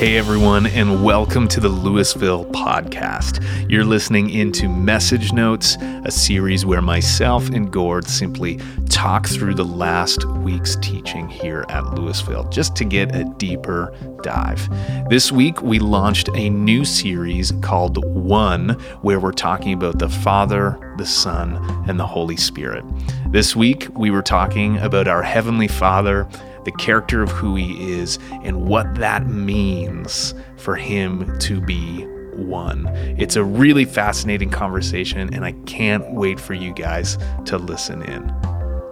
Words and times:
Hey 0.00 0.16
everyone, 0.16 0.64
and 0.64 1.04
welcome 1.04 1.46
to 1.48 1.60
the 1.60 1.68
Lewisville 1.68 2.50
podcast. 2.52 3.44
You're 3.70 3.84
listening 3.84 4.30
into 4.30 4.66
Message 4.66 5.34
Notes, 5.34 5.76
a 6.06 6.10
series 6.10 6.64
where 6.64 6.80
myself 6.80 7.50
and 7.50 7.70
Gord 7.70 8.08
simply 8.08 8.58
talk 8.88 9.28
through 9.28 9.56
the 9.56 9.64
last 9.66 10.24
week's 10.38 10.76
teaching 10.76 11.28
here 11.28 11.66
at 11.68 11.84
Lewisville, 11.84 12.50
just 12.50 12.74
to 12.76 12.86
get 12.86 13.14
a 13.14 13.24
deeper 13.36 13.94
dive. 14.22 14.66
This 15.10 15.30
week, 15.30 15.60
we 15.60 15.78
launched 15.78 16.30
a 16.34 16.48
new 16.48 16.86
series 16.86 17.52
called 17.60 18.02
One, 18.02 18.70
where 19.02 19.20
we're 19.20 19.32
talking 19.32 19.74
about 19.74 19.98
the 19.98 20.08
Father, 20.08 20.94
the 20.96 21.04
Son, 21.04 21.56
and 21.86 22.00
the 22.00 22.06
Holy 22.06 22.38
Spirit. 22.38 22.86
This 23.26 23.54
week, 23.54 23.86
we 23.94 24.10
were 24.10 24.22
talking 24.22 24.78
about 24.78 25.08
our 25.08 25.22
Heavenly 25.22 25.68
Father 25.68 26.26
the 26.64 26.72
character 26.72 27.22
of 27.22 27.30
who 27.30 27.56
he 27.56 27.92
is, 27.92 28.18
and 28.42 28.66
what 28.66 28.94
that 28.96 29.26
means 29.26 30.34
for 30.56 30.76
him 30.76 31.38
to 31.40 31.60
be 31.60 32.04
one. 32.34 32.86
It's 33.18 33.36
a 33.36 33.44
really 33.44 33.84
fascinating 33.84 34.50
conversation, 34.50 35.32
and 35.32 35.44
I 35.44 35.52
can't 35.66 36.12
wait 36.12 36.40
for 36.40 36.54
you 36.54 36.72
guys 36.72 37.18
to 37.46 37.58
listen 37.58 38.02
in. 38.02 38.32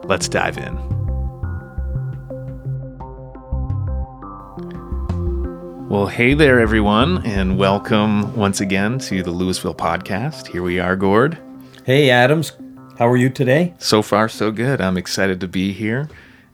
Let's 0.05 0.29
dive 0.29 0.59
in. 0.59 0.77
Well, 5.89 6.07
hey 6.07 6.35
there, 6.35 6.61
everyone, 6.61 7.25
and 7.25 7.57
welcome 7.59 8.37
once 8.37 8.61
again 8.61 8.99
to 9.01 9.23
the 9.23 9.33
Lewisville 9.33 9.77
podcast. 9.77 10.49
Here 10.49 10.63
we 10.63 10.79
are, 10.79 10.97
Gord. 10.97 11.39
Hey, 11.85 12.11
Adams. 12.11 12.53
How 12.99 13.09
are 13.09 13.17
you 13.17 13.31
today? 13.31 13.75
So 13.79 14.03
far, 14.03 14.29
so 14.29 14.51
good. 14.51 14.81
I'm 14.81 14.99
excited 14.99 15.41
to 15.41 15.49
be 15.49 15.73
here 15.73 16.09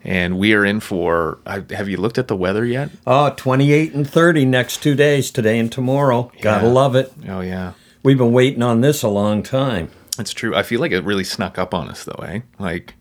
and 0.05 0.39
we 0.39 0.53
are 0.53 0.65
in 0.65 0.81
for 0.81 1.39
have 1.47 1.89
you 1.89 1.97
looked 1.97 2.19
at 2.19 2.29
the 2.29 2.37
weather 2.37 2.65
yet? 2.65 2.91
Oh 3.07 3.31
28 3.31 3.95
and 3.95 4.09
30 4.09 4.45
next 4.45 4.83
two 4.83 4.95
days 4.95 5.31
today 5.31 5.59
and 5.59 5.73
tomorrow. 5.73 6.31
Yeah. 6.37 6.43
gotta 6.43 6.69
love 6.69 6.95
it. 6.95 7.13
Oh 7.29 7.41
yeah. 7.41 7.73
We've 8.03 8.19
been 8.19 8.33
waiting 8.33 8.63
on 8.63 8.83
this 8.83 9.03
a 9.03 9.09
long 9.09 9.43
time. 9.43 9.91
It's 10.19 10.33
true. 10.33 10.55
I 10.55 10.63
feel 10.63 10.81
like 10.81 10.93
it 10.93 11.03
really 11.05 11.25
snuck 11.25 11.59
up 11.59 11.73
on 11.73 11.89
us 11.89 12.05
though 12.05 12.23
eh? 12.23 12.41
Like 12.59 12.95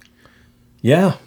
yeah. 0.81 1.17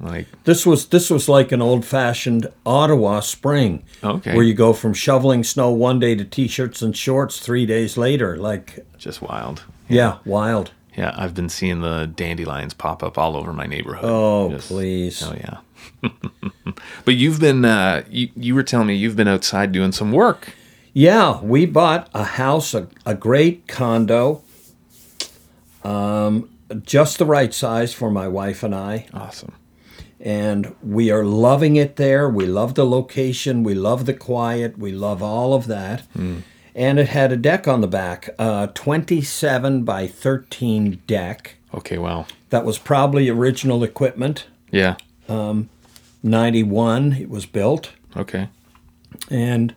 like 0.00 0.26
this 0.44 0.66
was 0.66 0.88
this 0.88 1.08
was 1.08 1.28
like 1.28 1.52
an 1.52 1.62
old-fashioned 1.62 2.48
ottawa 2.66 3.20
spring. 3.20 3.84
Okay. 4.02 4.34
Where 4.34 4.44
you 4.44 4.54
go 4.54 4.72
from 4.72 4.92
shoveling 4.92 5.44
snow 5.44 5.70
one 5.70 6.00
day 6.00 6.16
to 6.16 6.24
t-shirts 6.24 6.82
and 6.82 6.96
shorts 6.96 7.38
three 7.38 7.64
days 7.64 7.96
later. 7.96 8.36
Like 8.36 8.84
just 8.98 9.22
wild. 9.22 9.62
yeah, 9.88 9.96
yeah 9.96 10.18
wild 10.24 10.72
yeah, 10.96 11.14
I've 11.16 11.34
been 11.34 11.48
seeing 11.48 11.80
the 11.80 12.06
dandelions 12.06 12.74
pop 12.74 13.02
up 13.02 13.16
all 13.16 13.36
over 13.36 13.52
my 13.52 13.66
neighborhood. 13.66 14.04
Oh, 14.04 14.50
Just, 14.50 14.68
please. 14.68 15.22
Oh, 15.22 15.34
yeah. 15.34 16.10
but 17.04 17.14
you've 17.14 17.40
been, 17.40 17.64
uh, 17.64 18.04
you, 18.10 18.28
you 18.36 18.54
were 18.54 18.62
telling 18.62 18.88
me 18.88 18.94
you've 18.94 19.16
been 19.16 19.28
outside 19.28 19.72
doing 19.72 19.92
some 19.92 20.12
work. 20.12 20.50
Yeah, 20.92 21.40
we 21.40 21.64
bought 21.64 22.10
a 22.12 22.24
house, 22.24 22.74
a, 22.74 22.88
a 23.06 23.14
great 23.14 23.66
condo, 23.66 24.42
um, 25.82 26.50
just 26.82 27.18
the 27.18 27.24
right 27.24 27.54
size 27.54 27.94
for 27.94 28.10
my 28.10 28.28
wife 28.28 28.62
and 28.62 28.74
I. 28.74 29.06
Awesome. 29.14 29.54
And 30.20 30.76
we 30.82 31.10
are 31.10 31.24
loving 31.24 31.76
it 31.76 31.96
there. 31.96 32.28
We 32.28 32.46
love 32.46 32.74
the 32.74 32.86
location. 32.86 33.64
We 33.64 33.74
love 33.74 34.04
the 34.06 34.14
quiet. 34.14 34.78
We 34.78 34.92
love 34.92 35.22
all 35.22 35.54
of 35.54 35.66
that. 35.66 36.06
Mm 36.16 36.42
and 36.74 36.98
it 36.98 37.08
had 37.08 37.32
a 37.32 37.36
deck 37.36 37.68
on 37.68 37.80
the 37.80 37.86
back, 37.86 38.30
a 38.38 38.70
27 38.74 39.84
by 39.84 40.06
13 40.06 41.02
deck. 41.06 41.56
Okay, 41.74 41.98
wow. 41.98 42.26
That 42.50 42.64
was 42.64 42.78
probably 42.78 43.28
original 43.28 43.82
equipment. 43.84 44.46
Yeah. 44.70 44.96
Um, 45.28 45.68
91 46.22 47.14
it 47.14 47.28
was 47.28 47.46
built. 47.46 47.92
Okay. 48.16 48.48
And 49.30 49.74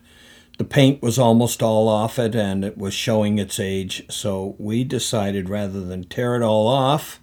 the 0.58 0.64
paint 0.64 1.02
was 1.02 1.18
almost 1.18 1.62
all 1.62 1.88
off 1.88 2.18
it 2.18 2.34
and 2.34 2.64
it 2.64 2.78
was 2.78 2.94
showing 2.94 3.38
its 3.38 3.60
age. 3.60 4.04
So 4.10 4.56
we 4.58 4.84
decided 4.84 5.48
rather 5.48 5.84
than 5.84 6.04
tear 6.04 6.36
it 6.36 6.42
all 6.42 6.66
off, 6.66 7.20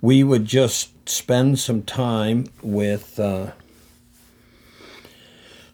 we 0.00 0.22
would 0.22 0.44
just 0.44 1.08
spend 1.08 1.58
some 1.58 1.82
time 1.82 2.46
with 2.62 3.18
uh, 3.18 3.52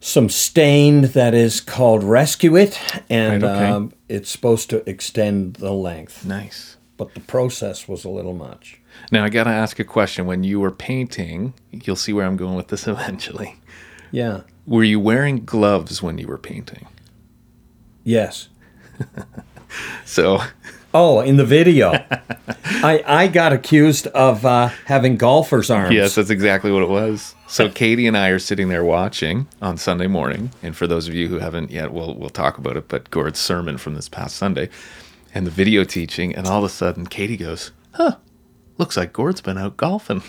some 0.04 0.28
stain 0.28 1.00
that 1.00 1.32
is 1.32 1.62
called 1.62 2.04
Rescue 2.04 2.56
It, 2.56 2.78
and 3.08 3.42
right, 3.42 3.50
okay. 3.50 3.70
um, 3.70 3.92
it's 4.06 4.30
supposed 4.30 4.68
to 4.68 4.88
extend 4.88 5.54
the 5.54 5.72
length. 5.72 6.26
Nice. 6.26 6.76
But 6.98 7.14
the 7.14 7.20
process 7.20 7.88
was 7.88 8.04
a 8.04 8.10
little 8.10 8.34
much. 8.34 8.82
Now 9.10 9.24
I 9.24 9.30
got 9.30 9.44
to 9.44 9.50
ask 9.50 9.78
a 9.78 9.84
question. 9.84 10.26
When 10.26 10.44
you 10.44 10.60
were 10.60 10.70
painting, 10.70 11.54
you'll 11.70 11.96
see 11.96 12.12
where 12.12 12.26
I'm 12.26 12.36
going 12.36 12.54
with 12.54 12.68
this 12.68 12.86
eventually. 12.86 13.56
Yeah. 14.10 14.42
Were 14.66 14.84
you 14.84 15.00
wearing 15.00 15.46
gloves 15.46 16.02
when 16.02 16.18
you 16.18 16.26
were 16.26 16.38
painting? 16.38 16.86
Yes. 18.04 18.48
so 20.04 20.42
Oh, 20.92 21.20
in 21.20 21.38
the 21.38 21.46
video, 21.46 21.92
I 22.64 23.02
I 23.06 23.26
got 23.26 23.54
accused 23.54 24.06
of 24.08 24.44
uh, 24.44 24.68
having 24.84 25.16
golfer's 25.16 25.70
arms. 25.70 25.94
Yes, 25.94 26.14
that's 26.14 26.30
exactly 26.30 26.70
what 26.70 26.82
it 26.82 26.88
was. 26.90 27.33
So 27.54 27.68
Katie 27.68 28.08
and 28.08 28.16
I 28.16 28.30
are 28.30 28.40
sitting 28.40 28.68
there 28.68 28.82
watching 28.82 29.46
on 29.62 29.76
Sunday 29.76 30.08
morning, 30.08 30.50
and 30.60 30.76
for 30.76 30.88
those 30.88 31.06
of 31.06 31.14
you 31.14 31.28
who 31.28 31.38
haven't 31.38 31.70
yet, 31.70 31.92
we'll 31.92 32.16
we'll 32.16 32.28
talk 32.28 32.58
about 32.58 32.76
it. 32.76 32.88
But 32.88 33.12
Gord's 33.12 33.38
sermon 33.38 33.78
from 33.78 33.94
this 33.94 34.08
past 34.08 34.34
Sunday, 34.34 34.68
and 35.32 35.46
the 35.46 35.52
video 35.52 35.84
teaching, 35.84 36.34
and 36.34 36.48
all 36.48 36.58
of 36.58 36.64
a 36.64 36.68
sudden 36.68 37.06
Katie 37.06 37.36
goes, 37.36 37.70
"Huh, 37.92 38.16
looks 38.76 38.96
like 38.96 39.12
Gord's 39.12 39.40
been 39.40 39.56
out 39.56 39.76
golfing." 39.76 40.24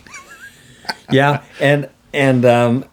yeah, 1.12 1.44
and 1.60 1.90
and 2.14 2.46
um, 2.46 2.86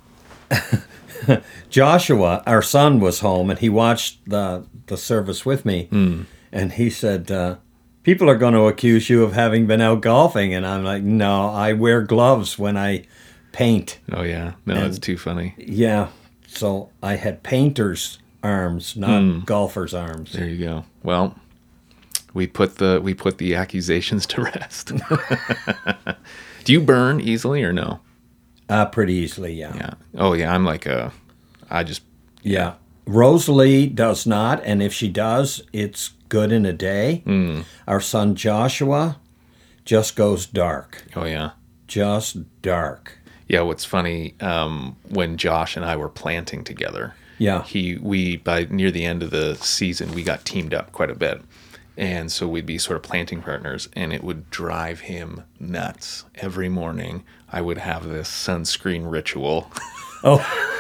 Joshua, 1.69 2.43
our 2.47 2.63
son, 2.63 3.01
was 3.01 3.21
home, 3.21 3.51
and 3.51 3.59
he 3.59 3.69
watched 3.69 4.31
the 4.31 4.65
the 4.87 4.97
service 4.97 5.45
with 5.45 5.67
me. 5.67 5.89
Mm 5.93 6.25
and 6.53 6.73
he 6.73 6.91
said, 6.91 7.31
uh, 7.31 7.57
"People 8.03 8.29
are 8.29 8.37
going 8.37 8.55
to 8.55 8.67
accuse 8.67 9.09
you 9.11 9.25
of 9.25 9.33
having 9.33 9.67
been 9.67 9.81
out 9.81 10.01
golfing," 10.01 10.55
and 10.55 10.67
I'm 10.67 10.85
like, 10.85 11.03
"No, 11.03 11.49
I 11.49 11.73
wear 11.73 12.03
gloves 12.03 12.59
when 12.59 12.77
I 12.77 13.05
paint." 13.53 13.99
Oh 14.13 14.23
yeah, 14.23 14.53
no, 14.67 14.75
and, 14.75 14.83
that's 14.83 14.99
too 14.99 15.17
funny. 15.17 15.55
Yeah, 15.57 16.09
so 16.47 16.91
I 17.03 17.17
had 17.17 17.43
painters' 17.43 18.19
arms, 18.43 18.97
not 18.97 19.23
mm. 19.23 19.45
golfers' 19.45 19.95
arms. 19.95 20.33
There 20.33 20.49
you 20.49 20.65
go. 20.65 20.85
Well, 21.03 21.37
we 22.35 22.47
put 22.47 22.77
the 22.77 23.01
we 23.03 23.15
put 23.15 23.39
the 23.39 23.55
accusations 23.55 24.27
to 24.29 24.43
rest. 24.43 24.93
Do 26.65 26.73
you 26.73 26.81
burn 26.81 27.21
easily 27.21 27.63
or 27.65 27.73
no? 27.73 28.01
Uh, 28.69 28.87
pretty 28.87 29.15
easily, 29.15 29.55
yeah. 29.55 29.75
Yeah. 29.75 29.95
Oh 30.17 30.33
yeah, 30.33 30.55
I'm 30.55 30.65
like 30.65 30.87
a, 30.87 31.13
I 31.71 31.83
just. 31.83 32.03
Yeah. 32.43 32.75
Rosalie 33.05 33.89
does 33.89 34.27
not, 34.27 34.63
and 34.65 34.81
if 34.81 34.93
she 34.93 35.09
does, 35.09 35.63
it's 35.73 36.11
good 36.29 36.53
in 36.53 36.65
a 36.65 36.73
day. 36.73 37.23
Mm. 37.27 37.65
Our 37.87 38.01
son 38.01 38.37
Joshua 38.37 39.19
just 39.85 40.15
goes 40.15 40.47
dark. 40.47 41.05
Oh 41.17 41.25
yeah, 41.25 41.51
just 41.89 42.63
dark. 42.63 43.19
Yeah, 43.49 43.63
what's 43.63 43.85
funny 43.85 44.35
um, 44.41 44.97
when 45.09 45.37
Josh 45.37 45.77
and 45.77 45.85
I 45.85 45.97
were 45.97 46.09
planting 46.09 46.65
together. 46.65 47.15
Yeah, 47.39 47.65
he 47.65 47.97
we 47.97 48.37
by 48.37 48.67
near 48.71 48.91
the 48.91 49.05
end 49.05 49.23
of 49.23 49.31
the 49.31 49.57
season 49.57 50.13
we 50.13 50.23
got 50.23 50.45
teamed 50.45 50.75
up 50.75 50.93
quite 50.93 51.11
a 51.11 51.15
bit, 51.15 51.43
and 51.97 52.31
so 52.31 52.47
we'd 52.49 52.67
be 52.67 52.79
sort 52.79 52.97
of 52.97 53.03
planting 53.03 53.43
partners, 53.43 53.89
and 53.95 54.13
it 54.13 54.23
would 54.23 54.49
drive 54.51 55.01
him 55.01 55.43
nuts 55.59 56.25
every 56.37 56.69
morning. 56.69 57.25
I 57.51 57.61
would 57.61 57.79
have 57.79 58.09
this 58.09 58.29
sunscreen 58.29 59.11
ritual. 59.11 59.71
Oh. 60.25 60.69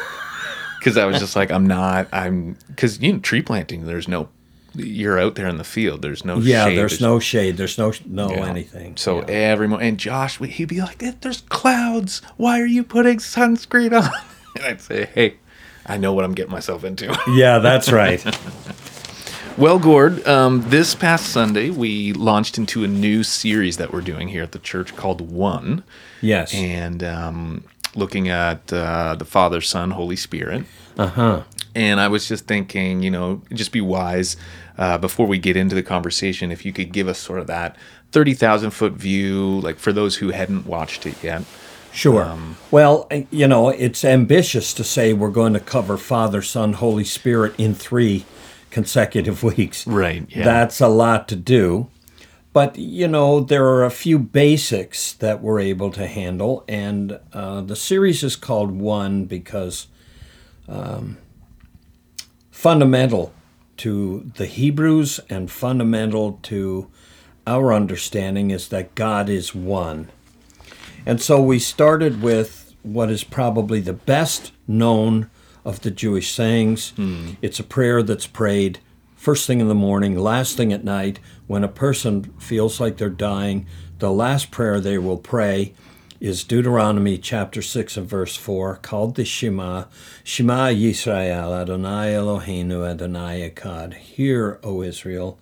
Because 0.78 0.96
I 0.96 1.04
was 1.04 1.20
just 1.20 1.36
like, 1.36 1.53
I'm 1.53 1.65
not, 1.65 2.08
I'm, 2.12 2.56
because, 2.66 3.00
you 3.00 3.12
know, 3.12 3.20
tree 3.20 3.41
planting, 3.41 3.86
there's 3.86 4.08
no 4.08 4.28
you're 4.74 5.19
out 5.19 5.34
there 5.34 5.48
in 5.48 5.59
the 5.59 5.65
field. 5.65 6.03
There's 6.03 6.24
no 6.24 6.39
yeah. 6.39 6.66
Shade. 6.66 6.78
There's, 6.78 6.92
there's 6.92 7.01
no 7.01 7.19
shade. 7.19 7.57
There's 7.57 7.78
no 7.78 7.92
no 8.07 8.30
yeah. 8.30 8.47
anything. 8.47 8.97
So 8.97 9.21
yeah. 9.21 9.27
every 9.27 9.69
morning, 9.69 9.89
and 9.89 9.98
Josh, 9.98 10.39
he'd 10.39 10.66
be 10.66 10.80
like, 10.80 10.98
"There's 11.21 11.42
clouds. 11.42 12.22
Why 12.36 12.60
are 12.60 12.66
you 12.66 12.84
putting 12.84 13.19
sunscreen 13.19 14.01
on?" 14.01 14.10
And 14.54 14.66
I'd 14.66 14.80
say, 14.83 15.09
"Hey, 15.15 15.36
I 15.86 15.97
know 15.97 16.13
what 16.13 16.24
I'm 16.24 16.34
getting 16.34 16.53
myself 16.53 16.84
into." 16.84 17.19
yeah, 17.28 17.59
that's 17.59 17.91
right. 17.91 18.22
well, 19.57 19.78
Gord, 19.78 20.27
um, 20.28 20.69
this 20.69 20.95
past 20.95 21.30
Sunday 21.30 21.71
we 21.71 22.13
launched 22.13 22.59
into 22.59 22.84
a 22.84 22.89
new 22.89 23.22
series 23.22 23.78
that 23.78 23.95
we're 23.95 24.03
doing 24.03 24.28
here 24.28 24.42
at 24.42 24.53
the 24.53 24.59
church 24.59 24.95
called 24.95 25.22
One. 25.22 25.84
Yes, 26.21 26.53
and 26.54 27.03
um, 27.03 27.65
looking 27.95 28.28
at 28.28 28.71
uh, 28.72 29.15
the 29.18 29.25
Father, 29.25 29.63
Son, 29.63 29.92
Holy 29.92 30.16
Spirit. 30.16 30.65
Uh 30.98 31.07
huh. 31.07 31.42
And 31.75 32.01
I 32.01 32.09
was 32.09 32.28
just 32.28 32.47
thinking, 32.47 33.03
you 33.03 33.10
know, 33.10 33.41
just 33.54 33.72
be 33.72 33.80
wise 33.80 34.36
uh, 34.78 34.98
before 34.98 35.27
we 35.27 35.39
get 35.39 35.57
into 35.57 35.74
the 35.74 35.83
conversation, 35.83 36.51
if 36.51 36.65
you 36.65 36.72
could 36.72 36.92
give 36.92 37.09
us 37.09 37.19
sort 37.19 37.39
of 37.39 37.47
that 37.47 37.77
30,000 38.13 38.71
foot 38.71 38.92
view, 38.92 39.60
like 39.60 39.78
for 39.78 39.92
those 39.92 40.16
who 40.16 40.30
hadn't 40.30 40.66
watched 40.66 41.07
it 41.07 41.22
yet. 41.22 41.42
Sure. 41.92 42.24
Um, 42.24 42.57
well, 42.71 43.09
you 43.30 43.47
know, 43.47 43.69
it's 43.69 44.04
ambitious 44.04 44.72
to 44.74 44.84
say 44.84 45.13
we're 45.13 45.30
going 45.30 45.53
to 45.53 45.60
cover 45.60 45.97
Father, 45.98 46.41
Son, 46.41 46.74
Holy 46.74 47.04
Spirit 47.04 47.54
in 47.59 47.74
three 47.74 48.24
consecutive 48.71 49.42
weeks. 49.59 49.86
Right. 49.86 50.27
Yeah. 50.30 50.45
That's 50.45 50.80
a 50.80 50.89
lot 50.89 51.28
to 51.28 51.36
do. 51.36 51.89
But, 52.54 52.77
you 52.77 53.09
know, 53.09 53.41
there 53.41 53.65
are 53.66 53.84
a 53.84 53.91
few 53.91 54.18
basics 54.18 55.15
that 55.15 55.41
we're 55.41 55.60
able 55.60 55.91
to 55.92 56.07
handle. 56.07 56.65
And 56.68 57.18
uh, 57.33 57.63
the 57.63 57.77
series 57.77 58.22
is 58.22 58.36
called 58.36 58.72
One 58.72 59.25
because 59.25 59.86
um, 60.68 61.16
fundamental 62.51 63.33
to 63.82 64.30
the 64.36 64.46
Hebrews 64.46 65.18
and 65.28 65.50
fundamental 65.50 66.38
to 66.44 66.88
our 67.48 67.72
understanding 67.72 68.52
is 68.52 68.68
that 68.68 68.94
God 68.94 69.28
is 69.28 69.56
one. 69.56 70.08
And 71.04 71.20
so 71.20 71.42
we 71.42 71.58
started 71.58 72.22
with 72.22 72.76
what 72.84 73.10
is 73.10 73.24
probably 73.24 73.80
the 73.80 73.92
best 73.92 74.52
known 74.68 75.28
of 75.64 75.80
the 75.80 75.90
Jewish 75.90 76.32
sayings. 76.32 76.90
Hmm. 76.90 77.30
It's 77.42 77.58
a 77.58 77.64
prayer 77.64 78.04
that's 78.04 78.28
prayed 78.28 78.78
first 79.16 79.48
thing 79.48 79.60
in 79.60 79.66
the 79.66 79.74
morning, 79.74 80.16
last 80.16 80.56
thing 80.56 80.72
at 80.72 80.84
night, 80.84 81.18
when 81.48 81.64
a 81.64 81.68
person 81.68 82.24
feels 82.38 82.80
like 82.80 82.98
they're 82.98 83.08
dying. 83.08 83.66
The 83.98 84.12
last 84.12 84.52
prayer 84.52 84.78
they 84.78 84.98
will 84.98 85.18
pray 85.18 85.74
is 86.22 86.45
Deuteronomy 86.45 87.19
chapter 87.19 87.60
6 87.60 87.97
and 87.97 88.09
verse 88.09 88.36
4, 88.36 88.77
called 88.77 89.16
the 89.16 89.24
Shema. 89.24 89.86
Shema 90.22 90.69
Yisrael, 90.69 91.53
Adonai 91.53 92.13
Eloheinu, 92.13 92.89
Adonai 92.89 93.51
Echad. 93.51 93.95
Hear, 93.95 94.60
O 94.63 94.83
Israel, 94.83 95.36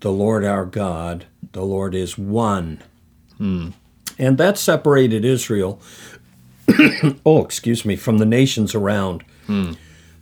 the 0.00 0.10
Lord 0.10 0.42
our 0.42 0.64
God, 0.64 1.26
the 1.52 1.62
Lord 1.62 1.94
is 1.94 2.16
one. 2.16 2.82
Hmm. 3.36 3.70
And 4.18 4.38
that 4.38 4.56
separated 4.56 5.26
Israel, 5.26 5.78
oh, 7.26 7.44
excuse 7.44 7.84
me, 7.84 7.94
from 7.94 8.16
the 8.16 8.24
nations 8.24 8.74
around 8.74 9.24
hmm. 9.46 9.72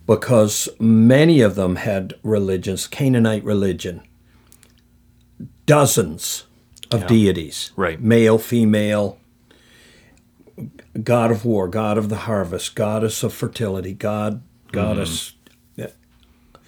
because 0.05 0.67
many 0.81 1.39
of 1.39 1.55
them 1.55 1.77
had 1.77 2.13
religions, 2.23 2.87
Canaanite 2.87 3.45
religion, 3.45 4.01
dozens 5.65 6.43
of 6.91 7.03
Yeah. 7.03 7.07
deities, 7.07 7.71
Right. 7.77 8.01
Male, 8.01 8.37
female, 8.37 9.17
god 11.03 11.31
of 11.31 11.45
war, 11.45 11.67
god 11.67 11.97
of 11.97 12.09
the 12.09 12.17
harvest, 12.17 12.75
goddess 12.75 13.23
of 13.23 13.33
fertility, 13.33 13.93
god, 13.93 14.41
goddess, 14.71 15.33
mm-hmm. 15.75 15.81
yeah. 15.81 16.59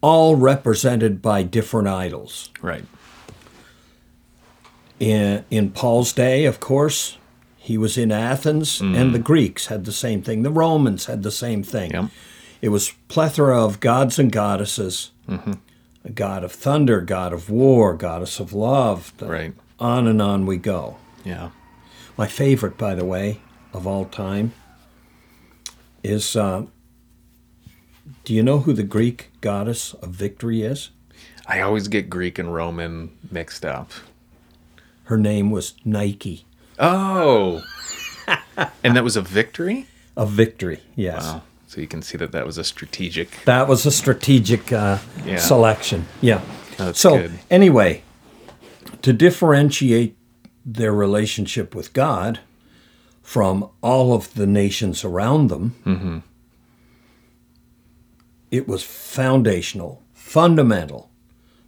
all 0.00 0.36
represented 0.36 1.22
by 1.22 1.42
different 1.42 1.88
idols. 1.88 2.50
Right. 2.60 2.84
In, 5.00 5.44
in 5.50 5.70
Paul's 5.70 6.12
day, 6.12 6.44
of 6.44 6.60
course, 6.60 7.18
he 7.56 7.78
was 7.78 7.96
in 7.96 8.12
Athens, 8.12 8.80
and 8.80 8.94
mm. 8.94 9.12
the 9.12 9.18
Greeks 9.18 9.66
had 9.66 9.86
the 9.86 9.92
same 9.92 10.22
thing. 10.22 10.42
The 10.42 10.50
Romans 10.50 11.06
had 11.06 11.22
the 11.22 11.30
same 11.30 11.62
thing. 11.62 11.90
Yep. 11.92 12.10
It 12.60 12.68
was 12.68 12.92
plethora 13.08 13.64
of 13.64 13.80
gods 13.80 14.18
and 14.18 14.30
goddesses. 14.30 15.10
Mm-hmm. 15.28 15.52
A 16.04 16.10
god 16.10 16.44
of 16.44 16.52
thunder, 16.52 17.00
god 17.00 17.32
of 17.32 17.48
war, 17.48 17.94
goddess 17.94 18.38
of 18.38 18.52
love. 18.52 19.14
the- 19.16 19.26
Right. 19.26 19.54
On 19.78 20.06
and 20.06 20.20
on 20.22 20.46
we 20.46 20.56
go. 20.58 20.98
Yeah. 21.24 21.50
My 22.16 22.26
favorite, 22.26 22.78
by 22.78 22.94
the 22.94 23.04
way, 23.04 23.40
of 23.72 23.86
all 23.86 24.04
time 24.04 24.52
is 26.02 26.36
uh, 26.36 26.64
do 28.24 28.34
you 28.34 28.42
know 28.42 28.60
who 28.60 28.72
the 28.72 28.82
Greek 28.84 29.30
goddess 29.40 29.94
of 29.94 30.10
victory 30.10 30.62
is? 30.62 30.90
I 31.46 31.60
always 31.60 31.88
get 31.88 32.08
Greek 32.08 32.38
and 32.38 32.54
Roman 32.54 33.10
mixed 33.30 33.64
up. 33.64 33.90
Her 35.04 35.18
name 35.18 35.50
was 35.50 35.74
Nike 35.84 36.46
Oh. 36.78 37.62
and 38.82 38.96
that 38.96 39.04
was 39.04 39.16
a 39.16 39.20
victory? 39.22 39.86
A 40.16 40.24
victory, 40.26 40.80
yes. 40.96 41.22
Wow. 41.24 41.42
So 41.66 41.80
you 41.80 41.86
can 41.88 42.02
see 42.02 42.16
that 42.18 42.32
that 42.32 42.46
was 42.46 42.56
a 42.56 42.64
strategic. 42.64 43.30
That 43.44 43.66
was 43.68 43.84
a 43.84 43.90
strategic 43.90 44.72
uh, 44.72 44.98
Yeah. 45.26 45.36
selection. 45.38 46.06
Yeah. 46.20 46.40
That's 46.76 47.00
so 47.00 47.16
good. 47.18 47.38
anyway, 47.50 48.02
to 49.02 49.12
differentiate 49.12 50.16
their 50.64 50.92
relationship 50.92 51.74
with 51.74 51.92
God 51.92 52.40
from 53.22 53.68
all 53.82 54.12
of 54.14 54.34
the 54.34 54.46
nations 54.46 55.04
around 55.04 55.48
them, 55.48 55.74
Mm-hmm. 55.84 56.18
it 58.50 58.68
was 58.68 58.82
foundational, 58.82 60.02
fundamental 60.12 61.10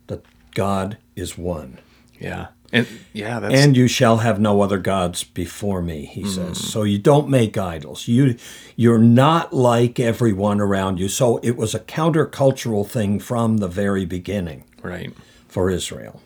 that 0.06 0.24
God 0.54 0.98
is 1.14 1.36
one. 1.36 1.78
Yeah. 2.20 2.48
And 2.72 2.86
yeah, 3.12 3.38
that's 3.40 3.54
And 3.54 3.76
you 3.76 3.86
shall 3.88 4.18
have 4.18 4.40
no 4.40 4.60
other 4.60 4.78
gods 4.78 5.22
before 5.24 5.82
me, 5.82 6.04
he 6.04 6.22
Mm. 6.22 6.28
says. 6.34 6.58
So 6.58 6.82
you 6.82 6.98
don't 6.98 7.28
make 7.28 7.56
idols. 7.56 8.08
You 8.08 8.36
you're 8.74 8.98
not 8.98 9.52
like 9.52 10.00
everyone 10.00 10.60
around 10.60 10.98
you. 10.98 11.08
So 11.08 11.38
it 11.42 11.56
was 11.56 11.74
a 11.74 11.80
countercultural 11.80 12.86
thing 12.86 13.20
from 13.20 13.58
the 13.58 13.68
very 13.68 14.04
beginning 14.04 14.64
right. 14.82 15.12
for 15.48 15.70
Israel. 15.70 16.20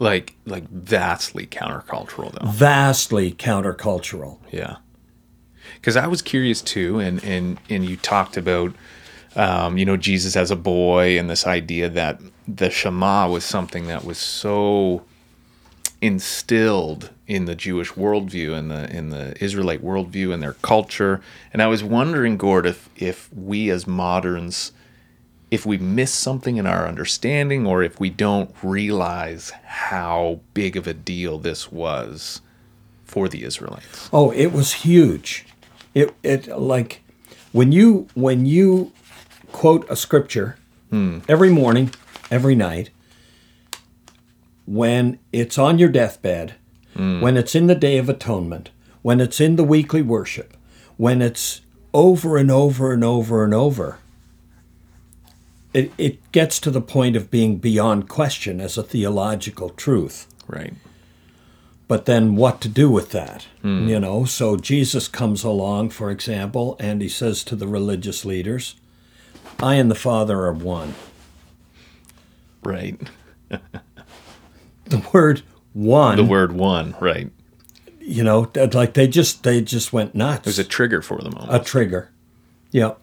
Like 0.00 0.34
like 0.46 0.68
vastly 0.70 1.46
countercultural 1.46 2.32
though. 2.32 2.50
Vastly 2.50 3.32
countercultural. 3.32 4.38
Yeah. 4.50 4.76
Because 5.74 5.96
I 5.96 6.06
was 6.06 6.22
curious 6.22 6.62
too, 6.62 6.98
and 6.98 7.22
and 7.22 7.58
and 7.68 7.84
you 7.84 7.96
talked 7.96 8.36
about, 8.36 8.72
um, 9.36 9.78
you 9.78 9.84
know, 9.84 9.96
Jesus 9.98 10.36
as 10.36 10.50
a 10.50 10.56
boy, 10.56 11.18
and 11.18 11.30
this 11.30 11.46
idea 11.46 11.88
that 11.90 12.18
the 12.48 12.70
Shema 12.70 13.28
was 13.28 13.44
something 13.44 13.86
that 13.86 14.04
was 14.04 14.18
so 14.18 15.04
instilled 16.00 17.10
in 17.26 17.44
the 17.44 17.54
Jewish 17.54 17.92
worldview 17.92 18.56
and 18.56 18.70
the 18.70 18.90
in 18.90 19.10
the 19.10 19.34
Israelite 19.42 19.84
worldview 19.84 20.32
and 20.32 20.42
their 20.42 20.54
culture. 20.54 21.20
And 21.52 21.62
I 21.62 21.66
was 21.66 21.84
wondering, 21.84 22.36
Gord, 22.36 22.66
if 22.66 22.88
if 22.96 23.30
we 23.34 23.70
as 23.70 23.86
moderns, 23.86 24.72
if 25.50 25.66
we 25.66 25.78
miss 25.78 26.12
something 26.12 26.56
in 26.56 26.66
our 26.66 26.86
understanding, 26.86 27.66
or 27.66 27.82
if 27.82 27.98
we 27.98 28.10
don't 28.10 28.54
realize 28.62 29.50
how 29.64 30.40
big 30.54 30.76
of 30.76 30.86
a 30.86 30.94
deal 30.94 31.38
this 31.38 31.72
was 31.72 32.40
for 33.04 33.28
the 33.28 33.42
Israelites. 33.42 34.08
Oh, 34.12 34.30
it 34.30 34.52
was 34.52 34.72
huge. 34.72 35.46
It 35.94 36.14
it 36.22 36.46
like 36.46 37.02
when 37.52 37.72
you 37.72 38.06
when 38.14 38.46
you 38.46 38.92
quote 39.50 39.88
a 39.90 39.96
scripture 39.96 40.56
hmm. 40.90 41.18
every 41.28 41.50
morning, 41.50 41.90
every 42.30 42.54
night, 42.54 42.90
when 44.66 45.18
it's 45.32 45.58
on 45.58 45.78
your 45.78 45.88
deathbed, 45.88 46.54
hmm. 46.94 47.20
when 47.20 47.36
it's 47.36 47.56
in 47.56 47.66
the 47.66 47.74
day 47.74 47.98
of 47.98 48.08
atonement, 48.08 48.70
when 49.02 49.20
it's 49.20 49.40
in 49.40 49.56
the 49.56 49.64
weekly 49.64 50.02
worship, 50.02 50.56
when 50.96 51.20
it's 51.20 51.62
over 51.92 52.36
and 52.36 52.50
over 52.50 52.92
and 52.92 53.02
over 53.02 53.42
and 53.42 53.52
over, 53.52 53.98
it, 55.72 55.92
it 55.98 56.32
gets 56.32 56.58
to 56.60 56.70
the 56.70 56.80
point 56.80 57.14
of 57.16 57.30
being 57.30 57.56
beyond 57.58 58.08
question 58.08 58.60
as 58.60 58.76
a 58.76 58.82
theological 58.82 59.70
truth 59.70 60.26
Right. 60.48 60.74
but 61.86 62.06
then 62.06 62.34
what 62.36 62.60
to 62.62 62.68
do 62.68 62.90
with 62.90 63.10
that 63.10 63.46
hmm. 63.62 63.86
you 63.88 64.00
know 64.00 64.24
so 64.24 64.56
jesus 64.56 65.06
comes 65.08 65.44
along 65.44 65.90
for 65.90 66.10
example 66.10 66.76
and 66.80 67.00
he 67.02 67.08
says 67.08 67.44
to 67.44 67.54
the 67.56 67.68
religious 67.68 68.24
leaders 68.24 68.74
i 69.60 69.74
and 69.76 69.90
the 69.90 69.94
father 69.94 70.40
are 70.44 70.52
one 70.52 70.94
Right. 72.62 73.00
the 74.86 75.08
word 75.12 75.42
one 75.72 76.16
The 76.16 76.24
word 76.24 76.52
one, 76.52 76.94
right. 77.00 77.30
you 78.00 78.22
know 78.24 78.50
like 78.72 78.94
they 78.94 79.06
just 79.08 79.44
they 79.44 79.60
just 79.62 79.92
went 79.92 80.14
nuts 80.14 80.40
It 80.40 80.46
was 80.46 80.58
a 80.58 80.64
trigger 80.64 81.00
for 81.00 81.18
them 81.22 81.34
all. 81.34 81.50
a 81.50 81.62
trigger 81.62 82.10
yep 82.70 83.00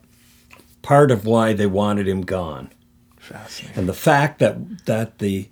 part 0.87 1.11
of 1.11 1.25
why 1.25 1.51
they 1.51 1.65
wanted 1.67 2.07
him 2.07 2.21
gone. 2.21 2.69
Fascinating. 3.17 3.77
and 3.77 3.89
the 3.89 3.93
fact 3.93 4.39
that 4.39 4.85
that 4.85 5.19
the 5.19 5.49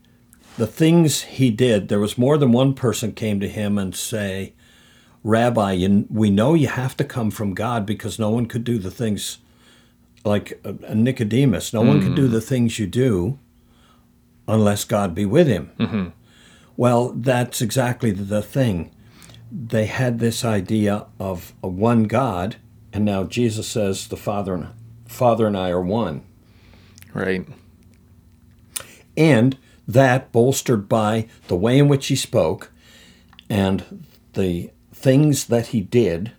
the 0.57 0.65
things 0.65 1.23
he 1.23 1.49
did 1.51 1.89
there 1.89 1.99
was 1.99 2.17
more 2.17 2.37
than 2.37 2.53
one 2.53 2.73
person 2.73 3.11
came 3.11 3.41
to 3.41 3.49
him 3.49 3.77
and 3.77 3.93
say 3.93 4.53
rabbi 5.21 5.73
you, 5.73 6.05
we 6.09 6.29
know 6.29 6.53
you 6.53 6.69
have 6.69 6.95
to 6.95 7.03
come 7.03 7.29
from 7.31 7.53
god 7.53 7.85
because 7.85 8.17
no 8.17 8.29
one 8.29 8.45
could 8.45 8.63
do 8.63 8.77
the 8.77 8.89
things 8.91 9.39
like 10.23 10.57
uh, 10.63 10.93
nicodemus. 10.93 11.73
No 11.73 11.81
one 11.81 12.01
could 12.01 12.15
do 12.15 12.29
the 12.29 12.39
things 12.41 12.79
you 12.79 12.87
do 12.87 13.37
unless 14.47 14.85
god 14.85 15.13
be 15.13 15.25
with 15.25 15.47
him. 15.47 16.13
Well 16.77 17.09
that's 17.09 17.61
exactly 17.61 18.11
the 18.11 18.41
thing. 18.41 18.89
They 19.51 19.85
had 19.87 20.19
this 20.19 20.45
idea 20.45 21.07
of 21.19 21.53
a 21.61 21.67
one 21.67 22.03
god 22.05 22.55
and 22.93 23.03
now 23.03 23.25
jesus 23.25 23.67
says 23.67 24.07
the 24.07 24.17
father 24.17 24.53
and 24.53 24.67
father 25.07 25.47
and 25.47 25.57
i 25.57 25.69
are 25.69 25.81
one 25.81 26.21
Right. 27.13 27.47
and 29.15 29.57
that 29.87 30.31
bolstered 30.31 30.89
by 30.89 31.27
the 31.47 31.55
way 31.55 31.77
in 31.79 31.87
which 31.87 32.07
he 32.07 32.15
spoke 32.15 32.71
and 33.49 34.05
the 34.33 34.71
things 34.93 35.45
that 35.45 35.67
he 35.67 35.81
did 35.81 36.31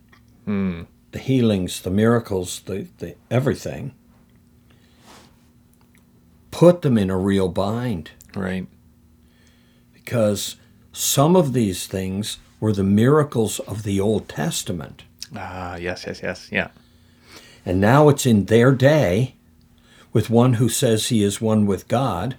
the 0.46 1.18
healings 1.18 1.80
the 1.82 1.90
miracles 1.90 2.60
the, 2.66 2.86
the 2.98 3.14
everything 3.30 3.92
put 6.50 6.82
them 6.82 6.96
in 6.98 7.10
a 7.10 7.16
real 7.18 7.48
bind 7.48 8.10
Right. 8.34 8.66
because 9.94 10.56
some 10.92 11.36
of 11.36 11.52
these 11.54 11.86
things 11.86 12.38
were 12.60 12.72
the 12.72 12.84
miracles 12.84 13.60
of 13.60 13.82
the 13.82 14.00
old 14.00 14.28
testament 14.28 15.04
Ah, 15.34 15.76
yes, 15.76 16.04
yes, 16.06 16.20
yes. 16.22 16.48
Yeah. 16.52 16.68
And 17.66 17.80
now 17.80 18.08
it's 18.08 18.24
in 18.24 18.44
their 18.44 18.72
day 18.72 19.34
with 20.12 20.30
one 20.30 20.54
who 20.54 20.68
says 20.68 21.08
he 21.08 21.22
is 21.22 21.40
one 21.40 21.66
with 21.66 21.88
God. 21.88 22.36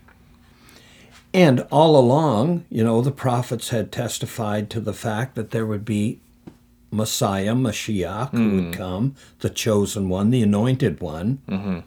And 1.34 1.68
all 1.70 1.96
along, 1.98 2.66
you 2.70 2.84
know, 2.84 3.02
the 3.02 3.12
prophets 3.12 3.70
had 3.70 3.92
testified 3.92 4.70
to 4.72 4.80
the 4.80 4.94
fact 4.94 5.36
that 5.36 5.52
there 5.52 5.66
would 5.66 5.86
be 5.86 6.20
Messiah, 6.90 7.54
Mashiach, 7.54 8.32
who 8.32 8.56
would 8.56 8.64
hmm. 8.64 8.72
come, 8.72 9.16
the 9.40 9.50
chosen 9.50 10.10
one, 10.10 10.32
the 10.32 10.42
anointed 10.42 11.02
one. 11.02 11.42
Mm-hmm. 11.48 11.80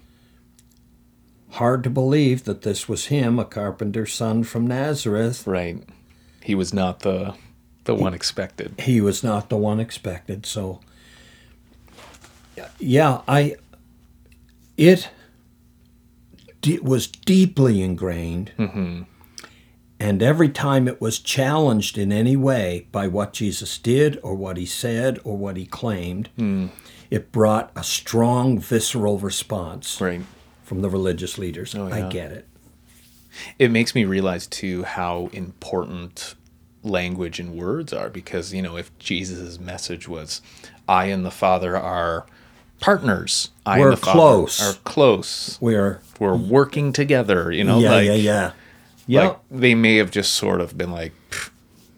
hard 1.55 1.83
to 1.83 1.91
believe 1.91 2.45
that 2.45 2.63
this 2.63 2.89
was 2.89 3.07
him, 3.07 3.39
a 3.39 3.45
carpenter's 3.45 4.13
son 4.13 4.45
from 4.45 4.67
Nazareth. 4.67 5.47
Right. 5.47 5.83
He 6.43 6.55
was 6.55 6.73
not 6.73 7.01
the 7.01 7.35
the 7.85 7.95
one 7.95 8.15
expected. 8.15 8.75
He 8.79 9.01
was 9.01 9.25
not 9.25 9.49
the 9.49 9.57
one 9.57 9.81
expected. 9.81 10.47
So, 10.47 10.81
yeah, 12.79 13.23
I. 13.29 13.57
It 14.77 15.11
d- 16.63 16.79
was 16.81 17.07
deeply 17.07 17.83
ingrained. 17.83 18.53
Mm-hmm. 18.59 19.03
And 19.99 20.23
every 20.23 20.49
time 20.49 20.89
it 20.89 20.99
was 21.01 21.19
challenged 21.19 21.99
in 21.99 22.11
any 22.11 22.35
way 22.35 22.87
by 22.91 23.07
what 23.07 23.35
Jesus 23.35 23.77
did 23.77 24.19
or 24.23 24.35
what 24.35 24.57
he 24.57 24.65
said 24.65 25.21
or 25.25 25.37
what 25.37 25.59
he 25.59 25.67
claimed, 25.67 26.31
mm. 26.39 26.71
it 27.11 27.31
brought 27.31 27.71
a 27.77 27.85
strong 27.85 28.59
visceral 28.59 29.19
response 29.19 30.01
Right. 30.01 30.23
from 30.63 30.81
the 30.81 30.89
religious 30.89 31.37
leaders. 31.37 31.75
Oh, 31.75 31.89
I 31.89 32.09
get 32.09 32.33
it. 32.33 32.49
It 33.59 33.71
makes 33.71 33.95
me 33.95 34.07
realize 34.07 34.47
too 34.47 34.85
how 34.85 35.29
important 35.35 36.35
language 36.83 37.39
and 37.39 37.55
words 37.55 37.93
are 37.93 38.09
because 38.09 38.55
you 38.55 38.63
know 38.63 38.79
if 38.79 38.97
Jesus' 38.99 39.61
message 39.61 40.09
was 40.09 40.41
I 40.89 41.07
and 41.07 41.27
the 41.27 41.31
Father 41.31 41.77
are 41.77 42.25
partners. 42.81 43.51
I 43.65 43.79
We're 43.79 43.91
and 43.91 43.99
the 43.99 44.03
close. 44.03 44.63
Are 44.63 44.79
close. 44.85 45.59
We're 45.61 46.01
We're 46.19 46.37
working 46.37 46.93
together, 46.93 47.53
you 47.53 47.65
know, 47.65 47.79
yeah, 47.79 47.91
like, 47.91 48.07
yeah, 48.07 48.15
yeah, 48.15 48.53
yeah. 49.07 49.29
like 49.29 49.39
they 49.51 49.75
may 49.75 49.97
have 49.97 50.11
just 50.11 50.35
sort 50.35 50.61
of 50.61 50.77
been 50.77 50.91
like 50.91 51.13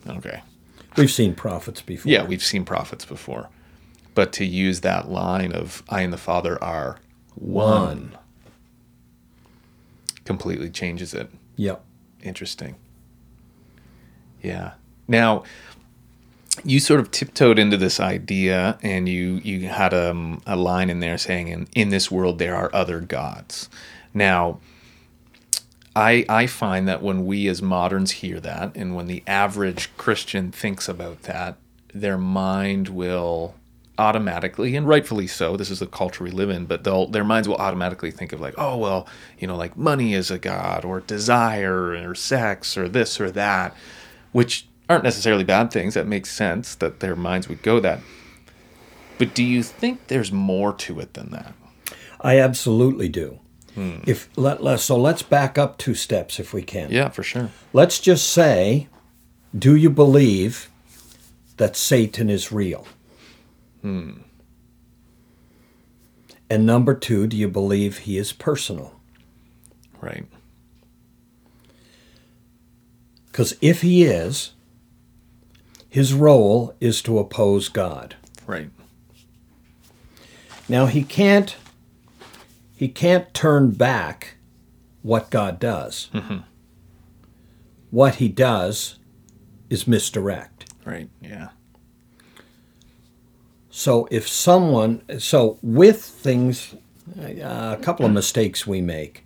okay. 0.09 0.43
We've 0.97 1.11
seen 1.11 1.35
prophets 1.35 1.81
before. 1.81 2.13
Yeah, 2.13 2.25
we've 2.25 2.43
seen 2.43 2.65
prophets 2.65 3.05
before. 3.05 3.49
But 4.15 4.33
to 4.35 4.45
use 4.45 4.81
that 4.83 5.11
line 5.11 5.53
of 5.53 5.83
I 5.89 6.03
and 6.03 6.13
the 6.13 6.19
Father 6.19 6.63
are 6.63 6.99
one 7.35 8.17
completely 10.25 10.71
changes 10.71 11.15
it. 11.15 11.31
Yep. 11.57 11.83
Interesting. 12.23 12.77
Yeah. 14.43 14.73
Now, 15.09 15.45
you 16.65 16.81
sort 16.81 17.01
of 17.01 17.11
tiptoed 17.11 17.59
into 17.59 17.77
this 17.77 17.99
idea, 17.99 18.79
and 18.83 19.09
you 19.09 19.41
you 19.43 19.69
had 19.69 19.95
um, 19.95 20.43
a 20.47 20.57
line 20.57 20.91
in 20.91 21.01
there 21.01 21.19
saying, 21.19 21.49
"In 21.49 21.69
in 21.75 21.89
this 21.89 22.11
world 22.11 22.39
there 22.39 22.55
are 22.55 22.71
other 22.73 23.01
gods." 23.01 23.69
Now, 24.15 24.61
I 25.97 26.25
I 26.29 26.47
find 26.47 26.87
that 26.89 27.03
when 27.03 27.27
we 27.27 27.49
as 27.49 27.63
moderns 27.63 28.13
hear 28.13 28.39
that, 28.41 28.77
and 28.77 28.95
when 28.95 29.07
the 29.07 29.23
average 29.27 29.95
Christian 29.97 30.53
thinks 30.53 30.89
about 30.89 31.23
that, 31.23 31.57
their 31.95 32.19
mind 32.19 32.89
will 32.89 33.55
automatically 33.99 34.75
and 34.75 34.89
rightfully 34.89 35.27
so 35.27 35.55
this 35.55 35.71
is 35.71 35.79
the 35.79 35.87
culture 35.87 36.25
we 36.25 36.31
live 36.31 36.49
in 36.49 36.65
but 36.65 36.83
their 37.13 37.23
minds 37.23 37.47
will 37.47 37.57
automatically 37.57 38.11
think 38.11 38.33
of 38.33 38.41
like 38.41 38.55
oh 38.57 38.75
well 38.75 39.07
you 39.39 39.47
know 39.47 39.55
like 39.55 39.77
money 39.77 40.15
is 40.15 40.31
a 40.31 40.39
god 40.39 40.83
or 40.83 41.01
desire 41.01 41.93
or 41.93 42.15
sex 42.15 42.79
or 42.79 42.89
this 42.89 43.21
or 43.21 43.31
that 43.31 43.77
which 44.33 44.67
aren't 44.89 45.05
necessarily 45.05 45.45
bad 45.45 45.71
things 45.71 45.95
that 45.95 46.07
makes 46.07 46.31
sense 46.31 46.75
that 46.75 47.01
their 47.01 47.17
minds 47.17 47.49
would 47.49 47.63
go 47.63 47.81
that 47.81 48.01
but 49.19 49.35
do 49.35 49.45
you 49.45 49.63
think 49.63 50.07
there's 50.09 50.33
more 50.33 50.73
to 50.73 50.99
it 51.01 51.15
than 51.15 51.31
that 51.31 51.55
I 52.25 52.39
absolutely 52.39 53.09
do. 53.09 53.41
If 54.07 54.29
let, 54.37 54.63
let 54.63 54.79
so 54.81 54.97
let's 54.97 55.23
back 55.23 55.59
up 55.59 55.77
two 55.77 55.95
steps 55.95 56.39
if 56.39 56.53
we 56.53 56.63
can. 56.63 56.91
yeah 56.91 57.09
for 57.09 57.23
sure 57.23 57.51
Let's 57.73 57.99
just 57.99 58.29
say, 58.29 58.87
do 59.59 59.75
you 59.75 59.91
believe 59.91 60.71
that 61.57 61.75
Satan 61.75 62.29
is 62.31 62.53
real? 62.53 62.87
Hmm. 63.81 64.19
And 66.51 66.67
number 66.67 66.95
two, 66.95 67.27
do 67.27 67.37
you 67.37 67.49
believe 67.49 67.99
he 67.99 68.19
is 68.19 68.33
personal? 68.33 69.01
right 70.01 70.27
Because 73.27 73.57
if 73.61 73.81
he 73.83 74.05
is, 74.05 74.53
his 75.93 76.15
role 76.15 76.75
is 76.81 77.03
to 77.03 77.19
oppose 77.19 77.69
God. 77.69 78.17
right 78.47 78.71
Now 80.69 80.87
he 80.87 81.03
can't 81.05 81.55
he 82.75 82.89
can't 82.89 83.33
turn 83.35 83.73
back 83.73 84.37
what 85.03 85.29
God 85.31 85.61
does. 85.61 86.09
What 87.91 88.15
he 88.15 88.29
does 88.29 88.99
is 89.69 89.87
misdirect. 89.87 90.65
right 90.87 91.11
yeah 91.21 91.49
So 93.71 94.09
if 94.11 94.27
someone, 94.29 95.03
so 95.19 95.59
with 95.63 96.03
things, 96.03 96.75
uh, 97.21 97.77
a 97.79 97.83
couple 97.83 98.07
of 98.07 98.13
mistakes 98.13 98.67
we 98.67 98.81
make. 98.81 99.25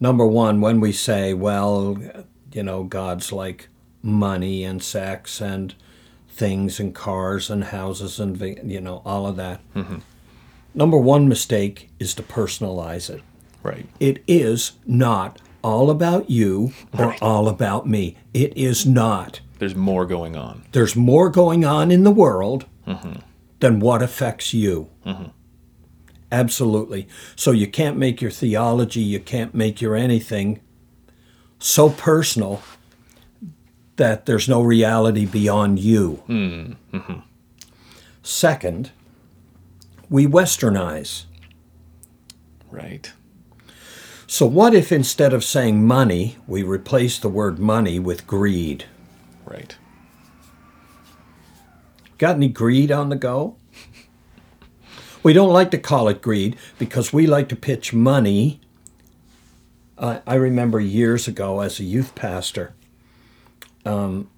Number 0.00 0.26
one, 0.26 0.60
when 0.60 0.80
we 0.80 0.92
say, 0.92 1.32
well, 1.34 1.96
you 2.52 2.62
know, 2.62 2.84
God's 2.84 3.32
like 3.32 3.68
money 4.06 4.64
and 4.64 4.82
sex 4.82 5.40
and 5.40 5.74
things 6.28 6.78
and 6.78 6.94
cars 6.94 7.50
and 7.50 7.64
houses 7.64 8.20
and, 8.20 8.40
you 8.70 8.80
know, 8.80 9.02
all 9.04 9.26
of 9.26 9.36
that. 9.36 9.60
Mm-hmm. 9.74 9.98
Number 10.74 10.96
one 10.98 11.28
mistake 11.28 11.90
is 11.98 12.14
to 12.14 12.22
personalize 12.22 13.10
it. 13.10 13.22
right 13.62 13.86
It 13.98 14.22
is 14.28 14.72
not 14.86 15.40
all 15.62 15.90
about 15.90 16.30
you 16.30 16.72
or 16.96 17.06
Right. 17.06 17.22
all 17.22 17.48
about 17.48 17.88
me. 17.88 18.16
It 18.32 18.56
is 18.56 18.86
not. 18.86 19.40
there's 19.58 19.74
more 19.74 20.04
going 20.06 20.36
on 20.36 20.64
There's 20.72 20.94
more 20.94 21.30
going 21.30 21.64
on 21.64 21.90
in 21.90 22.04
the 22.04 22.10
world 22.10 22.66
mm-hmm. 22.86 23.20
than 23.60 23.80
what 23.80 24.02
affects 24.02 24.52
you. 24.54 24.88
Mm-hmm. 25.06 25.30
Absolutely. 26.30 27.08
So 27.34 27.50
you 27.52 27.66
can't 27.66 27.96
make 27.96 28.20
your 28.20 28.30
theology, 28.30 29.00
you 29.00 29.20
can't 29.20 29.54
make 29.54 29.80
your 29.80 29.96
anything 29.96 30.60
so 31.58 31.88
personal 31.88 32.62
that 33.96 34.26
there's 34.26 34.48
no 34.48 34.62
reality 34.62 35.24
beyond 35.26 35.78
you. 35.78 36.22
Second, 38.22 38.90
we 40.10 40.26
westernize. 40.26 41.24
right 42.70 43.12
So, 44.26 44.44
what 44.46 44.74
if 44.74 44.90
instead 44.90 45.32
of 45.32 45.44
saying 45.44 45.86
money, 45.86 46.36
we 46.48 46.62
replace 46.62 47.18
the 47.18 47.28
word 47.28 47.58
money 47.58 47.98
with 47.98 48.26
greed? 48.26 48.84
right 49.44 49.76
Got 52.18 52.36
any 52.36 52.48
greed 52.48 52.90
on 52.90 53.10
the 53.10 53.16
go? 53.16 53.56
We 55.22 55.32
don't 55.32 55.52
like 55.52 55.70
to 55.72 55.78
call 55.78 56.08
it 56.08 56.22
greed 56.22 56.56
because 56.78 57.12
we 57.12 57.26
like 57.26 57.48
to 57.50 57.56
pitch 57.56 57.92
money. 57.92 58.60
I 59.98 60.20
I 60.26 60.34
remember 60.36 60.80
years 60.80 61.28
ago 61.28 61.60
as 61.60 61.78
a 61.80 61.84
youth 61.84 62.14
pastor, 62.14 62.74
um, 63.86 64.28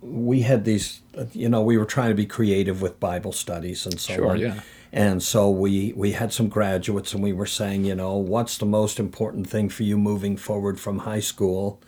we 0.00 0.42
had 0.42 0.64
these, 0.64 1.00
you 1.32 1.48
know, 1.48 1.62
we 1.62 1.76
were 1.76 1.84
trying 1.84 2.10
to 2.10 2.14
be 2.14 2.26
creative 2.26 2.80
with 2.82 3.00
Bible 3.00 3.32
studies 3.32 3.84
and 3.86 3.98
so 4.00 4.14
Sure, 4.14 4.30
on. 4.32 4.38
yeah. 4.38 4.60
And 4.92 5.22
so 5.22 5.50
we, 5.50 5.92
we 5.96 6.12
had 6.12 6.32
some 6.32 6.48
graduates 6.48 7.12
and 7.12 7.22
we 7.22 7.32
were 7.32 7.46
saying, 7.46 7.84
you 7.84 7.94
know, 7.94 8.16
what's 8.16 8.56
the 8.56 8.64
most 8.66 8.98
important 8.98 9.48
thing 9.48 9.68
for 9.68 9.82
you 9.82 9.98
moving 9.98 10.36
forward 10.36 10.80
from 10.80 11.00
high 11.00 11.20
school? 11.20 11.80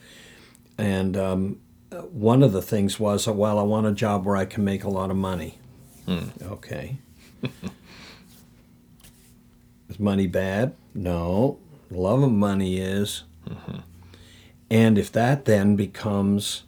And 0.76 1.16
um, 1.16 1.60
one 2.10 2.42
of 2.42 2.52
the 2.52 2.60
things 2.62 3.00
was, 3.00 3.26
well, 3.26 3.58
I 3.58 3.62
want 3.62 3.86
a 3.86 3.92
job 3.92 4.26
where 4.26 4.36
I 4.36 4.44
can 4.44 4.64
make 4.64 4.84
a 4.84 4.90
lot 4.90 5.10
of 5.10 5.16
money. 5.16 5.58
Okay. 6.42 6.98
is 9.88 9.98
money 10.00 10.26
bad? 10.26 10.74
No. 10.94 11.58
Love 11.90 12.22
of 12.22 12.32
money 12.32 12.78
is. 12.78 13.22
And 14.70 14.96
if 14.96 15.10
that 15.12 15.46
then 15.46 15.74
becomes 15.74 16.62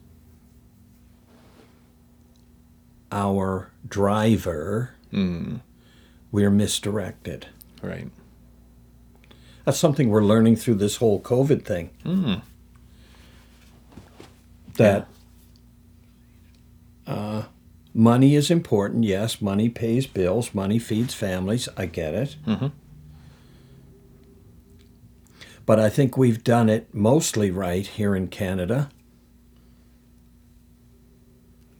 our 3.12 3.70
driver, 3.86 4.94
hmm. 5.10 5.56
we're 6.32 6.50
misdirected. 6.50 7.46
right 7.80 8.08
That's 9.64 9.78
something 9.78 10.08
we're 10.08 10.24
learning 10.24 10.56
through 10.56 10.76
this 10.76 10.96
whole 10.96 11.20
COVID 11.20 11.64
thing. 11.64 11.90
Hmm. 12.02 12.34
That 14.74 15.06
uh, 17.06 17.42
money 17.94 18.34
is 18.34 18.50
important. 18.50 19.04
Yes, 19.04 19.40
money 19.40 19.68
pays 19.68 20.06
bills. 20.06 20.54
Money 20.54 20.78
feeds 20.78 21.14
families. 21.14 21.68
I 21.76 21.86
get 21.86 22.14
it. 22.14 22.36
Mm-hmm. 22.46 22.68
But 25.64 25.78
I 25.78 25.88
think 25.88 26.16
we've 26.16 26.42
done 26.42 26.68
it 26.68 26.92
mostly 26.92 27.50
right 27.50 27.86
here 27.86 28.16
in 28.16 28.28
Canada 28.28 28.90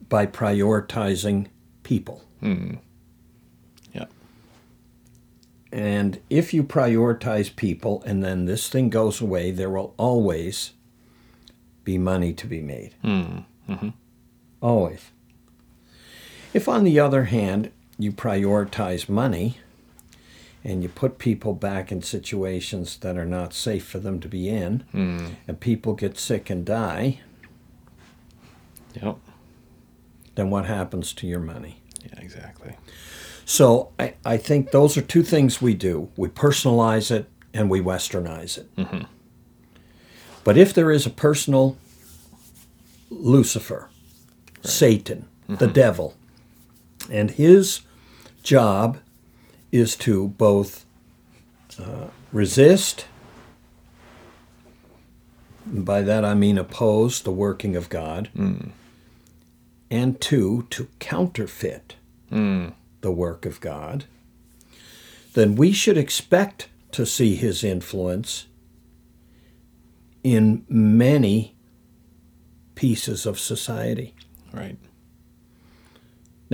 by 0.07 0.25
prioritizing 0.25 1.47
people. 1.83 2.23
Hmm. 2.39 2.75
yeah 3.93 4.05
And 5.71 6.19
if 6.29 6.53
you 6.53 6.63
prioritize 6.63 7.55
people 7.55 8.03
and 8.05 8.23
then 8.23 8.45
this 8.45 8.69
thing 8.69 8.89
goes 8.89 9.19
away, 9.19 9.51
there 9.51 9.69
will 9.69 9.93
always 9.97 10.73
be 11.83 11.97
money 11.97 12.33
to 12.33 12.47
be 12.47 12.61
made. 12.61 12.95
Hmm. 13.01 13.39
Mm-hmm. 13.69 13.89
Always. 14.61 15.11
If, 16.53 16.67
on 16.67 16.83
the 16.83 16.99
other 16.99 17.25
hand, 17.25 17.71
you 17.97 18.11
prioritize 18.11 19.09
money 19.09 19.57
and 20.63 20.81
you 20.81 20.89
put 20.89 21.17
people 21.17 21.53
back 21.53 21.91
in 21.91 22.01
situations 22.01 22.97
that 22.97 23.17
are 23.17 23.25
not 23.25 23.53
safe 23.53 23.85
for 23.85 23.99
them 23.99 24.19
to 24.21 24.27
be 24.27 24.49
in, 24.49 24.85
hmm. 24.91 25.27
and 25.47 25.59
people 25.59 25.93
get 25.93 26.17
sick 26.17 26.49
and 26.49 26.65
die, 26.65 27.19
Yep. 29.01 29.17
then 30.35 30.49
what 30.49 30.65
happens 30.65 31.13
to 31.13 31.27
your 31.27 31.39
money? 31.39 31.81
Yeah, 32.05 32.19
exactly. 32.19 32.75
So 33.45 33.91
I, 33.99 34.13
I 34.25 34.37
think 34.37 34.71
those 34.71 34.97
are 34.97 35.01
two 35.01 35.23
things 35.23 35.61
we 35.61 35.73
do. 35.73 36.09
We 36.15 36.29
personalize 36.29 37.11
it 37.11 37.29
and 37.53 37.69
we 37.69 37.81
westernize 37.81 38.57
it. 38.57 38.75
Mm-hmm. 38.75 39.03
But 40.43 40.57
if 40.57 40.73
there 40.73 40.91
is 40.91 41.05
a 41.05 41.09
personal 41.09 41.77
Lucifer, 43.09 43.89
Satan, 44.61 45.27
the 45.47 45.65
mm-hmm. 45.65 45.73
devil, 45.73 46.15
and 47.09 47.31
his 47.31 47.81
job 48.43 48.99
is 49.73 49.95
to 49.95 50.27
both 50.27 50.85
uh, 51.79 52.07
resist, 52.31 53.07
by 55.65 56.03
that 56.03 56.23
I 56.23 56.35
mean 56.35 56.59
oppose 56.59 57.23
the 57.23 57.31
working 57.31 57.75
of 57.75 57.89
God, 57.89 58.29
and 59.89 60.21
two, 60.21 60.67
to 60.69 60.87
counterfeit 60.99 61.95
the 63.01 63.11
work 63.11 63.47
of 63.47 63.59
God, 63.59 64.05
then 65.33 65.55
we 65.55 65.71
should 65.71 65.97
expect 65.97 66.69
to 66.91 67.03
see 67.03 67.35
his 67.35 67.63
influence 67.63 68.45
in 70.23 70.65
many 70.69 71.55
pieces 72.75 73.25
of 73.25 73.39
society. 73.39 74.13
Right. 74.53 74.77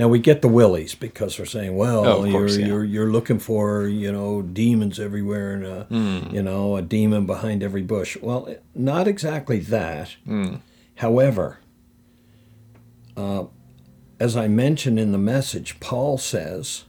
Now 0.00 0.08
we 0.08 0.18
get 0.18 0.40
the 0.40 0.48
willies 0.48 0.94
because 0.94 1.36
they're 1.36 1.44
saying, 1.44 1.76
"Well, 1.76 2.06
Oh, 2.06 2.24
you're 2.24 2.32
course, 2.32 2.56
yeah. 2.56 2.68
you're 2.68 2.84
you're 2.84 3.12
looking 3.12 3.38
for 3.38 3.86
you 3.86 4.10
know 4.10 4.40
demons 4.40 4.98
everywhere 4.98 5.52
and 5.52 5.66
a, 5.66 5.84
Hmm. 5.90 6.34
you 6.34 6.42
know 6.42 6.76
a 6.78 6.80
demon 6.80 7.26
behind 7.26 7.62
every 7.62 7.82
bush." 7.82 8.16
Well, 8.22 8.48
not 8.74 9.06
exactly 9.06 9.58
that. 9.58 10.16
Hmm. 10.24 10.54
However, 10.94 11.58
uh, 13.14 13.44
as 14.18 14.38
I 14.38 14.48
mentioned 14.48 14.98
in 14.98 15.12
the 15.12 15.18
message, 15.18 15.78
Paul 15.80 16.16
says, 16.16 16.84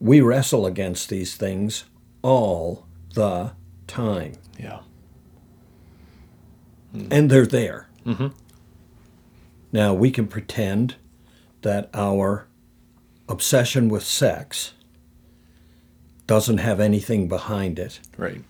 "We 0.00 0.22
wrestle 0.22 0.64
against 0.64 1.10
these 1.10 1.36
things 1.36 1.84
all 2.22 2.86
the 3.12 3.50
time, 3.86 4.32
Yeah. 4.58 4.80
and 7.10 7.30
they're 7.30 7.44
there." 7.46 7.88
Mhm. 8.06 8.32
Now, 9.72 9.92
we 9.94 10.10
can 10.10 10.26
pretend 10.26 10.96
that 11.62 11.90
our 11.92 12.46
obsession 13.28 13.88
with 13.88 14.04
sex 14.04 14.72
doesn't 16.26 16.58
have 16.58 16.80
anything 16.80 17.28
behind 17.28 17.78
it. 17.78 18.00
Right. 18.16 18.42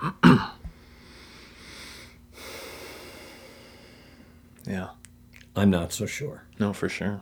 yeah. 4.66 4.88
I'm 5.54 5.70
not 5.70 5.92
so 5.92 6.06
sure. 6.06 6.44
No, 6.58 6.72
for 6.72 6.88
sure. 6.88 7.20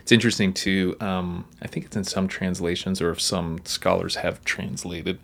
It's 0.00 0.12
interesting 0.12 0.52
too. 0.52 0.96
Um, 1.00 1.46
I 1.60 1.68
think 1.68 1.86
it's 1.86 1.96
in 1.96 2.04
some 2.04 2.28
translations, 2.28 3.00
or 3.00 3.10
if 3.10 3.20
some 3.20 3.60
scholars 3.64 4.16
have 4.16 4.44
translated, 4.44 5.18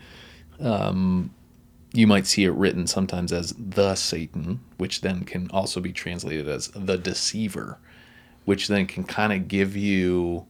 um, 0.60 1.30
you 1.92 2.06
might 2.06 2.26
see 2.26 2.44
it 2.44 2.52
written 2.52 2.86
sometimes 2.86 3.32
as 3.32 3.54
the 3.58 3.94
Satan, 3.94 4.60
which 4.76 5.00
then 5.00 5.24
can 5.24 5.50
also 5.50 5.80
be 5.80 5.92
translated 5.92 6.48
as 6.48 6.68
the 6.68 6.98
deceiver, 6.98 7.78
which 8.44 8.68
then 8.68 8.86
can 8.86 9.04
kind 9.04 9.32
of 9.32 9.48
give 9.48 9.76
you 9.76 10.46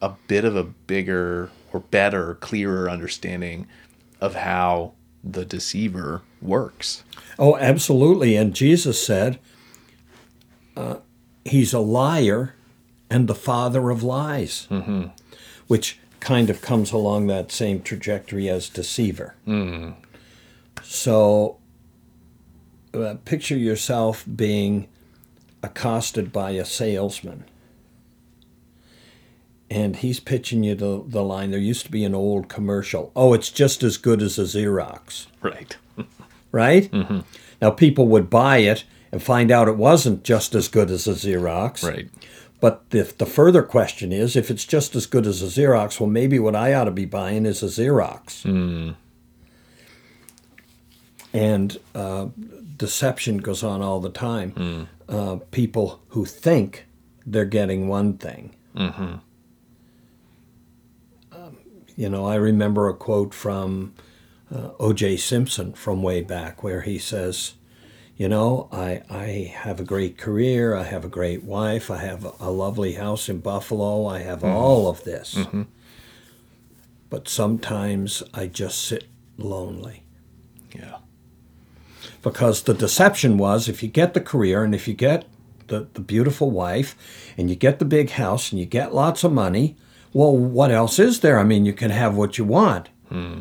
a 0.00 0.10
bit 0.28 0.44
of 0.44 0.56
a 0.56 0.64
bigger 0.64 1.50
or 1.72 1.80
better, 1.80 2.34
clearer 2.36 2.88
understanding 2.90 3.66
of 4.20 4.34
how 4.34 4.92
the 5.24 5.44
deceiver 5.44 6.22
works. 6.40 7.02
Oh, 7.38 7.56
absolutely. 7.56 8.36
And 8.36 8.54
Jesus 8.54 9.04
said, 9.04 9.38
uh, 10.76 10.96
He's 11.44 11.72
a 11.72 11.78
liar 11.80 12.54
and 13.10 13.26
the 13.26 13.34
father 13.34 13.88
of 13.90 14.02
lies, 14.02 14.66
which 15.66 15.98
kind 16.20 16.50
of 16.50 16.60
comes 16.60 16.92
along 16.92 17.26
that 17.28 17.50
same 17.50 17.80
trajectory 17.80 18.48
as 18.50 18.68
deceiver. 18.68 19.34
So 20.82 21.58
uh, 22.94 23.14
picture 23.24 23.56
yourself 23.56 24.24
being 24.34 24.88
accosted 25.62 26.32
by 26.32 26.50
a 26.52 26.64
salesman. 26.64 27.44
And 29.70 29.96
he's 29.96 30.18
pitching 30.18 30.64
you 30.64 30.74
the, 30.74 31.04
the 31.06 31.22
line. 31.22 31.50
There 31.50 31.60
used 31.60 31.84
to 31.84 31.90
be 31.90 32.04
an 32.04 32.14
old 32.14 32.48
commercial. 32.48 33.12
Oh, 33.14 33.34
it's 33.34 33.50
just 33.50 33.82
as 33.82 33.98
good 33.98 34.22
as 34.22 34.38
a 34.38 34.42
Xerox 34.42 35.26
Right. 35.42 35.76
right? 36.52 36.90
Now 37.60 37.70
people 37.70 38.08
would 38.08 38.30
buy 38.30 38.58
it 38.58 38.84
and 39.12 39.22
find 39.22 39.50
out 39.50 39.68
it 39.68 39.76
wasn't 39.76 40.24
just 40.24 40.54
as 40.54 40.68
good 40.68 40.90
as 40.90 41.06
a 41.06 41.12
Xerox. 41.12 41.82
Right. 41.86 42.08
But 42.60 42.90
the, 42.90 43.02
the 43.18 43.26
further 43.26 43.62
question 43.62 44.10
is, 44.12 44.36
if 44.36 44.50
it's 44.50 44.64
just 44.64 44.96
as 44.96 45.06
good 45.06 45.26
as 45.26 45.42
a 45.42 45.46
Xerox, 45.46 46.00
well, 46.00 46.08
maybe 46.08 46.38
what 46.38 46.56
I 46.56 46.74
ought 46.74 46.84
to 46.84 46.90
be 46.90 47.04
buying 47.04 47.46
is 47.46 47.62
a 47.62 47.66
Xerox. 47.66 48.94
And 51.32 51.78
uh, 51.94 52.28
deception 52.76 53.38
goes 53.38 53.62
on 53.62 53.82
all 53.82 54.00
the 54.00 54.10
time. 54.10 54.88
Uh, 55.08 55.36
people 55.50 56.00
who 56.08 56.24
think 56.24 56.86
they're 57.26 57.44
getting 57.44 57.88
one 57.88 58.16
thing. 58.18 58.54
Um, 61.32 61.58
you 61.96 62.08
know, 62.08 62.24
I 62.26 62.36
remember 62.36 62.88
a 62.88 62.94
quote 62.94 63.34
from 63.34 63.94
uh, 64.54 64.70
O.J. 64.78 65.16
Simpson 65.18 65.72
from 65.74 66.02
way 66.02 66.22
back 66.22 66.62
where 66.62 66.82
he 66.82 66.98
says, 66.98 67.54
you 68.16 68.28
know, 68.28 68.68
I, 68.72 69.02
I 69.10 69.52
have 69.54 69.78
a 69.80 69.84
great 69.84 70.16
career, 70.18 70.74
I 70.74 70.84
have 70.84 71.04
a 71.04 71.08
great 71.08 71.44
wife, 71.44 71.90
I 71.90 71.98
have 71.98 72.24
a, 72.24 72.32
a 72.40 72.50
lovely 72.50 72.94
house 72.94 73.28
in 73.28 73.40
Buffalo, 73.40 74.06
I 74.06 74.20
have 74.20 74.42
all 74.42 74.88
of 74.88 75.04
this. 75.04 75.36
But 77.10 77.28
sometimes 77.28 78.22
I 78.34 78.46
just 78.46 78.82
sit 78.84 79.04
lonely. 79.36 80.02
Yeah. 80.74 80.96
Because 82.22 82.62
the 82.62 82.74
deception 82.74 83.38
was 83.38 83.68
if 83.68 83.82
you 83.82 83.88
get 83.88 84.14
the 84.14 84.20
career 84.20 84.64
and 84.64 84.74
if 84.74 84.88
you 84.88 84.94
get 84.94 85.26
the, 85.68 85.86
the 85.94 86.00
beautiful 86.00 86.50
wife 86.50 86.96
and 87.36 87.48
you 87.48 87.56
get 87.56 87.78
the 87.78 87.84
big 87.84 88.10
house 88.10 88.50
and 88.50 88.58
you 88.58 88.66
get 88.66 88.94
lots 88.94 89.24
of 89.24 89.32
money, 89.32 89.76
well, 90.12 90.36
what 90.36 90.70
else 90.70 90.98
is 90.98 91.20
there? 91.20 91.38
I 91.38 91.44
mean, 91.44 91.64
you 91.64 91.72
can 91.72 91.90
have 91.90 92.16
what 92.16 92.38
you 92.38 92.44
want. 92.44 92.88
Hmm. 93.08 93.40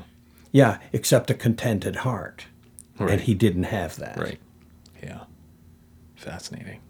Yeah, 0.51 0.79
except 0.93 1.29
a 1.29 1.33
contented 1.33 1.97
heart. 1.97 2.45
Right. 2.99 3.11
And 3.11 3.21
he 3.21 3.33
didn't 3.33 3.63
have 3.63 3.97
that. 3.97 4.17
Right. 4.17 4.39
Yeah. 5.03 5.23
Fascinating. 6.15 6.81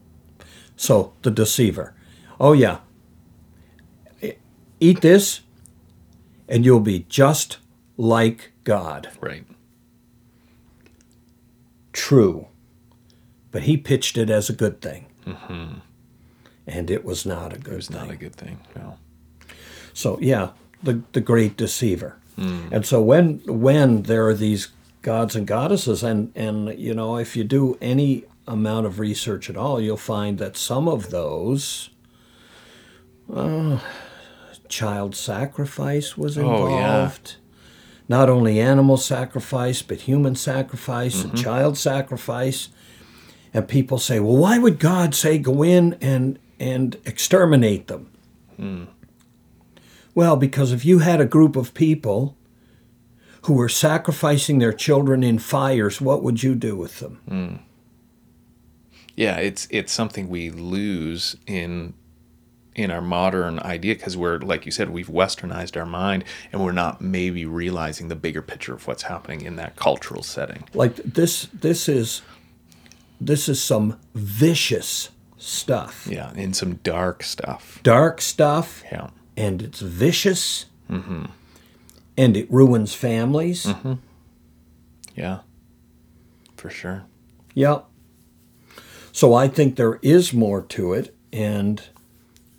So 0.75 1.13
the 1.21 1.31
deceiver. 1.31 1.93
Oh, 2.39 2.53
yeah. 2.53 2.79
Eat 4.79 5.01
this 5.01 5.41
and 6.47 6.63
you'll 6.65 6.79
be 6.79 7.05
just 7.09 7.57
like 7.97 8.51
God. 8.63 9.09
Right. 9.19 9.45
True. 11.97 12.47
But 13.51 13.63
he 13.63 13.75
pitched 13.77 14.17
it 14.17 14.29
as 14.29 14.49
a 14.49 14.53
good 14.53 14.81
thing. 14.81 15.05
And 16.67 16.91
it 16.91 17.03
was 17.03 17.25
not 17.25 17.53
a 17.53 17.57
good 17.57 17.73
It 17.73 17.75
was 17.77 17.87
thing. 17.87 17.97
not 17.97 18.11
a 18.11 18.15
good 18.15 18.35
thing. 18.35 18.59
No. 18.75 18.97
So 19.93 20.19
yeah, 20.21 20.49
the 20.83 21.01
the 21.13 21.21
great 21.21 21.57
deceiver. 21.57 22.17
And 22.37 22.85
so 22.85 23.01
when 23.01 23.41
when 23.47 24.03
there 24.03 24.27
are 24.27 24.35
these 24.35 24.67
gods 25.01 25.35
and 25.35 25.47
goddesses, 25.47 26.03
and 26.03 26.31
and 26.35 26.77
you 26.77 26.93
know 26.93 27.17
if 27.17 27.35
you 27.35 27.43
do 27.43 27.77
any 27.81 28.25
amount 28.47 28.85
of 28.85 28.99
research 28.99 29.49
at 29.49 29.57
all, 29.57 29.81
you'll 29.81 29.97
find 29.97 30.37
that 30.37 30.55
some 30.57 30.87
of 30.87 31.09
those. 31.09 31.89
Uh, 33.33 33.79
child 34.69 35.15
sacrifice 35.15 36.17
was 36.17 36.37
Oh, 36.37 36.41
involved. 36.41 37.35
yeah. 37.37 37.46
Not 38.09 38.29
only 38.29 38.59
animal 38.59 38.97
sacrifice, 38.97 39.81
but 39.81 40.01
human 40.01 40.35
sacrifice 40.35 41.23
and 41.23 41.37
child 41.37 41.77
sacrifice. 41.77 42.69
And 43.53 43.67
people 43.67 43.97
say, 43.97 44.19
well, 44.19 44.37
why 44.37 44.57
would 44.57 44.79
God 44.79 45.13
say 45.13 45.37
go 45.37 45.63
in 45.63 45.97
and, 45.99 46.39
and 46.59 46.95
exterminate 47.05 47.87
them? 47.87 48.09
Hmm. 48.55 48.85
Well, 50.15 50.35
because 50.35 50.71
if 50.71 50.85
you 50.85 50.99
had 50.99 51.21
a 51.21 51.25
group 51.25 51.55
of 51.55 51.73
people 51.73 52.35
who 53.43 53.53
were 53.53 53.69
sacrificing 53.69 54.59
their 54.59 54.73
children 54.73 55.23
in 55.23 55.39
fires, 55.39 56.01
what 56.01 56.23
would 56.23 56.43
you 56.43 56.55
do 56.55 56.75
with 56.75 56.99
them? 56.99 57.21
Hmm. 57.27 57.55
Yeah, 59.15 59.37
it's 59.37 59.67
it's 59.71 59.91
something 59.91 60.29
we 60.29 60.51
lose 60.51 61.35
in 61.47 61.95
in 62.77 62.91
our 62.91 63.01
modern 63.01 63.59
idea 63.59 63.95
because 63.95 64.15
we're 64.15 64.37
like 64.37 64.65
you 64.65 64.71
said 64.71 64.89
we've 64.91 65.07
westernized 65.09 65.75
our 65.75 65.85
mind 65.85 66.23
and 66.51 66.63
we're 66.63 66.71
not 66.71 67.01
maybe 67.01 67.43
realizing 67.45 68.07
the 68.07 68.15
bigger 68.15 68.41
picture 68.41 68.73
of 68.73 68.87
what's 68.87 69.03
happening 69.03 69.41
in 69.41 69.55
that 69.57 69.75
cultural 69.75 70.21
setting. 70.23 70.63
Like 70.73 70.95
this 70.97 71.47
this 71.53 71.89
is 71.89 72.21
this 73.19 73.49
is 73.49 73.61
some 73.61 73.99
vicious 74.13 75.09
stuff. 75.37 76.07
Yeah, 76.09 76.31
and 76.35 76.55
some 76.55 76.75
dark 76.75 77.23
stuff. 77.23 77.79
Dark 77.83 78.21
stuff 78.21 78.83
Yeah. 78.91 79.09
and 79.35 79.61
it's 79.61 79.79
vicious 79.81 80.65
Mm-hmm. 80.89 81.25
and 82.15 82.37
it 82.37 82.49
ruins 82.49 82.93
families. 82.93 83.65
Mm-hmm. 83.65 83.93
Yeah. 85.15 85.39
For 86.55 86.69
sure. 86.69 87.03
Yep. 87.55 87.85
So 89.11 89.33
I 89.33 89.47
think 89.47 89.75
there 89.75 89.99
is 90.01 90.31
more 90.31 90.61
to 90.61 90.93
it, 90.93 91.13
and 91.33 91.81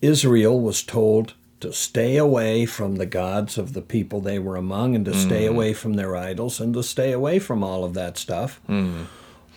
Israel 0.00 0.60
was 0.60 0.82
told 0.82 1.34
to 1.60 1.72
stay 1.72 2.16
away 2.16 2.66
from 2.66 2.96
the 2.96 3.06
gods 3.06 3.58
of 3.58 3.72
the 3.72 3.82
people 3.82 4.20
they 4.20 4.38
were 4.38 4.56
among 4.56 4.94
and 4.94 5.04
to 5.04 5.14
stay 5.14 5.44
away 5.44 5.72
from 5.72 5.94
their 5.94 6.16
idols 6.16 6.60
and 6.60 6.72
to 6.74 6.82
stay 6.82 7.10
away 7.10 7.38
from 7.40 7.64
all 7.64 7.84
of 7.84 7.94
that 7.94 8.16
stuff 8.16 8.60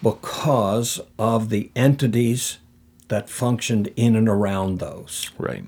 because 0.02 1.00
of 1.20 1.50
the 1.50 1.70
entities 1.76 2.58
that 3.10 3.30
functioned 3.30 3.92
in 3.96 4.16
and 4.16 4.28
around 4.28 4.80
those. 4.80 5.30
Right. 5.38 5.66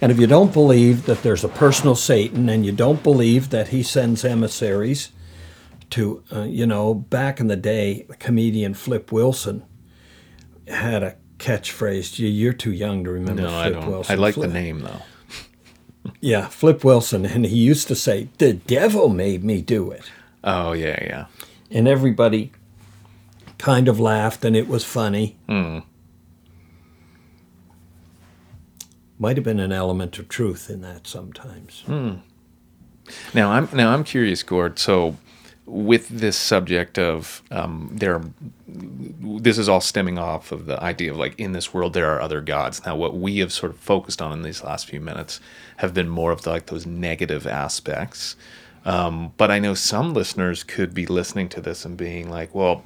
And 0.00 0.12
if 0.12 0.20
you 0.20 0.28
don't 0.28 0.52
believe 0.52 1.06
that 1.06 1.22
there's 1.22 1.42
a 1.42 1.48
personal 1.48 1.96
Satan 1.96 2.48
and 2.48 2.64
you 2.64 2.70
don't 2.70 3.02
believe 3.02 3.50
that 3.50 3.68
he 3.68 3.82
sends 3.82 4.24
emissaries 4.24 5.10
to, 5.90 6.22
uh, 6.32 6.42
you 6.42 6.66
know, 6.66 6.94
back 6.94 7.40
in 7.40 7.48
the 7.48 7.56
day, 7.56 8.04
the 8.08 8.16
comedian 8.16 8.74
Flip 8.74 9.10
Wilson 9.10 9.64
had 10.68 11.02
a 11.02 11.16
catchphrase. 11.38 12.18
You- 12.18 12.28
You're 12.28 12.52
too 12.52 12.72
young 12.72 13.04
to 13.04 13.10
remember 13.10 13.42
No, 13.42 13.48
Flip 13.48 13.66
I 13.66 13.70
don't. 13.70 13.86
Wilson. 13.90 14.12
I 14.12 14.20
like 14.20 14.34
Flip, 14.34 14.48
the 14.48 14.54
name 14.54 14.80
though. 14.80 15.02
Yeah, 16.20 16.48
Flip 16.48 16.82
Wilson. 16.84 17.26
And 17.26 17.44
he 17.44 17.56
used 17.58 17.86
to 17.88 17.94
say, 17.94 18.28
The 18.38 18.54
devil 18.54 19.08
made 19.08 19.44
me 19.44 19.60
do 19.60 19.90
it. 19.90 20.10
Oh 20.42 20.72
yeah, 20.72 20.98
yeah. 21.04 21.26
And 21.70 21.86
everybody 21.86 22.50
kind 23.58 23.88
of 23.88 24.00
laughed 24.00 24.44
and 24.44 24.56
it 24.56 24.68
was 24.68 24.84
funny. 24.84 25.36
Hmm. 25.48 25.80
Might 29.18 29.36
have 29.36 29.44
been 29.44 29.58
an 29.60 29.72
element 29.72 30.18
of 30.18 30.28
truth 30.28 30.70
in 30.70 30.80
that 30.82 31.06
sometimes. 31.06 31.82
Hmm. 31.86 32.14
Now 33.34 33.50
I'm 33.52 33.68
now 33.72 33.92
I'm 33.92 34.04
curious, 34.04 34.42
Gord. 34.42 34.78
So 34.78 35.16
with 35.68 36.08
this 36.08 36.36
subject 36.36 36.98
of 36.98 37.42
um, 37.50 37.90
there, 37.92 38.22
this 38.66 39.58
is 39.58 39.68
all 39.68 39.82
stemming 39.82 40.18
off 40.18 40.50
of 40.50 40.64
the 40.64 40.82
idea 40.82 41.12
of 41.12 41.18
like 41.18 41.38
in 41.38 41.52
this 41.52 41.74
world 41.74 41.92
there 41.92 42.08
are 42.10 42.20
other 42.20 42.40
gods. 42.40 42.84
Now 42.86 42.96
what 42.96 43.16
we 43.16 43.38
have 43.38 43.52
sort 43.52 43.72
of 43.72 43.78
focused 43.78 44.22
on 44.22 44.32
in 44.32 44.42
these 44.42 44.64
last 44.64 44.86
few 44.86 45.00
minutes 45.00 45.40
have 45.76 45.92
been 45.92 46.08
more 46.08 46.32
of 46.32 46.46
like 46.46 46.66
those 46.66 46.86
negative 46.86 47.46
aspects. 47.46 48.34
Um, 48.84 49.34
but 49.36 49.50
I 49.50 49.58
know 49.58 49.74
some 49.74 50.14
listeners 50.14 50.64
could 50.64 50.94
be 50.94 51.06
listening 51.06 51.50
to 51.50 51.60
this 51.60 51.84
and 51.84 51.96
being 51.96 52.30
like, 52.30 52.54
well, 52.54 52.82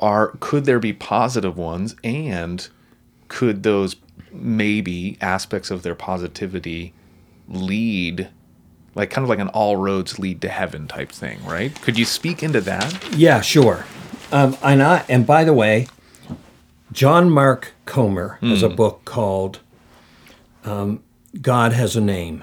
are 0.00 0.36
could 0.40 0.64
there 0.64 0.80
be 0.80 0.92
positive 0.92 1.56
ones 1.56 1.94
and 2.02 2.68
could 3.28 3.62
those 3.62 3.96
maybe 4.32 5.16
aspects 5.20 5.70
of 5.70 5.82
their 5.82 5.94
positivity 5.94 6.92
lead 7.48 8.28
like 8.96 9.10
kind 9.10 9.22
of 9.24 9.28
like 9.28 9.38
an 9.38 9.48
all 9.48 9.76
roads 9.76 10.18
lead 10.18 10.40
to 10.40 10.48
heaven 10.48 10.88
type 10.88 11.12
thing 11.12 11.38
right 11.44 11.80
could 11.82 11.96
you 11.96 12.04
speak 12.04 12.42
into 12.42 12.60
that 12.62 13.14
Yeah, 13.16 13.40
sure. 13.42 13.84
Um, 14.32 14.56
and 14.64 14.82
I, 14.82 15.04
and 15.08 15.24
by 15.24 15.44
the 15.44 15.52
way, 15.52 15.86
John 16.90 17.30
Mark 17.30 17.74
Comer 17.84 18.38
has 18.42 18.62
a 18.64 18.68
book 18.68 19.04
called 19.04 19.60
um, 20.64 21.00
"God 21.40 21.72
Has 21.72 21.94
a 21.94 22.00
Name." 22.00 22.42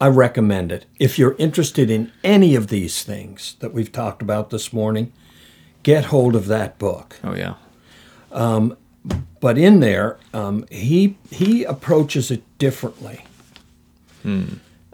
I 0.00 0.08
recommend 0.08 0.72
it. 0.72 0.86
If 0.98 1.16
you're 1.18 1.36
interested 1.38 1.88
in 1.90 2.10
any 2.24 2.56
of 2.56 2.66
these 2.66 3.04
things 3.04 3.54
that 3.60 3.72
we've 3.72 3.92
talked 3.92 4.20
about 4.20 4.50
this 4.50 4.72
morning, 4.72 5.12
get 5.84 6.06
hold 6.06 6.34
of 6.34 6.46
that 6.48 6.76
book. 6.78 7.20
oh 7.22 7.34
yeah 7.36 7.54
But 9.40 9.58
in 9.58 9.80
there, 9.80 10.18
um, 10.32 10.64
he 10.70 11.16
he 11.30 11.62
approaches 11.64 12.30
it 12.30 12.42
differently. 12.58 13.24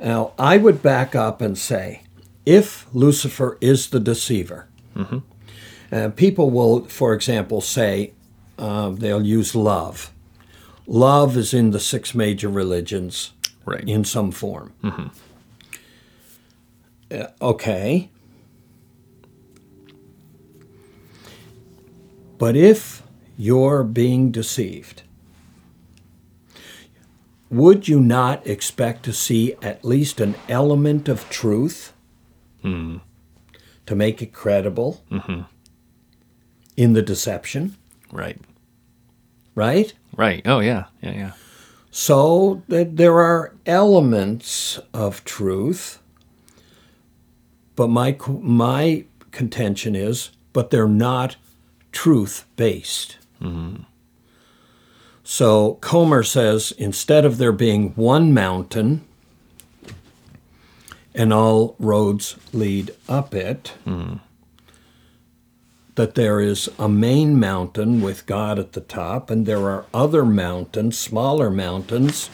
Now, 0.00 0.32
I 0.38 0.56
would 0.56 0.82
back 0.82 1.14
up 1.14 1.40
and 1.42 1.58
say, 1.58 2.02
if 2.46 2.86
Lucifer 2.94 3.58
is 3.60 3.90
the 3.90 4.00
deceiver, 4.00 4.66
uh, 5.92 6.08
people 6.10 6.50
will, 6.50 6.84
for 6.86 7.12
example, 7.12 7.60
say 7.60 8.12
uh, 8.58 8.90
they'll 8.90 9.24
use 9.24 9.54
love. 9.54 10.10
Love 10.86 11.36
is 11.36 11.52
in 11.54 11.70
the 11.70 11.80
six 11.80 12.14
major 12.14 12.48
religions 12.48 13.32
right 13.64 13.86
in 13.88 14.04
some 14.04 14.30
form. 14.30 14.72
Uh, 17.10 17.26
okay. 17.42 18.10
But 22.38 22.56
if 22.56 23.02
you're 23.36 23.84
being 23.84 24.30
deceived, 24.32 25.02
would 27.50 27.88
you 27.88 28.00
not 28.00 28.46
expect 28.46 29.02
to 29.04 29.12
see 29.12 29.54
at 29.60 29.84
least 29.84 30.20
an 30.20 30.36
element 30.48 31.08
of 31.08 31.28
truth? 31.28 31.92
Hmm. 32.62 32.98
To 33.86 33.94
make 33.96 34.22
it 34.22 34.32
credible? 34.32 35.02
Mm-hmm. 35.10 35.42
In 36.76 36.92
the 36.92 37.02
deception? 37.02 37.76
right. 38.12 38.38
Right? 39.54 39.92
right. 40.16 40.42
Oh 40.46 40.60
yeah. 40.60 40.84
Yeah 41.02 41.12
yeah. 41.12 41.32
So 41.90 42.62
th- 42.70 42.88
there 42.92 43.18
are 43.18 43.52
elements 43.66 44.78
of 44.94 45.24
truth, 45.24 45.98
but 47.74 47.88
my 47.88 48.16
my 48.28 49.04
contention 49.32 49.96
is, 49.96 50.30
but 50.52 50.70
they're 50.70 50.88
not 50.88 51.36
truth 51.90 52.44
based. 52.56 53.18
Mm-hmm. 53.42 53.82
So 55.30 55.74
Comer 55.74 56.24
says 56.24 56.72
instead 56.76 57.24
of 57.24 57.38
there 57.38 57.52
being 57.52 57.90
one 57.90 58.34
mountain 58.34 59.06
and 61.14 61.32
all 61.32 61.76
roads 61.78 62.34
lead 62.52 62.96
up 63.08 63.32
it, 63.32 63.74
that 65.94 66.16
there 66.16 66.40
is 66.40 66.68
a 66.80 66.88
main 66.88 67.38
mountain 67.38 68.00
with 68.00 68.26
God 68.26 68.58
at 68.58 68.72
the 68.72 68.80
top, 68.80 69.30
and 69.30 69.46
there 69.46 69.70
are 69.70 69.86
other 69.94 70.24
mountains, 70.24 70.98
smaller 70.98 71.48
mountains, 71.48 72.28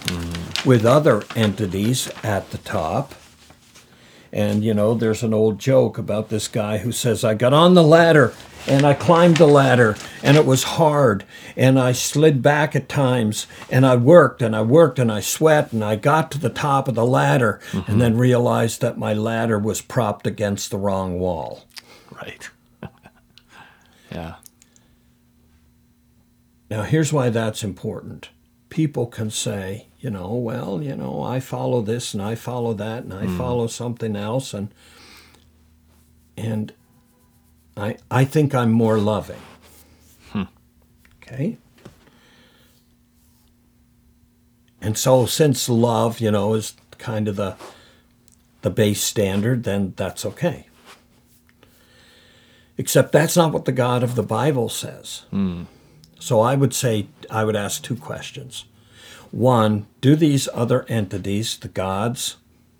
with 0.64 0.86
other 0.86 1.22
entities 1.36 2.10
at 2.22 2.50
the 2.50 2.58
top. 2.58 3.14
And, 4.32 4.64
you 4.64 4.72
know, 4.72 4.94
there's 4.94 5.22
an 5.22 5.34
old 5.34 5.58
joke 5.58 5.98
about 5.98 6.30
this 6.30 6.48
guy 6.48 6.78
who 6.78 6.92
says, 6.92 7.24
I 7.24 7.34
got 7.34 7.52
on 7.52 7.74
the 7.74 7.82
ladder 7.82 8.32
and 8.66 8.84
I 8.84 8.94
climbed 8.94 9.36
the 9.36 9.46
ladder 9.46 9.96
and 10.22 10.36
it 10.36 10.44
was 10.46 10.62
hard 10.64 11.24
and 11.56 11.78
I 11.78 11.92
slid 11.92 12.42
back 12.42 12.74
at 12.76 12.88
times 12.88 13.46
and 13.70 13.86
I 13.86 13.96
worked 13.96 14.42
and 14.42 14.54
I 14.56 14.62
worked 14.62 14.98
and 14.98 15.10
I 15.10 15.20
sweat 15.20 15.72
and 15.72 15.84
I 15.84 15.96
got 15.96 16.30
to 16.32 16.38
the 16.38 16.50
top 16.50 16.88
of 16.88 16.94
the 16.94 17.06
ladder 17.06 17.60
and 17.86 18.00
then 18.00 18.16
realized 18.16 18.80
that 18.80 18.98
my 18.98 19.12
ladder 19.14 19.58
was 19.58 19.80
propped 19.80 20.26
against 20.26 20.70
the 20.70 20.78
wrong 20.78 21.18
wall. 21.18 21.64
right 22.10 22.50
yeah 24.10 24.34
Now, 26.70 26.82
here's 26.82 27.12
why 27.12 27.30
that's 27.30 27.62
important. 27.62 28.30
People 28.70 29.06
can 29.06 29.30
say, 29.30 29.86
you 30.00 30.10
know, 30.10 30.34
well, 30.34 30.82
you 30.82 30.96
know, 30.96 31.22
I 31.22 31.40
follow 31.40 31.80
this 31.80 32.12
and 32.12 32.22
I 32.22 32.34
follow 32.34 32.74
that 32.74 33.04
and 33.04 33.14
I 33.14 33.26
hmm. 33.26 33.38
follow 33.38 33.66
something 33.68 34.16
else 34.16 34.52
and 34.52 34.68
and 36.36 36.72
I 37.76 37.96
I 38.10 38.24
think 38.24 38.54
I'm 38.54 38.72
more 38.72 38.98
loving. 38.98 39.40
Hmm. 40.30 40.44
Okay? 41.22 41.58
And 44.80 44.96
so 44.96 45.26
since 45.26 45.68
love, 45.68 46.20
you 46.20 46.30
know, 46.30 46.54
is 46.54 46.74
kind 46.98 47.28
of 47.28 47.36
the 47.36 47.56
the 48.62 48.70
base 48.70 49.02
standard, 49.02 49.64
then 49.64 49.94
that's 49.96 50.24
okay. 50.24 50.66
Except 52.78 53.12
that's 53.12 53.36
not 53.36 53.52
what 53.52 53.64
the 53.64 53.72
God 53.72 54.02
of 54.02 54.14
the 54.14 54.22
Bible 54.22 54.68
says. 54.68 55.24
Hmm. 55.30 55.64
So 56.18 56.40
I 56.40 56.56
would 56.56 56.74
say, 56.74 57.08
I 57.30 57.44
would 57.44 57.56
ask 57.56 57.82
two 57.82 57.96
questions. 57.96 58.64
One, 59.30 59.86
do 60.00 60.16
these 60.16 60.48
other 60.52 60.84
entities, 60.88 61.56
the 61.58 61.68
gods 61.68 62.36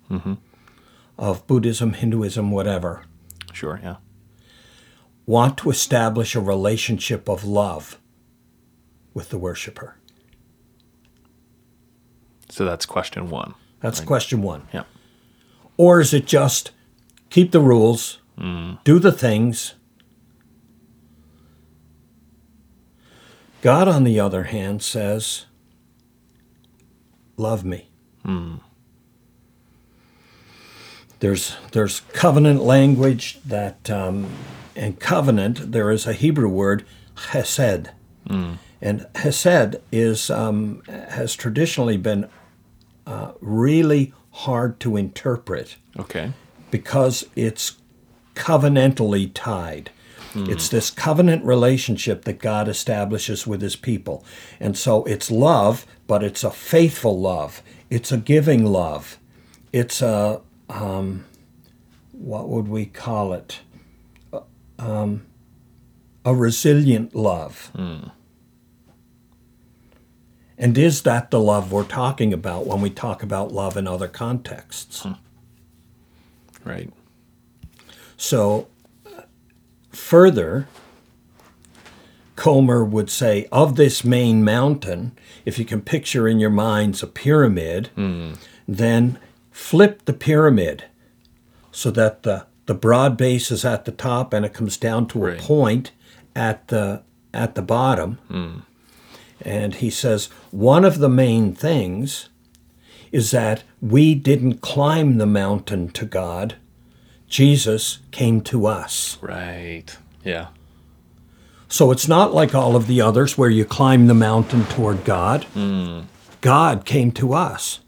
mm-hmm. 0.09 0.33
of 1.17 1.45
Buddhism, 1.47 1.93
Hinduism, 1.93 2.51
whatever, 2.51 3.03
sure 3.53 3.79
yeah 3.83 3.97
want 5.27 5.57
to 5.59 5.69
establish 5.69 6.33
a 6.35 6.39
relationship 6.41 7.29
of 7.29 7.43
love 7.43 7.99
with 9.13 9.29
the 9.29 9.37
worshiper? 9.37 9.93
so 12.49 12.65
that's 12.65 12.85
question 12.87 13.29
one 13.29 13.53
That's 13.81 13.99
question 13.99 14.41
one. 14.41 14.67
yeah 14.73 14.83
Or 15.75 15.99
is 16.01 16.13
it 16.13 16.25
just 16.25 16.71
keep 17.29 17.51
the 17.51 17.59
rules, 17.61 18.19
do 18.83 18.97
the 18.99 19.11
things? 19.11 19.75
God, 23.61 23.87
on 23.87 24.03
the 24.05 24.19
other 24.19 24.43
hand, 24.43 24.81
says, 24.83 25.45
Love 27.35 27.63
me. 27.65 27.89
There's, 31.19 31.55
there's 31.71 32.01
covenant 32.13 32.61
language 32.63 33.39
that, 33.45 33.89
um, 33.89 34.27
and 34.77 34.99
covenant, 34.99 35.71
there 35.71 35.91
is 35.91 36.05
a 36.07 36.13
Hebrew 36.13 36.47
word, 36.49 36.85
chesed. 37.15 37.89
And 38.79 39.07
Hesed 39.15 39.77
is 39.91 40.29
um, 40.29 40.81
has 40.87 41.35
traditionally 41.35 41.97
been 41.97 42.29
uh, 43.07 43.31
really 43.41 44.13
hard 44.31 44.79
to 44.81 44.95
interpret 44.97 45.77
Okay. 45.97 46.33
because 46.69 47.25
it's 47.35 47.77
covenantally 48.35 49.31
tied. 49.33 49.89
It's 50.35 50.69
this 50.69 50.91
covenant 50.91 51.43
relationship 51.45 52.25
that 52.25 52.37
God 52.37 52.67
establishes 52.67 53.47
with 53.47 53.59
his 53.59 53.75
people. 53.75 54.23
And 54.59 54.77
so 54.77 55.03
it's 55.05 55.31
love, 55.31 55.87
but 56.05 56.23
it's 56.23 56.43
a 56.43 56.51
faithful 56.51 57.19
love. 57.19 57.63
It's 57.89 58.11
a 58.11 58.17
giving 58.17 58.63
love. 58.63 59.17
It's 59.73 59.99
a, 59.99 60.41
um, 60.69 61.25
what 62.11 62.49
would 62.49 62.67
we 62.67 62.85
call 62.85 63.33
it? 63.33 63.61
Um, 64.79 65.25
a 66.23 66.35
resilient 66.35 67.15
love. 67.15 67.71
Hmm. 67.75 68.09
And 70.57 70.77
is 70.77 71.03
that 71.03 71.31
the 71.31 71.39
love 71.39 71.71
we're 71.71 71.83
talking 71.83 72.33
about 72.33 72.65
when 72.65 72.81
we 72.81 72.89
talk 72.89 73.21
about 73.23 73.51
love 73.51 73.77
in 73.77 73.87
other 73.87 74.07
contexts? 74.07 75.03
Hmm. 75.03 75.13
Right. 76.65 76.91
So, 78.17 78.67
further, 79.91 80.67
Comer 82.35 82.83
would 82.83 83.09
say 83.09 83.47
of 83.51 83.75
this 83.75 84.03
main 84.03 84.43
mountain, 84.43 85.17
if 85.45 85.57
you 85.57 85.65
can 85.65 85.81
picture 85.81 86.27
in 86.27 86.39
your 86.39 86.49
minds 86.49 87.01
a 87.01 87.07
pyramid, 87.07 87.87
hmm. 87.95 88.33
then 88.67 89.17
flip 89.51 90.05
the 90.05 90.13
pyramid 90.13 90.85
so 91.71 91.89
that 91.91 92.23
the, 92.23 92.45
the 92.67 92.73
broad 92.75 93.17
base 93.17 93.49
is 93.51 93.65
at 93.65 93.83
the 93.85 93.91
top 93.91 94.33
and 94.33 94.45
it 94.45 94.53
comes 94.53 94.77
down 94.77 95.07
to 95.07 95.19
Right. 95.19 95.39
a 95.39 95.41
point 95.41 95.91
at 96.35 96.67
the 96.69 97.01
at 97.33 97.55
the 97.55 97.61
bottom. 97.61 98.19
And 99.41 99.75
he 99.75 99.89
says 99.89 100.29
one 100.51 100.85
of 100.85 100.99
the 100.99 101.09
main 101.09 101.53
things 101.53 102.29
is 103.11 103.31
that 103.31 103.63
we 103.81 104.15
didn't 104.15 104.61
climb 104.61 105.17
the 105.17 105.25
mountain 105.25 105.89
to 105.89 106.05
God. 106.05 106.55
Jesus 107.27 107.99
came 108.11 108.41
to 108.41 108.65
us. 108.67 109.17
Right. 109.21 109.85
Yeah. 110.23 110.47
So 111.69 111.91
it's 111.91 112.07
not 112.07 112.33
like 112.33 112.55
all 112.55 112.75
of 112.75 112.87
the 112.87 113.01
others 113.01 113.37
where 113.37 113.49
you 113.49 113.65
climb 113.65 114.07
the 114.07 114.13
mountain 114.13 114.63
toward 114.65 115.03
God. 115.03 115.43
Hmm. 115.53 116.01
God 116.41 116.85
came 116.85 117.11
to 117.13 117.33
us, 117.33 117.79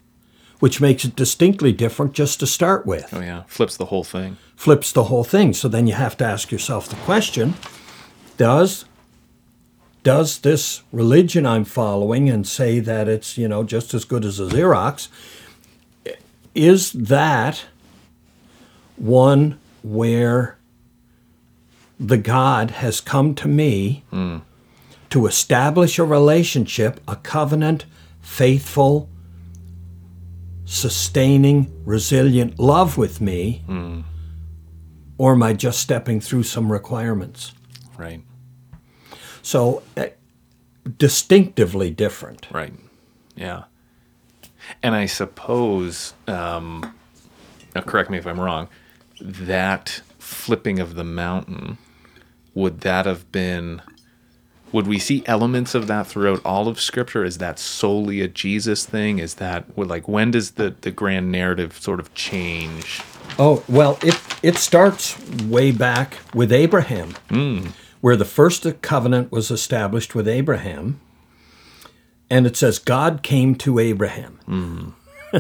which 0.60 0.82
makes 0.82 1.06
it 1.06 1.16
distinctly 1.16 1.72
different 1.72 2.14
just 2.14 2.40
to 2.40 2.48
start 2.48 2.86
with. 2.86 3.14
Oh 3.14 3.22
yeah. 3.22 3.44
Flips 3.48 3.78
the 3.78 3.86
whole 3.86 4.04
thing. 4.04 4.38
Flips 4.56 4.92
the 4.92 5.06
whole 5.06 5.24
thing. 5.24 5.54
So 5.54 5.68
then 5.68 5.88
you 5.88 5.94
have 5.94 6.18
to 6.18 6.26
ask 6.26 6.52
yourself 6.52 6.88
the 6.88 6.96
question 6.98 7.56
does 8.38 8.86
does 10.04 10.40
this 10.40 10.82
religion 10.92 11.46
I'm 11.46 11.66
following 11.66 12.30
and 12.30 12.48
say 12.48 12.80
that 12.80 13.08
it's, 13.08 13.38
you 13.38 13.48
know, 13.48 13.64
just 13.64 13.94
as 13.94 14.06
good 14.06 14.24
as 14.24 14.40
a 14.40 14.46
Xerox, 14.46 15.10
is 16.56 16.94
that 16.94 17.66
one 18.96 19.60
where 19.84 20.58
the 22.00 22.18
God 22.18 22.72
has 22.72 23.02
come 23.02 23.36
to 23.36 23.48
me 23.48 24.04
hmm. 24.10 24.38
to 25.10 25.28
establish 25.28 26.00
a 26.00 26.06
relationship, 26.06 27.02
a 27.08 27.18
covenant, 27.18 27.86
faithful, 28.22 29.10
sustaining, 30.70 31.68
resilient 31.84 32.60
love 32.60 32.96
with 32.96 33.20
me? 33.20 33.64
Or 35.18 35.34
am 35.34 35.42
I 35.44 35.54
just 35.54 35.80
stepping 35.80 36.22
through 36.22 36.44
some 36.44 36.72
requirements? 36.72 37.54
Right. 37.98 38.24
So, 39.42 39.82
eh, 39.98 40.12
distinctively 40.98 41.90
different. 41.90 42.48
Right. 42.52 42.74
Yeah. 43.36 43.64
And 44.84 44.96
I 44.96 45.08
suppose, 45.08 46.14
um, 46.28 46.94
now 47.76 47.82
correct 47.82 48.12
me 48.12 48.20
if 48.20 48.28
I'm 48.28 48.40
wrong, 48.40 48.70
that 49.20 50.02
flipping 50.20 50.80
of 50.80 50.94
the 50.94 51.04
mountain, 51.04 51.80
would 52.54 52.82
that 52.82 53.08
have 53.08 53.32
been, 53.32 53.82
would 54.72 54.88
we 54.88 55.00
see 55.00 55.24
elements 55.26 55.76
of 55.76 55.88
that 55.88 56.08
throughout 56.08 56.42
all 56.46 56.68
of 56.68 56.80
Scripture? 56.80 57.24
Is 57.24 57.38
that 57.40 57.60
solely 57.60 58.22
a 58.22 58.28
Jesus 58.28 58.86
thing? 58.86 59.20
Is 59.20 59.36
that, 59.36 59.66
like, 59.78 60.08
when 60.08 60.32
does 60.32 60.52
the, 60.52 60.76
the 60.82 60.92
grand 60.92 61.32
narrative 61.32 61.78
sort 61.78 62.00
of 62.00 62.14
change? 62.14 63.02
Oh, 63.38 63.64
well, 63.68 63.98
it, 64.02 64.20
it 64.44 64.56
starts 64.56 65.18
way 65.44 65.72
back 65.72 66.20
with 66.34 66.52
Abraham, 66.52 67.16
hmm. 67.30 67.68
where 68.02 68.16
the 68.16 68.26
first 68.26 68.66
covenant 68.82 69.32
was 69.32 69.52
established 69.52 70.16
with 70.16 70.28
Abraham. 70.28 71.00
And 72.30 72.46
it 72.46 72.56
says, 72.56 72.80
God 72.80 73.24
came 73.24 73.56
to 73.56 73.80
Abraham. 73.80 74.40
Hmm. 74.46 74.90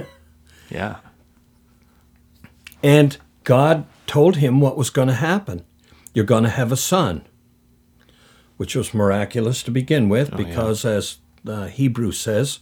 Yeah. 0.69 0.97
And 2.83 3.17
God 3.43 3.85
told 4.07 4.37
him 4.37 4.61
what 4.61 4.77
was 4.77 4.89
going 4.89 5.07
to 5.07 5.13
happen. 5.13 5.65
You're 6.13 6.25
going 6.25 6.43
to 6.43 6.49
have 6.49 6.71
a 6.71 6.77
son, 6.77 7.25
which 8.59 8.75
was 8.75 8.93
miraculous 8.93 9.63
to 9.63 9.71
begin 9.71 10.09
with 10.09 10.35
because, 10.35 10.83
as 10.83 11.19
the 11.45 11.69
Hebrew 11.69 12.11
says, 12.11 12.59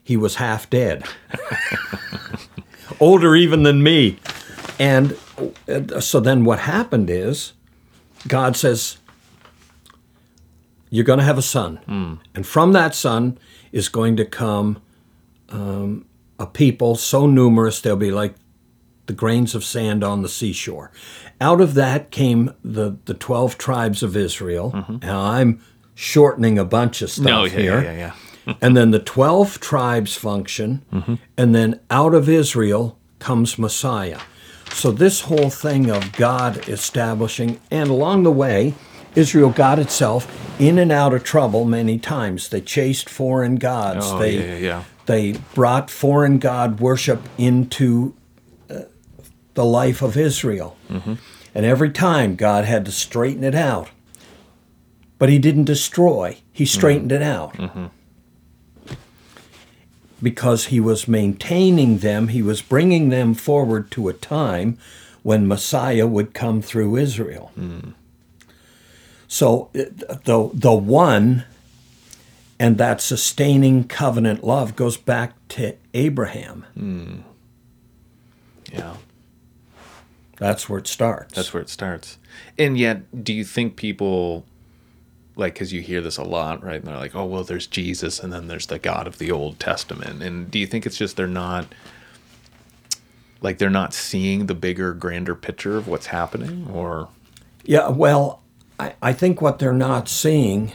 he 0.00 0.16
was 0.16 0.36
half 0.36 0.70
dead, 0.70 1.02
older 3.00 3.34
even 3.34 3.64
than 3.64 3.82
me. 3.82 4.18
And 4.78 5.16
uh, 5.68 5.98
so 5.98 6.20
then 6.20 6.44
what 6.44 6.60
happened 6.60 7.10
is 7.10 7.54
God 8.28 8.56
says, 8.56 8.98
You're 10.90 11.04
going 11.04 11.18
to 11.18 11.24
have 11.24 11.38
a 11.38 11.42
son. 11.42 11.80
And 12.36 12.46
from 12.46 12.70
that 12.74 12.94
son 12.94 13.36
is 13.72 13.88
going 13.88 14.16
to 14.18 14.24
come 14.24 14.80
um, 15.48 16.06
a 16.38 16.46
people 16.46 16.94
so 16.94 17.26
numerous 17.26 17.80
they'll 17.80 17.96
be 17.96 18.12
like 18.12 18.34
the 19.12 19.16
grains 19.16 19.54
of 19.54 19.62
sand 19.62 20.02
on 20.02 20.22
the 20.22 20.28
seashore. 20.28 20.90
Out 21.38 21.60
of 21.60 21.74
that 21.74 22.10
came 22.10 22.54
the, 22.64 22.96
the 23.04 23.12
12 23.12 23.58
tribes 23.58 24.02
of 24.02 24.16
Israel. 24.16 24.72
Mm-hmm. 24.72 24.92
And 25.02 25.10
I'm 25.10 25.60
shortening 25.94 26.58
a 26.58 26.64
bunch 26.64 27.02
of 27.02 27.10
stuff 27.10 27.26
No, 27.26 27.44
yeah, 27.44 27.50
here. 27.50 27.82
yeah, 27.82 27.92
yeah, 27.92 28.14
yeah. 28.46 28.54
and 28.62 28.74
then 28.74 28.90
the 28.90 28.98
12 28.98 29.60
tribes 29.60 30.16
function. 30.16 30.82
Mm-hmm. 30.90 31.14
And 31.36 31.54
then 31.54 31.80
out 31.90 32.14
of 32.14 32.26
Israel 32.26 32.98
comes 33.18 33.58
Messiah. 33.58 34.20
So 34.72 34.90
this 34.90 35.22
whole 35.22 35.50
thing 35.50 35.90
of 35.90 36.12
God 36.12 36.66
establishing, 36.66 37.60
and 37.70 37.90
along 37.90 38.22
the 38.22 38.32
way, 38.32 38.72
Israel 39.14 39.50
got 39.50 39.78
itself 39.78 40.26
in 40.58 40.78
and 40.78 40.90
out 40.90 41.12
of 41.12 41.22
trouble 41.22 41.66
many 41.66 41.98
times. 41.98 42.48
They 42.48 42.62
chased 42.62 43.10
foreign 43.10 43.56
gods. 43.56 44.06
Oh, 44.08 44.18
they, 44.18 44.38
yeah, 44.38 44.56
yeah, 44.56 44.84
they 45.04 45.32
brought 45.54 45.90
foreign 45.90 46.38
god 46.38 46.80
worship 46.80 47.20
into 47.36 48.14
the 49.54 49.64
life 49.64 50.02
of 50.02 50.16
Israel. 50.16 50.76
Mm-hmm. 50.88 51.14
And 51.54 51.66
every 51.66 51.90
time 51.90 52.36
God 52.36 52.64
had 52.64 52.84
to 52.86 52.92
straighten 52.92 53.44
it 53.44 53.54
out. 53.54 53.90
But 55.18 55.28
he 55.28 55.38
didn't 55.38 55.64
destroy, 55.64 56.38
he 56.52 56.64
mm-hmm. 56.64 56.78
straightened 56.78 57.12
it 57.12 57.22
out. 57.22 57.54
Mm-hmm. 57.54 57.86
Because 60.22 60.66
he 60.66 60.80
was 60.80 61.08
maintaining 61.08 61.98
them, 61.98 62.28
he 62.28 62.42
was 62.42 62.62
bringing 62.62 63.08
them 63.08 63.34
forward 63.34 63.90
to 63.92 64.08
a 64.08 64.12
time 64.12 64.78
when 65.22 65.48
Messiah 65.48 66.06
would 66.06 66.34
come 66.34 66.62
through 66.62 66.96
Israel. 66.96 67.50
Mm. 67.58 67.94
So 69.26 69.70
the, 69.72 70.50
the 70.52 70.72
one 70.72 71.44
and 72.58 72.78
that 72.78 73.00
sustaining 73.00 73.84
covenant 73.84 74.44
love 74.44 74.76
goes 74.76 74.96
back 74.96 75.34
to 75.48 75.74
Abraham. 75.94 76.64
Mm. 76.78 77.22
Yeah. 78.72 78.94
That's 80.42 80.68
where 80.68 80.80
it 80.80 80.88
starts. 80.88 81.34
That's 81.34 81.54
where 81.54 81.62
it 81.62 81.68
starts. 81.68 82.18
And 82.58 82.76
yet, 82.76 83.24
do 83.24 83.32
you 83.32 83.44
think 83.44 83.76
people, 83.76 84.44
like, 85.36 85.54
because 85.54 85.72
you 85.72 85.80
hear 85.80 86.00
this 86.00 86.16
a 86.16 86.24
lot, 86.24 86.64
right? 86.64 86.76
And 86.76 86.84
they're 86.84 86.96
like, 86.96 87.14
oh, 87.14 87.24
well, 87.24 87.44
there's 87.44 87.68
Jesus 87.68 88.18
and 88.18 88.32
then 88.32 88.48
there's 88.48 88.66
the 88.66 88.80
God 88.80 89.06
of 89.06 89.18
the 89.18 89.30
Old 89.30 89.60
Testament. 89.60 90.20
And 90.20 90.50
do 90.50 90.58
you 90.58 90.66
think 90.66 90.84
it's 90.84 90.96
just 90.96 91.16
they're 91.16 91.28
not, 91.28 91.66
like, 93.40 93.58
they're 93.58 93.70
not 93.70 93.94
seeing 93.94 94.46
the 94.46 94.54
bigger, 94.54 94.92
grander 94.94 95.36
picture 95.36 95.76
of 95.76 95.86
what's 95.86 96.06
happening? 96.06 96.68
Or, 96.72 97.08
Yeah, 97.64 97.88
well, 97.90 98.42
I, 98.80 98.94
I 99.00 99.12
think 99.12 99.40
what 99.40 99.60
they're 99.60 99.72
not 99.72 100.08
seeing 100.08 100.72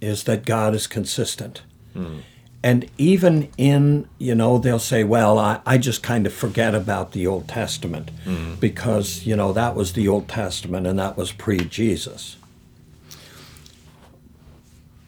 is 0.00 0.24
that 0.24 0.44
God 0.44 0.74
is 0.74 0.88
consistent. 0.88 1.62
Hmm. 1.92 2.18
And 2.64 2.90
even 2.96 3.50
in, 3.58 4.08
you 4.16 4.34
know, 4.34 4.56
they'll 4.56 4.78
say, 4.78 5.04
well, 5.04 5.38
I, 5.38 5.60
I 5.66 5.76
just 5.76 6.02
kind 6.02 6.26
of 6.26 6.32
forget 6.32 6.74
about 6.74 7.12
the 7.12 7.26
Old 7.26 7.46
Testament 7.46 8.10
mm-hmm. 8.24 8.54
because, 8.54 9.26
you 9.26 9.36
know, 9.36 9.52
that 9.52 9.74
was 9.74 9.92
the 9.92 10.08
Old 10.08 10.28
Testament 10.28 10.86
and 10.86 10.98
that 10.98 11.14
was 11.18 11.30
pre 11.30 11.58
Jesus. 11.58 12.38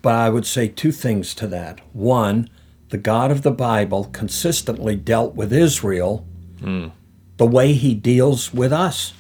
But 0.02 0.16
I 0.16 0.28
would 0.28 0.44
say 0.44 0.68
two 0.68 0.92
things 0.92 1.34
to 1.36 1.46
that. 1.46 1.80
One, 1.94 2.50
the 2.90 2.98
God 2.98 3.30
of 3.30 3.40
the 3.40 3.50
Bible 3.50 4.04
consistently 4.12 4.94
dealt 4.94 5.34
with 5.34 5.50
Israel 5.50 6.26
mm. 6.58 6.92
the 7.38 7.46
way 7.46 7.72
he 7.72 7.94
deals 7.94 8.52
with 8.52 8.70
us. 8.70 9.14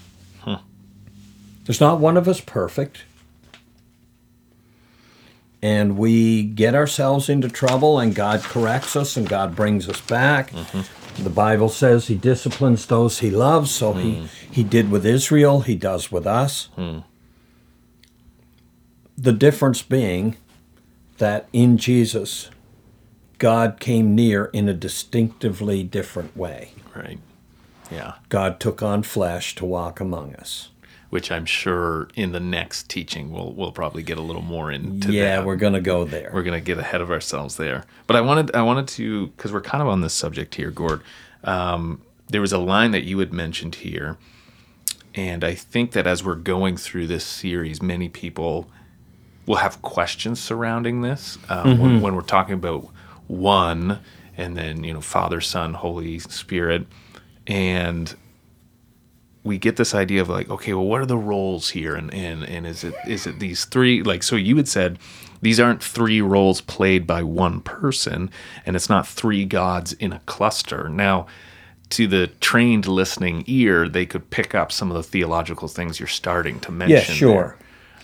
There's 1.64 1.80
not 1.80 2.00
one 2.00 2.18
of 2.18 2.28
us 2.28 2.40
perfect. 2.42 2.98
And 5.66 5.98
we 5.98 6.44
get 6.44 6.76
ourselves 6.76 7.28
into 7.28 7.48
trouble, 7.48 7.98
and 7.98 8.14
God 8.14 8.40
corrects 8.40 8.94
us, 8.94 9.16
and 9.16 9.28
God 9.28 9.56
brings 9.56 9.88
us 9.88 10.00
back. 10.00 10.52
Mm-hmm. 10.52 11.24
The 11.24 11.30
Bible 11.30 11.68
says 11.68 12.06
He 12.06 12.14
disciplines 12.14 12.86
those 12.86 13.18
He 13.18 13.32
loves, 13.32 13.72
so 13.72 13.92
He 13.94 14.12
mm. 14.12 14.28
He 14.48 14.62
did 14.62 14.92
with 14.92 15.04
Israel, 15.04 15.62
He 15.62 15.74
does 15.74 16.12
with 16.12 16.24
us. 16.24 16.68
Mm. 16.78 17.02
The 19.18 19.32
difference 19.32 19.82
being 19.82 20.36
that 21.18 21.48
in 21.52 21.78
Jesus, 21.78 22.48
God 23.38 23.80
came 23.80 24.14
near 24.14 24.44
in 24.52 24.68
a 24.68 24.74
distinctively 24.74 25.82
different 25.82 26.36
way. 26.36 26.74
Right. 26.94 27.18
Yeah. 27.90 28.14
God 28.28 28.60
took 28.60 28.84
on 28.84 29.02
flesh 29.02 29.56
to 29.56 29.64
walk 29.64 29.98
among 29.98 30.36
us. 30.36 30.68
Which 31.16 31.32
I'm 31.32 31.46
sure 31.46 32.08
in 32.14 32.32
the 32.32 32.40
next 32.40 32.90
teaching 32.90 33.32
we'll 33.32 33.54
we'll 33.54 33.72
probably 33.72 34.02
get 34.02 34.18
a 34.18 34.20
little 34.20 34.42
more 34.42 34.70
into. 34.70 35.10
yeah, 35.14 35.36
that. 35.36 35.46
we're 35.46 35.56
going 35.56 35.72
to 35.72 35.80
go 35.80 36.04
there. 36.04 36.30
we're 36.30 36.42
gonna 36.42 36.60
get 36.60 36.76
ahead 36.76 37.00
of 37.00 37.10
ourselves 37.10 37.56
there. 37.56 37.84
But 38.06 38.16
I 38.16 38.20
wanted 38.20 38.54
I 38.54 38.60
wanted 38.60 38.86
to 38.88 39.28
because 39.28 39.50
we're 39.50 39.62
kind 39.62 39.80
of 39.80 39.88
on 39.88 40.02
this 40.02 40.12
subject 40.12 40.56
here, 40.56 40.70
Gord. 40.70 41.00
Um, 41.42 42.02
there 42.28 42.42
was 42.42 42.52
a 42.52 42.58
line 42.58 42.90
that 42.90 43.04
you 43.04 43.18
had 43.20 43.32
mentioned 43.32 43.76
here, 43.76 44.18
and 45.14 45.42
I 45.42 45.54
think 45.54 45.92
that 45.92 46.06
as 46.06 46.22
we're 46.22 46.34
going 46.34 46.76
through 46.76 47.06
this 47.06 47.24
series, 47.24 47.80
many 47.80 48.10
people 48.10 48.68
will 49.46 49.56
have 49.56 49.80
questions 49.80 50.38
surrounding 50.38 51.00
this 51.00 51.38
um, 51.48 51.78
when, 51.78 52.02
when 52.02 52.14
we're 52.14 52.20
talking 52.20 52.56
about 52.56 52.90
one, 53.26 54.00
and 54.36 54.54
then 54.54 54.84
you 54.84 54.92
know 54.92 55.00
Father, 55.00 55.40
Son, 55.40 55.72
Holy 55.72 56.18
Spirit, 56.18 56.86
and 57.46 58.14
we 59.46 59.58
get 59.58 59.76
this 59.76 59.94
idea 59.94 60.20
of 60.20 60.28
like, 60.28 60.50
okay, 60.50 60.74
well, 60.74 60.84
what 60.84 61.00
are 61.00 61.06
the 61.06 61.16
roles 61.16 61.70
here, 61.70 61.94
and 61.94 62.12
and 62.12 62.42
and 62.44 62.66
is 62.66 62.84
it 62.84 62.94
is 63.06 63.26
it 63.26 63.38
these 63.38 63.64
three? 63.64 64.02
Like, 64.02 64.22
so 64.22 64.36
you 64.36 64.56
had 64.56 64.68
said 64.68 64.98
these 65.40 65.60
aren't 65.60 65.82
three 65.82 66.20
roles 66.20 66.60
played 66.60 67.06
by 67.06 67.22
one 67.22 67.60
person, 67.60 68.30
and 68.66 68.74
it's 68.74 68.88
not 68.88 69.06
three 69.06 69.44
gods 69.44 69.92
in 69.94 70.12
a 70.12 70.20
cluster. 70.26 70.88
Now, 70.88 71.26
to 71.90 72.06
the 72.06 72.26
trained 72.40 72.86
listening 72.86 73.44
ear, 73.46 73.88
they 73.88 74.04
could 74.04 74.28
pick 74.30 74.54
up 74.54 74.72
some 74.72 74.90
of 74.90 74.96
the 74.96 75.02
theological 75.02 75.68
things 75.68 76.00
you're 76.00 76.08
starting 76.08 76.58
to 76.60 76.72
mention. 76.72 76.96
Yeah, 76.96 77.02
sure. 77.02 77.56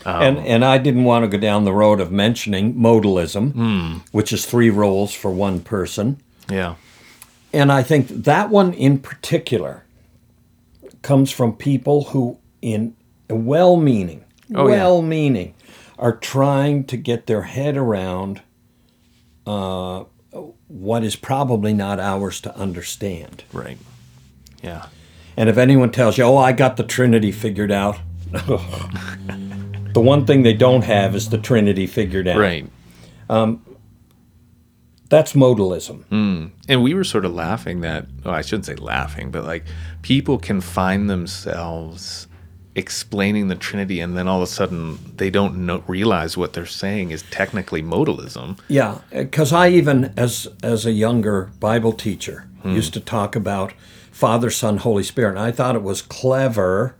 and 0.07 0.39
um, 0.39 0.45
and 0.47 0.65
I 0.65 0.79
didn't 0.79 1.05
want 1.05 1.25
to 1.25 1.29
go 1.29 1.39
down 1.39 1.65
the 1.65 1.73
road 1.73 2.01
of 2.01 2.13
mentioning 2.13 2.75
modalism, 2.75 3.53
hmm. 3.53 3.99
which 4.13 4.33
is 4.33 4.47
three 4.47 4.71
roles 4.71 5.13
for 5.13 5.31
one 5.31 5.61
person. 5.61 6.19
Yeah. 6.49 6.77
And 7.53 7.71
I 7.71 7.83
think 7.83 8.09
that 8.09 8.49
one 8.49 8.73
in 8.73 8.99
particular 8.99 9.85
comes 11.03 11.31
from 11.31 11.57
people 11.57 12.05
who, 12.05 12.39
in 12.61 12.97
well 13.29 13.77
meaning, 13.77 14.25
Oh, 14.55 14.65
well 14.65 15.03
meaning, 15.03 15.55
are 15.99 16.15
trying 16.17 16.85
to 16.85 16.97
get 16.97 17.27
their 17.27 17.43
head 17.43 17.77
around 17.77 18.43
uh, 19.47 20.05
what 20.69 21.05
is 21.05 21.17
probably 21.17 21.73
not 21.73 21.99
ours 22.01 22.41
to 22.43 22.57
understand. 22.57 23.45
Right. 23.53 23.79
Yeah. 24.63 24.87
And 25.37 25.49
if 25.49 25.59
anyone 25.59 25.91
tells 25.91 26.19
you, 26.19 26.25
oh, 26.25 26.37
I 26.37 26.53
got 26.53 26.77
the 26.77 26.85
Trinity 26.85 27.33
figured 27.33 27.73
out, 27.73 27.99
the 28.33 30.01
one 30.01 30.27
thing 30.27 30.43
they 30.43 30.55
don't 30.55 30.83
have 30.83 31.15
is 31.15 31.31
the 31.31 31.39
Trinity 31.39 31.87
figured 31.87 32.29
out. 32.29 32.39
Right. 32.39 32.67
That's 35.13 35.35
modalism. 35.35 36.05
Hmm. 36.05 36.47
And 36.71 36.83
we 36.83 36.95
were 36.95 37.05
sort 37.05 37.27
of 37.27 37.35
laughing 37.35 37.83
that, 37.83 38.07
well, 38.25 38.33
I 38.33 38.41
shouldn't 38.41 38.65
say 38.65 38.77
laughing, 38.77 39.31
but 39.31 39.45
like 39.45 39.67
people 40.01 40.39
can 40.39 40.63
find 40.63 41.11
themselves 41.11 42.29
explaining 42.75 43.49
the 43.49 43.55
Trinity 43.55 44.01
and 44.01 44.17
then 44.17 44.27
all 44.27 44.39
of 44.39 44.45
a 44.45 44.51
sudden 44.51 44.99
they 45.19 45.29
don't 45.29 45.67
know, 45.67 45.85
realize 45.87 46.39
what 46.39 46.55
they're 46.55 46.65
saying 46.65 47.11
is 47.11 47.25
technically 47.25 47.83
modalism. 47.83 48.59
Yeah, 48.69 49.01
uh, 49.15 49.25
because 49.25 49.53
I 49.53 49.69
even, 49.69 50.15
as 50.17 50.49
as 50.63 50.87
a 50.87 50.93
younger 50.93 51.53
Bible 51.61 51.93
teacher, 51.93 52.49
hmm. 52.63 52.75
used 52.75 52.95
to 52.95 53.01
talk 53.01 53.37
about 53.37 53.75
Father, 54.13 54.49
Son, 54.49 54.79
Holy 54.79 55.03
Spirit, 55.03 55.33
and 55.33 55.41
I 55.41 55.53
thought 55.53 55.77
it 55.77 55.83
was 55.83 56.01
clever 56.01 56.97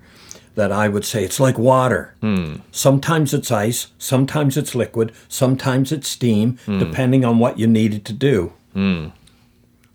that 0.55 0.71
I 0.71 0.89
would 0.89 1.05
say 1.05 1.25
it's 1.25 1.41
like 1.41 1.59
water. 1.59 2.15
Hmm. 2.21 2.57
Sometimes 2.71 3.33
it's 3.33 3.51
ice, 3.51 3.89
sometimes 3.99 4.57
it's 4.57 4.75
liquid, 4.75 5.13
sometimes 5.29 5.93
it's 5.93 6.09
steam, 6.09 6.59
hmm. 6.67 6.79
depending 6.79 7.25
on 7.25 7.39
what 7.39 7.59
you 7.59 7.67
needed 7.67 8.05
to 8.07 8.13
do. 8.13 8.53
Hmm. 8.73 9.09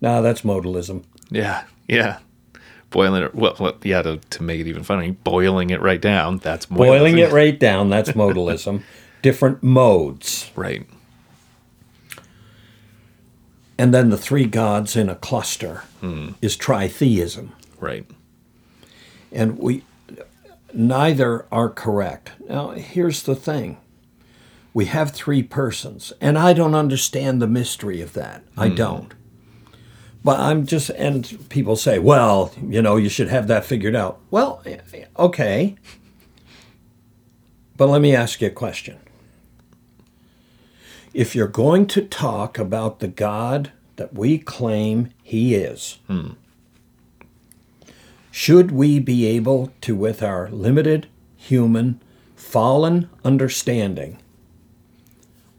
Now 0.02 0.22
that's 0.22 0.42
modalism. 0.42 1.04
Yeah. 1.30 1.64
Yeah. 1.88 2.20
Boiling 2.90 3.24
it, 3.24 3.36
well, 3.36 3.56
well 3.60 3.78
yeah, 3.84 4.02
to, 4.02 4.18
to 4.18 4.44
make 4.44 4.60
it 4.60 4.68
even 4.68 4.84
funny, 4.84 5.12
boiling 5.12 5.70
it 5.70 5.82
right 5.82 6.02
down, 6.02 6.38
that's 6.38 6.66
Boiling 6.66 7.18
it 7.18 7.32
right 7.32 7.58
down, 7.60 7.90
that's 7.90 8.12
modalism. 8.12 8.84
Different 9.22 9.62
modes. 9.62 10.52
Right. 10.56 10.88
And 13.78 13.94
then 13.94 14.10
the 14.10 14.18
three 14.18 14.46
gods 14.46 14.96
in 14.96 15.10
a 15.10 15.16
cluster 15.16 15.84
is 16.42 16.58
tritheism. 16.58 17.50
Right. 17.80 18.06
and 19.32 19.60
we 19.60 19.84
neither 20.74 21.46
are 21.52 21.70
correct. 21.70 22.32
Now, 22.48 22.72
here's 22.72 23.24
the 23.24 23.36
thing. 23.36 23.78
We 24.74 24.86
have 24.86 25.12
three 25.12 25.42
persons, 25.42 26.14
and 26.22 26.38
I 26.38 26.54
don't 26.54 26.76
understand 26.76 27.42
the 27.42 27.48
mystery 27.48 28.02
of 28.02 28.14
that. 28.14 28.44
I 28.56 28.70
hmm. 28.70 28.76
don't. 28.76 29.14
But 30.24 30.40
I'm 30.40 30.66
just, 30.66 30.90
and 30.92 31.50
people 31.50 31.76
say, 31.76 32.00
well, 32.00 32.52
you 32.62 32.82
know, 32.82 32.96
you 32.96 33.10
should 33.10 33.30
have 33.30 33.48
that 33.48 33.66
figured 33.66 33.96
out. 33.96 34.20
Well, 34.30 34.62
eh, 34.66 34.78
eh, 34.94 35.06
okay. 35.18 35.76
But 37.78 37.88
let 37.88 38.02
me 38.02 38.16
ask 38.16 38.42
you 38.42 38.48
a 38.48 38.52
question. 38.52 38.98
If 41.14 41.36
you're 41.36 41.48
going 41.48 41.88
to 41.88 42.02
talk 42.02 42.60
about 42.60 43.00
the 43.00 43.08
God 43.08 43.72
that 43.96 44.14
we 44.14 44.38
claim 44.38 45.10
He 45.24 45.56
is, 45.56 46.00
hmm. 46.08 46.32
Should 48.38 48.70
we 48.70 49.00
be 49.00 49.26
able 49.26 49.72
to, 49.82 49.96
with 49.96 50.22
our 50.22 50.48
limited 50.50 51.08
human, 51.38 52.00
fallen 52.36 53.10
understanding, 53.26 54.20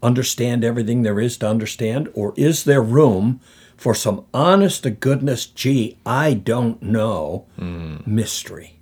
understand 0.01 0.63
everything 0.63 1.01
there 1.01 1.19
is 1.19 1.35
to 1.37 1.45
understand? 1.45 2.09
Or 2.13 2.33
is 2.37 2.63
there 2.63 2.81
room 2.81 3.41
for 3.75 3.93
some 3.93 4.23
honest 4.33 4.83
to 4.83 4.91
goodness, 4.91 5.45
gee, 5.45 5.97
I 6.05 6.33
don't 6.33 6.81
know 6.81 7.47
hmm. 7.57 7.97
mystery? 8.05 8.79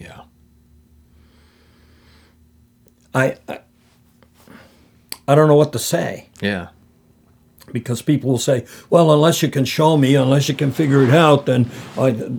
Yeah. 0.00 0.22
I, 3.12 3.36
I, 3.46 3.60
I 5.28 5.34
don't 5.34 5.48
know 5.48 5.54
what 5.54 5.74
to 5.74 5.78
say 5.78 6.30
Yeah. 6.40 6.68
because 7.70 8.00
people 8.00 8.30
will 8.30 8.38
say, 8.38 8.64
well, 8.88 9.12
unless 9.12 9.42
you 9.42 9.50
can 9.50 9.66
show 9.66 9.98
me, 9.98 10.14
unless 10.14 10.48
you 10.48 10.54
can 10.54 10.72
figure 10.72 11.02
it 11.02 11.12
out, 11.12 11.44
then 11.44 11.70
I, 11.98 12.30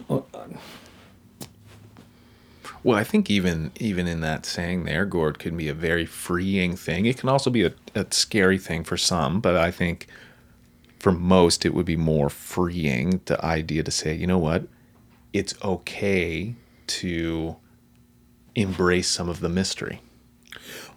Well, 2.86 2.96
I 2.96 3.04
think 3.04 3.32
even 3.32 3.72
even 3.80 4.06
in 4.06 4.22
that 4.22 4.46
saying 4.46 4.84
there, 4.84 5.06
Gord 5.06 5.40
can 5.40 5.58
be 5.58 5.68
a 5.68 5.74
very 5.74 6.06
freeing 6.06 6.76
thing. 6.76 7.08
It 7.08 7.18
can 7.18 7.30
also 7.30 7.50
be 7.50 7.64
a, 7.66 7.74
a 7.96 8.06
scary 8.12 8.60
thing 8.60 8.84
for 8.84 8.96
some, 8.96 9.42
but 9.42 9.56
I 9.56 9.72
think 9.72 10.06
for 11.00 11.12
most 11.12 11.66
it 11.66 11.74
would 11.74 11.88
be 11.88 11.98
more 11.98 12.30
freeing 12.30 13.22
the 13.26 13.44
idea 13.44 13.82
to 13.82 13.90
say, 13.90 14.14
you 14.14 14.28
know 14.28 14.38
what, 14.38 14.68
it's 15.34 15.56
okay 15.64 16.54
to 16.86 17.56
embrace 18.54 19.08
some 19.10 19.30
of 19.30 19.40
the 19.40 19.50
mystery. 19.50 20.02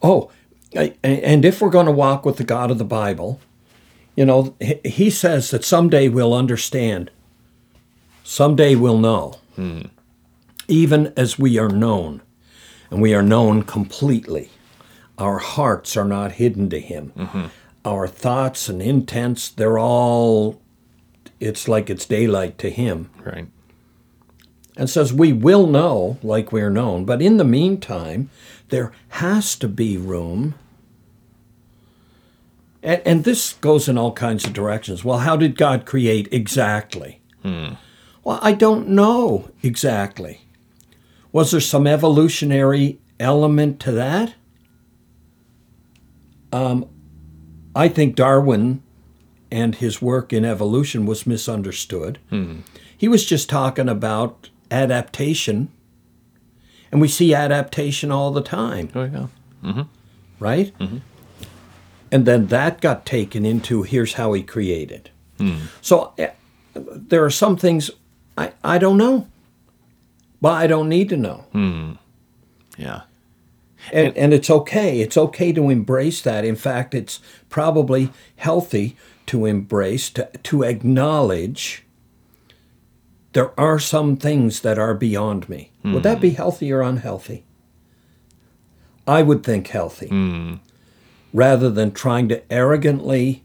Oh, 0.02 0.30
and 0.74 1.42
if 1.46 1.62
we're 1.62 1.70
going 1.70 1.86
to 1.86 1.92
walk 1.92 2.26
with 2.26 2.36
the 2.36 2.44
God 2.44 2.70
of 2.70 2.76
the 2.76 2.84
Bible, 2.84 3.40
you 4.14 4.26
know, 4.26 4.54
he- 4.60 4.80
he 4.84 5.08
says 5.10 5.50
that 5.52 5.64
someday 5.64 6.10
we'll 6.10 6.34
understand. 6.34 7.10
Someday 8.24 8.74
we'll 8.74 8.98
know. 8.98 9.36
Hmm. 9.56 9.80
Even 10.68 11.12
as 11.16 11.38
we 11.38 11.58
are 11.58 11.68
known, 11.68 12.22
and 12.90 13.00
we 13.02 13.14
are 13.14 13.22
known 13.22 13.62
completely. 13.62 14.50
Our 15.16 15.38
hearts 15.38 15.96
are 15.96 16.04
not 16.04 16.32
hidden 16.32 16.70
to 16.70 16.78
him. 16.80 17.12
Mm-hmm. 17.16 17.46
Our 17.84 18.06
thoughts 18.06 18.68
and 18.68 18.80
intents, 18.82 19.48
they're 19.48 19.78
all, 19.78 20.60
it's 21.40 21.66
like 21.68 21.90
it's 21.90 22.04
daylight 22.04 22.58
to 22.58 22.70
him. 22.70 23.10
Right. 23.24 23.48
and 24.76 24.88
says 24.88 25.12
we 25.12 25.32
will 25.32 25.66
know 25.66 26.18
like 26.22 26.52
we're 26.52 26.70
known 26.70 27.04
but 27.04 27.20
in 27.20 27.36
the 27.36 27.44
meantime 27.44 28.30
there 28.68 28.92
has 29.08 29.56
to 29.56 29.66
be 29.68 29.96
room. 29.96 30.54
And, 32.82 33.02
and 33.04 33.24
this 33.24 33.54
goes 33.54 33.88
in 33.88 33.98
all 33.98 34.12
kinds 34.12 34.44
of 34.44 34.52
directions. 34.52 35.04
Well 35.04 35.18
how 35.18 35.36
did 35.36 35.56
god 35.58 35.84
create 35.84 36.28
exactly? 36.32 37.20
Hmm. 37.42 37.74
Well 38.22 38.38
i 38.42 38.52
don't 38.52 38.88
know 38.88 39.50
exactly 39.62 40.42
was 41.32 41.50
there 41.50 41.60
some 41.60 41.86
evolutionary 41.86 42.98
element 43.20 43.80
to 43.80 43.92
that 43.92 44.34
um, 46.52 46.86
i 47.74 47.88
think 47.88 48.14
darwin 48.16 48.82
and 49.50 49.76
his 49.76 50.00
work 50.02 50.32
in 50.32 50.44
evolution 50.44 51.06
was 51.06 51.26
misunderstood 51.26 52.18
he 52.96 53.06
was 53.08 53.24
just 53.24 53.48
talking 53.48 53.88
about 53.88 54.50
adaptation. 54.72 55.68
And 56.90 57.00
we 57.00 57.06
see 57.06 57.32
adaptation 57.32 58.10
all 58.10 58.32
the 58.32 58.42
time, 58.42 58.88
Oh 58.92 59.04
yeah. 59.62 59.84
right? 60.40 60.72
And 62.10 62.26
then 62.26 62.48
that 62.48 62.80
got 62.80 63.06
taken 63.06 63.46
into 63.46 63.82
here's 63.84 64.14
how 64.14 64.32
he 64.32 64.42
created. 64.42 65.10
So 65.80 66.12
eh, 66.18 66.30
there 66.74 67.24
are 67.24 67.30
some 67.30 67.56
things 67.56 67.90
I, 68.36 68.52
I 68.64 68.78
don't 68.78 68.96
know, 68.98 69.28
but 70.40 70.52
I 70.52 70.66
don't 70.66 70.88
need 70.88 71.08
to 71.10 71.16
know. 71.16 71.44
Hmm. 71.52 71.92
Yeah. 72.76 73.02
And, 73.92 74.16
and 74.16 74.34
it's 74.34 74.50
okay. 74.50 75.00
It's 75.00 75.16
okay 75.16 75.52
to 75.52 75.70
embrace 75.70 76.20
that. 76.22 76.44
In 76.44 76.56
fact, 76.56 76.94
it's 76.94 77.20
probably 77.48 78.10
healthy 78.36 78.96
to 79.26 79.46
embrace, 79.46 80.10
to, 80.10 80.30
to 80.42 80.62
acknowledge 80.62 81.84
there 83.32 83.58
are 83.58 83.78
some 83.78 84.16
things 84.16 84.60
that 84.60 84.78
are 84.78 84.94
beyond 84.94 85.48
me. 85.48 85.70
Would 85.84 86.02
that 86.02 86.20
be 86.20 86.30
hmm. 86.30 86.36
healthy 86.36 86.72
or 86.72 86.82
unhealthy? 86.82 87.44
I 89.06 89.22
would 89.22 89.42
think 89.42 89.68
healthy. 89.68 90.08
Hmm. 90.08 90.54
Rather 91.32 91.70
than 91.70 91.92
trying 91.92 92.28
to 92.28 92.52
arrogantly 92.52 93.42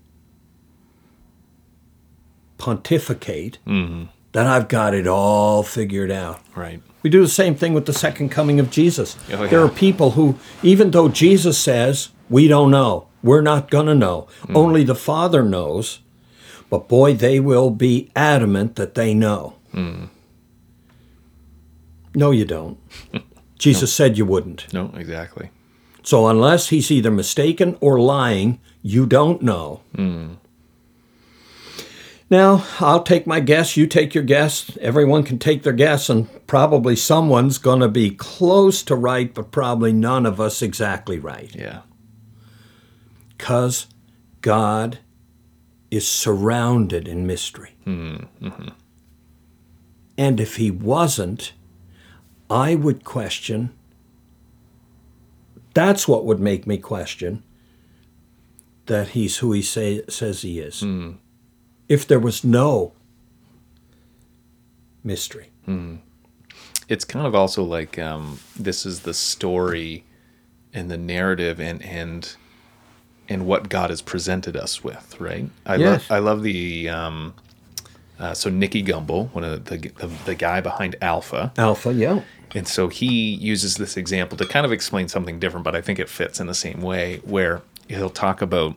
pontificate 2.58 3.58
that 4.34 4.45
I've 4.47 4.67
got 4.67 4.93
it 4.93 5.07
all 5.07 5.63
figured 5.63 6.11
out. 6.11 6.41
Right. 6.55 6.81
We 7.01 7.09
do 7.09 7.21
the 7.21 7.27
same 7.27 7.55
thing 7.55 7.73
with 7.73 7.86
the 7.86 7.93
second 7.93 8.29
coming 8.29 8.59
of 8.59 8.69
Jesus. 8.71 9.15
Oh, 9.31 9.47
There 9.47 9.61
are 9.63 9.69
people 9.69 10.11
who, 10.11 10.38
even 10.61 10.91
though 10.91 11.09
Jesus 11.09 11.57
says, 11.57 12.09
we 12.29 12.47
don't 12.47 12.71
know, 12.71 13.07
we're 13.21 13.41
not 13.41 13.69
going 13.71 13.86
to 13.88 13.95
know, 13.95 14.27
Hmm. 14.47 14.55
only 14.57 14.84
the 14.84 14.95
Father 14.95 15.43
knows, 15.43 15.99
but 16.69 16.88
boy, 16.89 17.13
they 17.13 17.39
will 17.39 17.69
be 17.69 18.09
adamant 18.15 18.75
that 18.75 18.95
they 18.95 19.13
know. 19.13 19.53
Hmm. 19.71 20.05
No, 22.15 22.31
you 22.31 22.45
don't. 22.45 22.77
Jesus 23.59 23.93
said 23.93 24.17
you 24.17 24.25
wouldn't. 24.25 24.71
No, 24.73 24.91
exactly. 24.95 25.49
So 26.03 26.27
unless 26.27 26.69
he's 26.69 26.91
either 26.91 27.11
mistaken 27.11 27.77
or 27.81 27.99
lying, 27.99 28.59
you 28.81 29.05
don't 29.05 29.41
know. 29.41 29.81
Now, 32.30 32.65
I'll 32.80 33.03
take 33.03 33.28
my 33.28 33.39
guess, 33.39 33.78
you 33.78 33.86
take 33.86 34.15
your 34.15 34.24
guess. 34.24 34.76
Everyone 34.82 35.24
can 35.24 35.38
take 35.38 35.63
their 35.63 35.74
guess, 35.74 36.09
and 36.09 36.28
probably 36.47 36.95
someone's 36.95 37.57
going 37.57 37.82
to 37.82 37.88
be 37.88 38.11
close 38.11 38.82
to 38.84 38.95
right, 38.95 39.34
but 39.34 39.51
probably 39.51 39.93
none 39.93 40.26
of 40.26 40.39
us 40.39 40.61
exactly 40.61 41.19
right. 41.19 41.53
Yeah. 41.53 41.82
Because 43.38 43.88
God 44.41 44.99
is 45.91 46.07
surrounded 46.07 47.07
in 47.07 47.28
mystery. 47.28 47.76
Hmm, 47.84 48.15
mm-hmm. 48.41 48.69
And 50.17 50.39
if 50.39 50.55
he 50.55 50.71
wasn't, 50.71 51.53
I 52.49 52.76
would 52.76 53.03
question. 53.03 53.74
That's 55.74 56.07
what 56.07 56.26
would 56.26 56.39
make 56.39 56.65
me 56.65 56.78
question 56.78 57.43
that 58.86 59.09
he's 59.09 59.38
who 59.38 59.51
he 59.53 59.61
say, 59.61 60.03
says 60.09 60.41
he 60.41 60.59
is. 60.59 60.82
Hmm. 60.82 61.11
If 61.89 62.07
there 62.07 62.19
was 62.19 62.43
no 62.43 62.93
mystery. 65.03 65.49
It's 66.89 67.05
kind 67.05 67.25
of 67.25 67.34
also 67.36 67.63
like 67.63 67.97
um, 67.97 68.39
this 68.57 68.86
is 68.86 69.01
the 69.01 69.13
story 69.13 70.03
and 70.73 70.89
the 70.91 70.97
narrative 70.97 71.59
and 71.59 71.81
and 71.84 72.36
and 73.29 73.45
what 73.45 73.69
God 73.69 73.89
has 73.89 74.01
presented 74.01 74.57
us 74.57 74.84
with, 74.84 75.19
right? 75.19 75.49
I 75.65 75.75
Yes. 75.77 76.09
love 76.09 76.11
I 76.11 76.19
love 76.19 76.43
the 76.43 76.89
um, 76.89 77.34
uh, 78.19 78.34
so 78.34 78.49
Nicky 78.49 78.84
Gumbel, 78.84 79.34
one 79.34 79.43
of 79.43 79.65
the, 79.65 79.77
the 79.77 80.07
the 80.25 80.36
guy 80.36 80.61
behind 80.61 80.95
Alpha, 81.01 81.53
Alpha, 81.57 81.93
yeah. 81.93 82.21
And 82.55 82.67
so 82.67 82.88
he 82.88 83.34
uses 83.34 83.77
this 83.77 83.97
example 83.97 84.38
to 84.38 84.45
kind 84.45 84.65
of 84.65 84.71
explain 84.71 85.07
something 85.07 85.39
different, 85.39 85.63
but 85.63 85.75
I 85.75 85.81
think 85.81 85.97
it 85.99 86.07
fits 86.07 86.39
in 86.39 86.45
the 86.47 86.53
same 86.53 86.81
way, 86.81 87.19
where 87.23 87.61
he'll 87.88 88.11
talk 88.11 88.41
about 88.43 88.75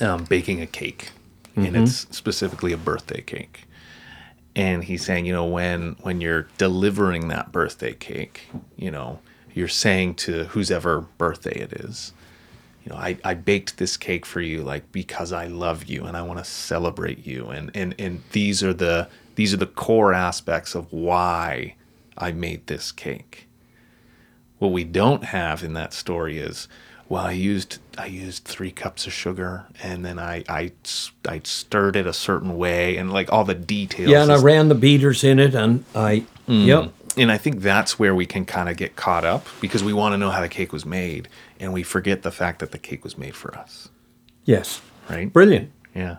um, 0.00 0.24
baking 0.24 0.60
a 0.60 0.66
cake, 0.66 1.10
and 1.56 1.66
mm-hmm. 1.66 1.76
it's 1.84 2.06
specifically 2.16 2.72
a 2.72 2.76
birthday 2.76 3.20
cake. 3.20 3.66
And 4.56 4.84
he's 4.84 5.04
saying, 5.04 5.26
you 5.26 5.32
know, 5.32 5.46
when 5.46 5.96
when 6.02 6.20
you're 6.20 6.48
delivering 6.58 7.28
that 7.28 7.52
birthday 7.52 7.92
cake, 7.92 8.48
you 8.76 8.90
know, 8.90 9.20
you're 9.52 9.68
saying 9.68 10.14
to 10.16 10.44
whose 10.44 10.70
ever 10.70 11.02
birthday 11.18 11.58
it 11.60 11.72
is, 11.72 12.12
you 12.84 12.90
know, 12.92 12.98
I, 12.98 13.18
I 13.24 13.34
baked 13.34 13.78
this 13.78 13.96
cake 13.96 14.26
for 14.26 14.40
you 14.40 14.62
like 14.62 14.92
because 14.92 15.32
I 15.32 15.46
love 15.46 15.84
you 15.84 16.04
and 16.04 16.16
I 16.16 16.22
want 16.22 16.38
to 16.38 16.44
celebrate 16.44 17.26
you 17.26 17.46
and, 17.46 17.70
and 17.74 17.94
and 17.98 18.22
these 18.32 18.62
are 18.62 18.74
the 18.74 19.08
these 19.34 19.52
are 19.52 19.58
the 19.58 19.66
core 19.66 20.12
aspects 20.12 20.74
of 20.74 20.92
why 20.92 21.74
I 22.16 22.32
made 22.32 22.66
this 22.66 22.92
cake. 22.92 23.48
What 24.58 24.72
we 24.72 24.84
don't 24.84 25.24
have 25.24 25.64
in 25.64 25.72
that 25.74 25.92
story 25.92 26.38
is, 26.38 26.68
well, 27.14 27.24
I 27.24 27.30
used 27.30 27.78
I 27.96 28.06
used 28.06 28.44
three 28.44 28.72
cups 28.72 29.06
of 29.06 29.12
sugar 29.12 29.66
and 29.80 30.04
then 30.04 30.18
I 30.18 30.42
I, 30.48 30.72
I 31.28 31.40
stirred 31.44 31.94
it 31.94 32.08
a 32.08 32.12
certain 32.12 32.56
way 32.58 32.96
and 32.96 33.12
like 33.12 33.32
all 33.32 33.44
the 33.44 33.54
details. 33.54 34.10
Yeah, 34.10 34.22
and 34.24 34.32
I 34.32 34.38
ran 34.42 34.68
the 34.68 34.74
beaters 34.74 35.22
in 35.22 35.38
it, 35.38 35.54
and 35.54 35.84
I, 35.94 36.24
yep. 36.48 36.92
and 37.16 37.30
I 37.30 37.38
think 37.38 37.60
that's 37.60 38.00
where 38.00 38.16
we 38.16 38.26
can 38.26 38.44
kind 38.44 38.68
of 38.68 38.76
get 38.76 38.96
caught 38.96 39.24
up 39.24 39.46
because 39.60 39.84
we 39.84 39.92
want 39.92 40.12
to 40.14 40.18
know 40.18 40.30
how 40.30 40.40
the 40.40 40.48
cake 40.48 40.72
was 40.72 40.84
made 40.84 41.28
and 41.60 41.72
we 41.72 41.84
forget 41.84 42.22
the 42.22 42.32
fact 42.32 42.58
that 42.58 42.72
the 42.72 42.78
cake 42.78 43.04
was 43.04 43.16
made 43.16 43.36
for 43.36 43.56
us, 43.56 43.90
Yes. 44.44 44.82
right? 45.08 45.32
Brilliant. 45.32 45.70
Yeah. 45.94 46.16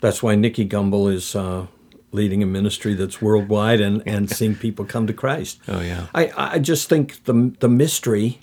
That's 0.00 0.20
why 0.20 0.34
Nicky 0.34 0.66
Gumbel 0.68 1.12
is 1.12 1.36
uh, 1.36 1.68
leading 2.10 2.42
a 2.42 2.46
ministry 2.46 2.94
that's 2.94 3.22
worldwide 3.22 3.80
and, 3.80 4.02
and 4.04 4.28
seeing 4.36 4.56
people 4.56 4.84
come 4.84 5.06
to 5.06 5.12
Christ. 5.12 5.60
Oh 5.68 5.80
yeah. 5.80 6.08
I, 6.12 6.32
I 6.36 6.58
just 6.58 6.88
think 6.88 7.22
the, 7.22 7.54
the 7.60 7.68
mystery, 7.68 8.40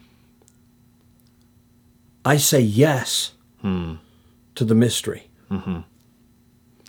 I 2.25 2.37
say 2.37 2.59
yes 2.59 3.33
hmm. 3.61 3.95
to 4.55 4.65
the 4.65 4.75
mystery. 4.75 5.29
Mm-hmm. 5.49 5.79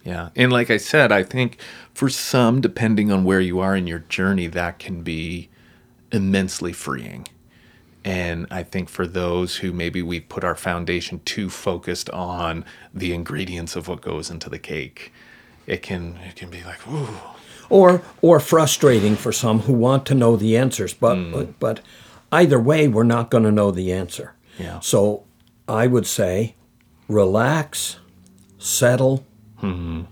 Yeah. 0.04 0.30
And 0.34 0.50
like 0.52 0.70
I 0.70 0.76
said, 0.76 1.12
I 1.12 1.22
think 1.22 1.58
for 1.94 2.08
some, 2.08 2.60
depending 2.60 3.12
on 3.12 3.24
where 3.24 3.40
you 3.40 3.58
are 3.60 3.76
in 3.76 3.86
your 3.86 3.98
journey, 4.00 4.46
that 4.48 4.78
can 4.78 5.02
be 5.02 5.50
immensely 6.10 6.72
freeing. 6.72 7.28
And 8.02 8.46
I 8.50 8.62
think 8.62 8.88
for 8.88 9.06
those 9.06 9.56
who 9.56 9.72
maybe 9.72 10.00
we've 10.00 10.28
put 10.28 10.42
our 10.42 10.54
foundation 10.54 11.20
too 11.24 11.50
focused 11.50 12.08
on 12.10 12.64
the 12.94 13.12
ingredients 13.12 13.76
of 13.76 13.88
what 13.88 14.00
goes 14.00 14.30
into 14.30 14.48
the 14.48 14.58
cake, 14.58 15.12
it 15.66 15.82
can 15.82 16.16
it 16.26 16.34
can 16.34 16.50
be 16.50 16.62
like, 16.64 16.86
ooh, 16.88 17.08
Or, 17.68 18.02
or 18.22 18.40
frustrating 18.40 19.16
for 19.16 19.32
some 19.32 19.60
who 19.60 19.74
want 19.74 20.06
to 20.06 20.14
know 20.14 20.34
the 20.34 20.56
answers. 20.56 20.94
But, 20.94 21.16
hmm. 21.16 21.30
but, 21.30 21.60
but 21.60 21.80
either 22.32 22.58
way, 22.58 22.88
we're 22.88 23.04
not 23.04 23.30
going 23.30 23.44
to 23.44 23.52
know 23.52 23.70
the 23.70 23.92
answer. 23.92 24.34
Yeah. 24.60 24.80
So 24.80 25.24
I 25.68 25.86
would 25.86 26.06
say 26.06 26.54
relax, 27.08 27.96
settle, 28.58 29.24
mm-hmm. 29.62 30.02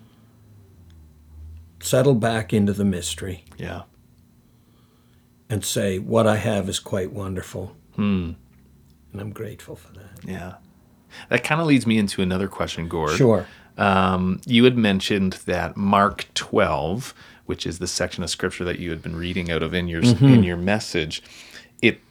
settle 1.81 2.15
back 2.15 2.53
into 2.53 2.73
the 2.73 2.85
mystery. 2.85 3.45
yeah. 3.57 3.83
and 5.51 5.65
say, 5.65 5.99
What 5.99 6.27
I 6.27 6.37
have 6.37 6.69
is 6.69 6.79
quite 6.79 7.13
wonderful. 7.13 7.77
Hmm. 7.97 8.33
And 9.13 9.21
I'm 9.21 9.31
grateful 9.31 9.77
for 9.77 9.93
that. 9.93 10.25
Yeah. 10.25 10.55
That 11.31 11.43
kind 11.43 11.61
of 11.61 11.67
leads 11.67 11.87
me 11.87 11.99
into 11.99 12.23
another 12.23 12.49
question, 12.49 12.89
Gord. 12.89 13.17
Sure. 13.17 13.47
Um, 13.79 14.41
you 14.45 14.65
had 14.65 14.77
mentioned 14.77 15.35
that 15.47 15.77
Mark 15.77 16.27
12, 16.35 17.15
which 17.47 17.67
is 17.67 17.79
the 17.79 17.87
section 17.87 18.23
of 18.23 18.31
scripture 18.31 18.65
that 18.65 18.79
you 18.79 18.91
had 18.91 19.03
been 19.03 19.17
reading 19.17 19.51
out 19.51 19.63
of 19.63 19.73
in 19.73 19.89
your 19.89 20.03
in 20.03 20.15
mm-hmm. 20.15 20.43
your 20.43 20.57
message, 20.57 21.23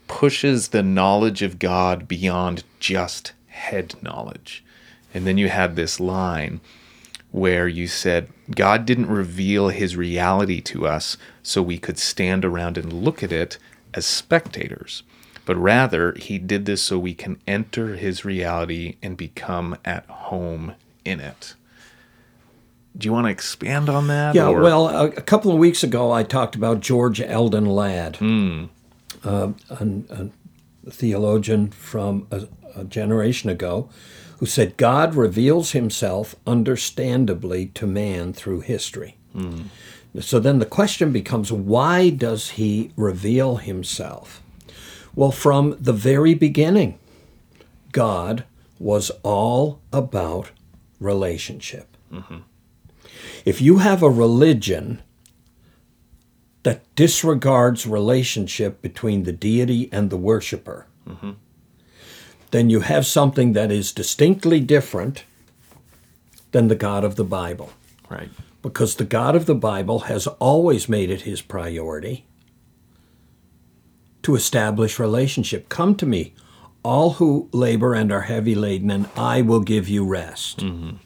pushes 0.08 0.70
the 0.70 0.84
knowledge 0.84 1.42
of 1.42 1.60
God 1.60 2.08
beyond 2.08 2.64
just 2.80 3.34
head 3.48 3.96
knowledge. 4.02 4.64
And 5.14 5.26
then 5.26 5.38
you 5.38 5.50
had 5.50 5.76
this 5.76 6.00
line 6.00 6.60
where 7.32 7.68
you 7.68 7.88
said 7.88 8.30
God 8.54 8.86
didn't 8.86 9.08
reveal 9.08 9.70
his 9.70 9.96
reality 9.96 10.62
to 10.62 10.88
us 10.88 11.18
so 11.44 11.62
we 11.62 11.78
could 11.78 11.98
stand 11.98 12.46
around 12.46 12.78
and 12.78 12.92
look 12.94 13.22
at 13.22 13.32
it 13.32 13.58
as 13.94 14.06
spectators, 14.06 15.04
but 15.46 15.56
rather 15.58 16.14
he 16.14 16.38
did 16.38 16.66
this 16.66 16.82
so 16.82 16.98
we 16.98 17.14
can 17.14 17.40
enter 17.48 17.96
his 17.96 18.24
reality 18.24 18.96
and 19.02 19.18
become 19.18 19.78
at 19.84 20.06
home 20.06 20.74
in 21.04 21.20
it. 21.20 21.56
Do 22.98 23.06
you 23.06 23.14
want 23.14 23.26
to 23.26 23.32
expand 23.32 23.90
on 23.90 24.08
that? 24.08 24.34
Yeah, 24.34 24.48
or- 24.50 24.62
well, 24.62 24.88
a, 24.88 25.10
couple 25.22 25.52
of 25.52 25.58
weeks 25.58 25.84
ago, 25.84 26.12
I 26.12 26.24
talked 26.24 26.56
about 26.56 26.80
George 26.80 27.22
Eldon 27.22 27.66
Ladd, 27.66 28.18
uh, 28.22 28.68
Uh, 29.28 29.54
an- 29.70 30.32
a 30.88 30.92
theologian 30.92 31.70
from 31.70 32.28
a, 32.32 32.48
a 32.76 32.84
generation 32.86 33.50
ago, 33.50 33.90
who 34.38 34.46
said 34.46 34.78
God 34.78 35.16
reveals 35.16 35.72
himself 35.72 36.36
understandably 36.46 37.68
to 37.68 37.86
man 37.86 38.34
through 38.34 38.62
history. 38.62 39.18
Hmm. 39.34 39.64
So 40.22 40.40
then 40.40 40.60
the 40.60 40.66
question 40.66 41.12
becomes 41.12 41.52
why 41.52 42.10
does 42.10 42.52
he 42.52 42.92
reveal 42.96 43.58
himself? 43.58 44.42
Well, 45.14 45.32
from 45.32 45.76
the 45.80 45.94
very 45.94 46.34
beginning, 46.34 46.98
God 47.92 48.46
was 48.80 49.12
all 49.24 49.82
about 49.92 50.52
relationship. 51.00 51.98
Mm-hmm. 52.12 52.38
If 53.46 53.62
you 53.62 53.80
have 53.80 54.04
a 54.04 54.10
religion 54.10 55.02
that 56.68 56.84
disregards 56.96 57.88
relationship 57.88 58.82
between 58.82 59.24
the 59.24 59.32
deity 59.32 59.88
and 59.90 60.10
the 60.10 60.18
worshiper, 60.18 60.86
mm-hmm. 61.08 61.32
then 62.52 62.70
you 62.70 62.82
have 62.82 63.06
something 63.06 63.54
that 63.54 63.72
is 63.72 63.94
distinctly 63.94 64.60
different 64.60 65.24
than 66.52 66.68
the 66.68 66.76
God 66.76 67.06
of 67.06 67.16
the 67.16 67.24
Bible. 67.24 67.72
Right. 68.10 68.30
Because 68.62 68.96
the 68.96 69.06
God 69.06 69.34
of 69.34 69.46
the 69.46 69.56
Bible 69.56 70.00
has 70.12 70.28
always 70.28 70.90
made 70.90 71.10
it 71.10 71.22
his 71.22 71.42
priority 71.42 72.26
to 74.24 74.36
establish 74.36 75.00
relationship. 75.00 75.70
Come 75.70 75.96
to 75.96 76.06
me, 76.06 76.34
all 76.84 77.12
who 77.12 77.48
labor 77.54 77.94
and 77.94 78.12
are 78.12 78.24
heavy 78.24 78.56
laden, 78.56 78.92
and 78.92 79.08
I 79.16 79.42
will 79.42 79.62
give 79.62 79.88
you 79.88 80.06
rest. 80.06 80.58
Mm-hmm. 80.58 80.98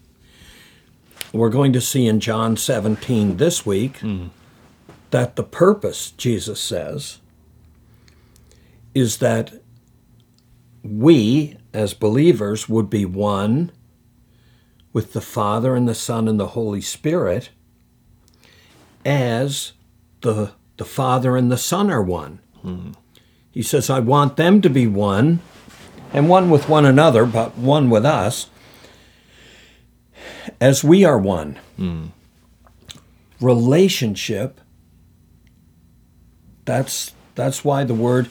We're 1.37 1.49
going 1.49 1.73
to 1.73 1.81
see 1.81 2.07
in 2.07 2.19
John 2.19 2.57
17 2.57 3.37
this 3.37 3.63
week 3.63 3.99
mm. 3.99 4.31
That 5.11 5.35
the 5.35 5.43
purpose, 5.43 6.11
Jesus 6.11 6.59
says, 6.59 7.19
is 8.93 9.17
that 9.17 9.53
we 10.83 11.57
as 11.73 11.93
believers 11.93 12.67
would 12.67 12.89
be 12.89 13.05
one 13.05 13.71
with 14.93 15.13
the 15.13 15.21
Father 15.21 15.75
and 15.75 15.87
the 15.87 15.95
Son 15.95 16.27
and 16.27 16.39
the 16.39 16.47
Holy 16.47 16.81
Spirit 16.81 17.49
as 19.05 19.73
the, 20.21 20.51
the 20.77 20.85
Father 20.85 21.37
and 21.37 21.51
the 21.51 21.57
Son 21.57 21.89
are 21.89 22.01
one. 22.01 22.39
Hmm. 22.61 22.91
He 23.51 23.61
says, 23.61 23.89
I 23.89 23.99
want 23.99 24.37
them 24.37 24.61
to 24.61 24.69
be 24.69 24.87
one, 24.87 25.41
and 26.13 26.29
one 26.29 26.49
with 26.49 26.69
one 26.69 26.85
another, 26.85 27.25
but 27.25 27.57
one 27.57 27.89
with 27.89 28.05
us, 28.05 28.49
as 30.59 30.83
we 30.83 31.03
are 31.03 31.17
one. 31.17 31.59
Hmm. 31.75 32.05
Relationship, 33.41 34.60
that's, 36.65 37.13
that's 37.35 37.63
why 37.63 37.83
the 37.83 37.93
word 37.93 38.29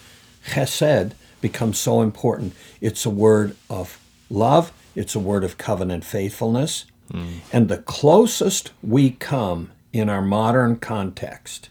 chesed 0.48 1.12
becomes 1.40 1.78
so 1.78 2.02
important. 2.02 2.54
It's 2.80 3.04
a 3.06 3.10
word 3.10 3.56
of 3.68 3.98
love, 4.28 4.72
it's 4.94 5.14
a 5.14 5.20
word 5.20 5.44
of 5.44 5.58
covenant 5.58 6.04
faithfulness, 6.04 6.84
mm. 7.12 7.38
and 7.52 7.68
the 7.68 7.78
closest 7.78 8.72
we 8.82 9.10
come 9.10 9.70
in 9.92 10.08
our 10.08 10.22
modern 10.22 10.76
context 10.76 11.70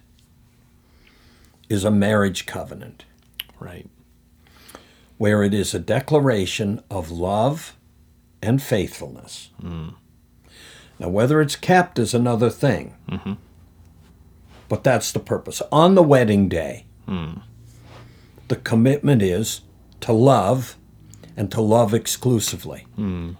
is 1.69 1.83
a 1.83 1.91
marriage 1.91 2.45
covenant. 2.45 3.05
Right. 3.59 3.89
where 5.17 5.43
it 5.43 5.53
is 5.53 5.73
a 5.73 5.79
declaration 5.79 6.81
of 6.89 7.11
love 7.11 7.75
and 8.41 8.63
faithfulness. 8.63 9.49
Mm. 9.61 9.95
Now, 10.97 11.09
whether 11.09 11.41
it's 11.41 11.57
kept 11.57 11.99
is 11.99 12.13
another 12.13 12.49
thing, 12.49 12.95
mm-hmm. 13.09 13.33
But 14.69 14.83
that's 14.83 15.11
the 15.11 15.19
purpose. 15.19 15.61
On 15.71 15.95
the 15.95 16.03
wedding 16.03 16.47
day, 16.47 16.85
hmm. 17.05 17.39
the 18.47 18.55
commitment 18.55 19.21
is 19.21 19.61
to 20.01 20.13
love 20.13 20.77
and 21.35 21.51
to 21.51 21.59
love 21.59 21.93
exclusively. 21.93 22.85
Hmm. 22.95 23.31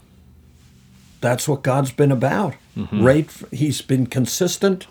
That's 1.22 1.48
what 1.48 1.64
God's 1.64 1.92
been 1.92 2.12
about. 2.12 2.56
Mm-hmm. 2.76 3.04
Right? 3.04 3.30
He's 3.52 3.82
been 3.82 4.08
consistent 4.08 4.88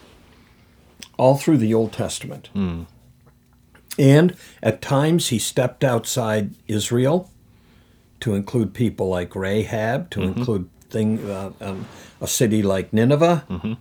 all 1.17 1.37
through 1.37 1.59
the 1.59 1.75
Old 1.75 1.93
Testament. 1.93 2.49
Hmm. 2.53 2.83
And 3.99 4.37
at 4.63 4.81
times 4.81 5.29
he 5.29 5.39
stepped 5.39 5.83
outside 5.83 6.55
Israel 6.69 7.31
to 8.21 8.35
include 8.35 8.75
people 8.75 9.09
like 9.09 9.35
Rahab, 9.35 10.11
to 10.11 10.21
mm-hmm. 10.21 10.39
include 10.39 10.71
thing, 10.91 11.29
uh, 11.29 11.51
um, 11.61 11.87
a 12.21 12.29
city 12.29 12.63
like 12.63 12.93
Nineveh. 12.93 13.45
He- 13.63 13.79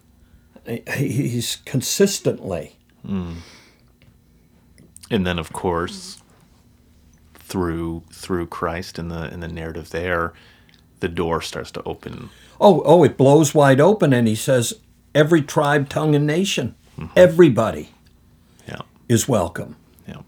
He's 0.95 1.57
consistently. 1.65 2.75
And 3.03 3.41
then 5.09 5.39
of 5.39 5.53
course 5.53 6.21
through 7.35 8.03
through 8.11 8.47
Christ 8.47 8.99
in 8.99 9.07
the 9.07 9.31
in 9.33 9.39
the 9.39 9.47
narrative 9.47 9.89
there, 9.91 10.33
the 10.99 11.07
door 11.07 11.41
starts 11.41 11.71
to 11.71 11.83
open. 11.83 12.29
Oh, 12.59 12.81
oh, 12.85 13.03
it 13.03 13.17
blows 13.17 13.53
wide 13.55 13.79
open, 13.79 14.11
and 14.13 14.27
he 14.27 14.35
says, 14.35 14.73
every 15.15 15.41
tribe, 15.41 15.87
tongue, 15.89 16.15
and 16.15 16.25
nation, 16.27 16.75
mm-hmm. 16.97 17.13
everybody 17.15 17.91
Yeah. 18.67 18.81
is 19.07 19.27
welcome. 19.29 19.77
Yeah. 20.07 20.21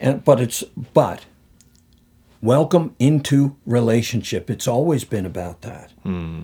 And 0.00 0.24
but 0.24 0.40
it's 0.40 0.64
but 0.92 1.26
welcome 2.42 2.96
into 2.98 3.56
relationship. 3.64 4.50
It's 4.50 4.66
always 4.66 5.04
been 5.04 5.26
about 5.26 5.60
that. 5.62 5.92
Hmm. 6.02 6.42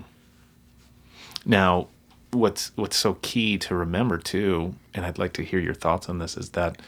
Now, 1.44 1.88
what's 2.36 2.72
what's 2.76 2.96
so 2.96 3.14
key 3.22 3.58
to 3.58 3.74
remember 3.74 4.18
too, 4.18 4.74
and 4.94 5.04
I'd 5.06 5.18
like 5.18 5.32
to 5.34 5.42
hear 5.42 5.58
your 5.60 5.74
thoughts 5.74 6.08
on 6.08 6.18
this, 6.18 6.36
is 6.36 6.50
that 6.50 6.80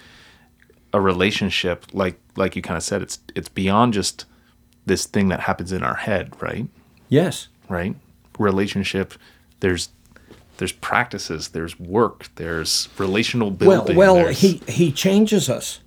a 0.92 1.00
relationship, 1.00 1.86
like 1.92 2.18
like 2.36 2.54
you 2.56 2.62
kind 2.62 2.76
of 2.76 2.82
said, 2.82 3.02
it's 3.02 3.18
it's 3.34 3.48
beyond 3.48 3.94
just 3.94 4.24
this 4.86 5.04
thing 5.06 5.28
that 5.28 5.40
happens 5.40 5.72
in 5.72 5.82
our 5.82 5.96
head, 5.96 6.32
right? 6.40 6.66
Yes. 7.08 7.48
Right? 7.68 7.94
Relationship, 8.38 9.14
there's 9.60 9.90
there's 10.58 10.72
practices, 10.72 11.48
there's 11.48 11.78
work, 11.78 12.28
there's 12.36 12.88
relational 12.98 13.50
building. 13.50 13.96
well, 13.96 14.14
there's- 14.14 14.40
he 14.40 14.60
he 14.68 14.90
changes 14.92 15.48
us, 15.50 15.80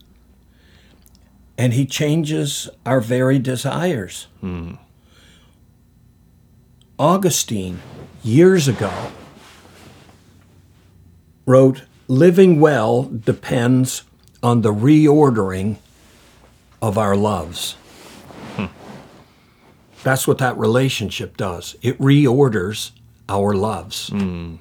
and 1.58 1.74
he 1.74 1.86
changes 1.86 2.70
our 2.86 3.02
very 3.02 3.40
desires. 3.40 4.28
Hmm. 4.40 4.74
Augustine, 7.00 7.80
years 8.24 8.68
ago, 8.68 8.92
wrote, 11.46 11.84
"Living 12.08 12.60
well 12.60 13.04
depends 13.04 14.04
on 14.44 14.62
the 14.62 14.74
reordering 14.74 15.78
of 16.82 16.98
our 16.98 17.16
loves." 17.16 17.74
Hmm. 18.56 18.66
That's 20.04 20.28
what 20.28 20.40
that 20.40 20.58
relationship 20.58 21.38
does. 21.38 21.76
It 21.82 21.98
reorders 22.00 22.92
our 23.30 23.54
loves. 23.54 24.10
Hmm. 24.10 24.56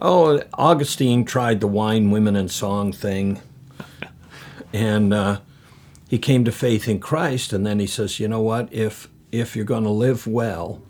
Oh, 0.00 0.40
Augustine 0.54 1.24
tried 1.24 1.60
the 1.60 1.66
wine, 1.66 2.10
women, 2.10 2.36
and 2.36 2.50
song 2.50 2.92
thing, 2.92 3.40
and 4.72 5.12
uh, 5.12 5.40
he 6.08 6.18
came 6.18 6.44
to 6.44 6.52
faith 6.52 6.88
in 6.88 7.00
Christ. 7.00 7.52
And 7.52 7.66
then 7.66 7.80
he 7.80 7.86
says, 7.86 8.20
"You 8.20 8.28
know 8.28 8.40
what? 8.40 8.72
If 8.72 9.08
if 9.32 9.56
you're 9.56 9.64
going 9.64 9.84
to 9.84 9.90
live 9.90 10.26
well, 10.26 10.80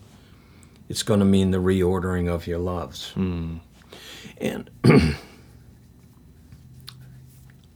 it's 0.88 1.02
going 1.02 1.20
to 1.20 1.26
mean 1.26 1.50
the 1.50 1.58
reordering 1.58 2.28
of 2.28 2.46
your 2.46 2.58
loves." 2.58 3.12
Hmm. 3.12 3.58
And 4.40 4.70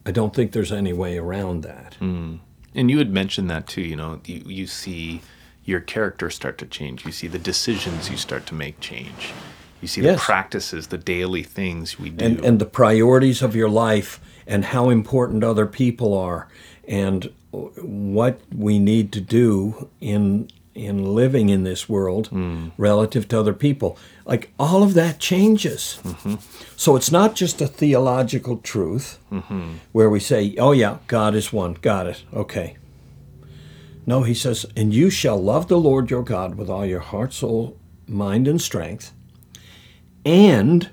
I 0.04 0.10
don't 0.10 0.34
think 0.34 0.52
there's 0.52 0.72
any 0.72 0.92
way 0.92 1.16
around 1.18 1.62
that. 1.62 1.96
Mm. 2.00 2.40
And 2.74 2.90
you 2.90 2.98
had 2.98 3.10
mentioned 3.12 3.48
that 3.50 3.66
too. 3.68 3.82
You 3.82 3.96
know, 3.96 4.20
you, 4.24 4.42
you 4.46 4.66
see 4.66 5.20
your 5.64 5.80
character 5.80 6.28
start 6.30 6.58
to 6.58 6.66
change. 6.66 7.04
You 7.06 7.12
see 7.12 7.28
the 7.28 7.38
decisions 7.38 8.10
you 8.10 8.16
start 8.16 8.46
to 8.46 8.54
make 8.54 8.80
change. 8.80 9.32
You 9.80 9.88
see 9.88 10.00
Yes. 10.02 10.18
the 10.20 10.24
practices, 10.24 10.88
the 10.88 10.98
daily 10.98 11.42
things 11.42 11.98
we 11.98 12.10
do. 12.10 12.24
and, 12.24 12.44
and 12.44 12.58
the 12.58 12.66
priorities 12.66 13.42
of 13.42 13.54
your 13.54 13.68
life 13.68 14.20
and 14.46 14.64
how 14.66 14.90
important 14.90 15.44
other 15.44 15.66
people 15.66 16.16
are 16.16 16.48
and 16.88 17.32
what 17.52 18.40
we 18.56 18.78
need 18.78 19.12
to 19.12 19.20
do 19.20 19.88
in 20.00 20.48
in 20.74 21.14
living 21.14 21.48
in 21.48 21.64
this 21.64 21.88
world 21.88 22.28
hmm. 22.28 22.68
relative 22.76 23.28
to 23.28 23.38
other 23.38 23.52
people. 23.52 23.98
Like 24.24 24.52
all 24.58 24.82
of 24.82 24.94
that 24.94 25.18
changes. 25.18 26.00
Mm-hmm. 26.02 26.34
So 26.76 26.96
it's 26.96 27.12
not 27.12 27.34
just 27.34 27.60
a 27.60 27.66
theological 27.66 28.58
truth 28.58 29.18
mm-hmm. 29.30 29.74
where 29.92 30.08
we 30.08 30.20
say 30.20 30.54
oh 30.58 30.72
yeah 30.72 30.98
god 31.06 31.34
is 31.34 31.52
one. 31.52 31.74
Got 31.74 32.06
it. 32.06 32.22
Okay. 32.32 32.76
No 34.06 34.22
he 34.22 34.34
says 34.34 34.66
and 34.76 34.94
you 34.94 35.10
shall 35.10 35.40
love 35.40 35.68
the 35.68 35.78
lord 35.78 36.10
your 36.10 36.22
god 36.22 36.54
with 36.54 36.70
all 36.70 36.86
your 36.86 37.00
heart 37.00 37.32
soul 37.32 37.76
mind 38.06 38.48
and 38.48 38.60
strength 38.60 39.12
and 40.24 40.90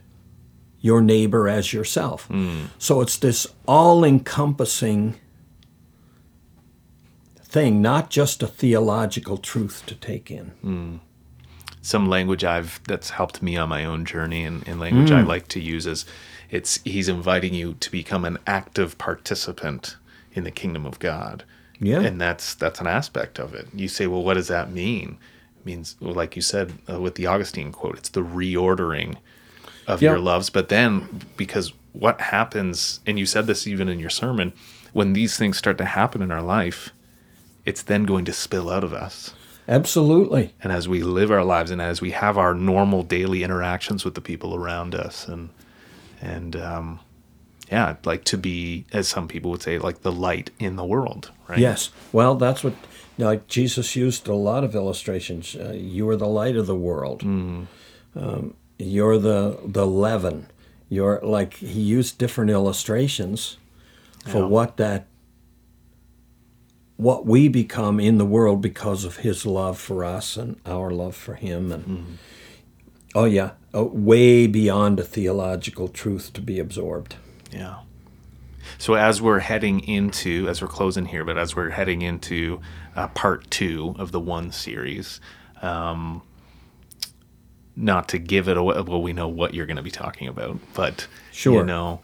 your 0.81 1.01
neighbor 1.01 1.47
as 1.47 1.73
yourself. 1.73 2.25
Hmm. 2.25 2.65
So 2.77 3.01
it's 3.01 3.17
this 3.17 3.47
all 3.67 4.03
encompassing 4.03 5.15
thing, 7.49 7.81
not 7.81 8.09
just 8.09 8.43
a 8.43 8.47
theological 8.47 9.37
truth 9.37 9.83
to 9.87 9.95
take 9.95 10.29
in. 10.31 10.99
some 11.81 12.07
language 12.09 12.43
I've 12.43 12.79
that's 12.87 13.09
helped 13.11 13.41
me 13.41 13.57
on 13.57 13.69
my 13.69 13.83
own 13.85 14.05
journey 14.05 14.43
and, 14.43 14.67
and 14.67 14.79
language 14.79 15.11
I 15.11 15.21
like 15.21 15.47
to 15.49 15.59
use 15.59 15.87
is 15.87 16.05
it's 16.51 16.79
he's 16.83 17.07
inviting 17.09 17.53
you 17.53 17.73
to 17.79 17.91
become 17.91 18.25
an 18.25 18.37
active 18.45 18.97
participant 18.97 19.95
in 20.33 20.43
the 20.43 20.51
kingdom 20.51 20.85
of 20.85 20.99
God. 20.99 21.43
Yeah. 21.79 22.01
And 22.01 22.19
that's 22.19 22.53
that's 22.53 22.79
an 22.81 22.87
aspect 22.87 23.39
of 23.39 23.53
it. 23.55 23.67
You 23.73 23.87
say, 23.87 24.05
well, 24.07 24.23
what 24.23 24.33
does 24.35 24.49
that 24.49 24.71
mean? 24.71 25.17
It 25.59 25.65
means, 25.65 25.95
well, 26.01 26.13
like 26.13 26.35
you 26.35 26.41
said 26.41 26.73
uh, 26.89 26.99
with 26.99 27.15
the 27.15 27.25
Augustine 27.27 27.71
quote, 27.71 27.97
it's 27.97 28.09
the 28.09 28.23
reordering 28.23 29.15
of 29.87 30.01
Yeah. 30.01 30.11
your 30.11 30.19
loves. 30.19 30.49
But 30.49 30.69
then, 30.69 31.21
because 31.37 31.71
what 31.93 32.19
happens, 32.21 32.99
and 33.07 33.17
you 33.17 33.25
said 33.25 33.47
this 33.47 33.65
even 33.65 33.87
in 33.89 33.99
your 33.99 34.09
sermon, 34.11 34.51
when 34.93 35.13
these 35.13 35.37
things 35.37 35.57
start 35.57 35.77
to 35.79 35.85
happen 35.85 36.21
in 36.21 36.31
our 36.31 36.41
life, 36.43 36.89
it's 37.69 37.83
then 37.83 38.03
going 38.05 38.25
to 38.25 38.33
spill 38.33 38.69
out 38.69 38.83
of 38.83 38.93
us. 38.93 39.33
Absolutely. 39.67 40.53
And 40.63 40.71
as 40.73 40.87
we 40.87 41.03
live 41.03 41.31
our 41.31 41.43
lives, 41.43 41.69
and 41.71 41.81
as 41.81 42.01
we 42.01 42.11
have 42.11 42.37
our 42.37 42.53
normal 42.55 43.03
daily 43.03 43.43
interactions 43.43 44.03
with 44.03 44.15
the 44.15 44.21
people 44.21 44.55
around 44.55 44.95
us, 44.95 45.27
and 45.27 45.49
and 46.21 46.55
um, 46.55 46.99
yeah, 47.71 47.95
like 48.03 48.23
to 48.25 48.37
be, 48.37 48.85
as 48.91 49.07
some 49.07 49.27
people 49.27 49.51
would 49.51 49.61
say, 49.61 49.77
like 49.77 50.01
the 50.01 50.11
light 50.11 50.49
in 50.59 50.75
the 50.75 50.85
world, 50.85 51.31
right? 51.47 51.59
Yes. 51.59 51.91
Well, 52.11 52.35
that's 52.35 52.63
what 52.63 52.73
like 53.19 53.47
Jesus 53.47 53.95
used 53.95 54.27
a 54.27 54.33
lot 54.33 54.63
of 54.63 54.73
illustrations. 54.75 55.55
Uh, 55.55 55.73
you 55.75 56.09
are 56.09 56.15
the 56.17 56.27
light 56.41 56.55
of 56.57 56.65
the 56.65 56.75
world. 56.75 57.21
Um, 57.23 57.67
you're 58.77 59.19
the 59.19 59.57
the 59.65 59.85
leaven. 59.85 60.47
You're 60.89 61.19
like 61.21 61.53
he 61.55 61.81
used 61.81 62.17
different 62.17 62.49
illustrations 62.49 63.57
for 64.25 64.39
Yeah. 64.39 64.45
what 64.55 64.77
that 64.77 65.05
what 66.99 67.25
we 67.25 67.47
become 67.47 67.97
in 67.97 68.17
the 68.17 68.25
world 68.25 68.61
because 68.61 69.05
of 69.05 69.17
his 69.17 69.45
love 69.45 69.79
for 69.79 70.03
us 70.03 70.35
and 70.35 70.59
our 70.65 70.91
love 70.91 71.15
for 71.15 71.35
him 71.35 71.71
and 71.71 72.17
oh 73.15 73.23
yeah 73.23 73.51
uh, 73.73 73.83
way 73.85 74.45
beyond 74.47 74.99
a 74.99 75.03
theological 75.03 75.87
truth 75.87 76.33
to 76.33 76.41
be 76.41 76.59
absorbed 76.59 77.15
Yeah. 77.51 77.77
So 78.77 78.93
as 78.95 79.21
we're 79.21 79.39
heading 79.39 79.79
into, 79.79 80.47
as 80.47 80.61
we're 80.61 80.67
closing 80.67 81.05
here, 81.05 81.23
but 81.25 81.37
as 81.37 81.55
we're 81.55 81.71
heading 81.71 82.01
into 82.03 82.59
uh, 82.95 83.07
part 83.07 83.49
two 83.49 83.95
of 83.97 84.11
the 84.11 84.19
one 84.19 84.51
series, 84.51 85.19
um, 85.61 86.21
not 87.75 88.07
to 88.09 88.19
give 88.19 88.47
it 88.47 88.57
away, 88.57 88.79
well, 88.81 89.01
we 89.01 89.11
know 89.13 89.27
what 89.27 89.53
you're 89.53 89.65
going 89.65 89.77
to 89.77 89.83
be 89.83 89.89
talking 89.91 90.27
about, 90.27 90.59
but 90.73 91.07
Sure. 91.31 91.55
you 91.61 91.63
know, 91.63 92.01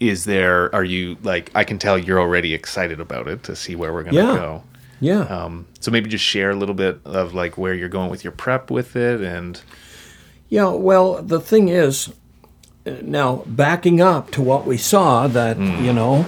is 0.00 0.24
there? 0.24 0.74
Are 0.74 0.84
you 0.84 1.16
like? 1.22 1.50
I 1.54 1.64
can 1.64 1.78
tell 1.78 1.98
you're 1.98 2.20
already 2.20 2.52
excited 2.54 3.00
about 3.00 3.28
it 3.28 3.42
to 3.44 3.56
see 3.56 3.74
where 3.76 3.92
we're 3.92 4.02
going 4.02 4.14
to 4.16 4.20
Yeah. 4.22 4.34
go. 4.36 4.62
yeah 5.00 5.20
Um, 5.44 5.66
so 5.80 5.90
maybe 5.90 6.08
just 6.10 6.24
share 6.24 6.50
a 6.50 6.56
little 6.56 6.74
bit 6.74 7.00
of 7.04 7.34
like 7.34 7.56
where 7.58 7.74
you're 7.74 7.88
going 7.88 8.10
with 8.10 8.24
your 8.24 8.32
prep 8.32 8.70
with 8.70 8.96
it, 8.96 9.20
and 9.20 9.60
Yeah, 10.48 10.68
well, 10.70 11.22
the 11.22 11.40
thing 11.40 11.68
is, 11.68 12.12
uh, 12.86 12.92
now 13.02 13.42
backing 13.46 14.00
up 14.00 14.30
to 14.32 14.42
what 14.42 14.66
we 14.66 14.76
saw, 14.76 15.26
that, 15.28 15.56
you 15.58 15.92
know, 15.92 16.26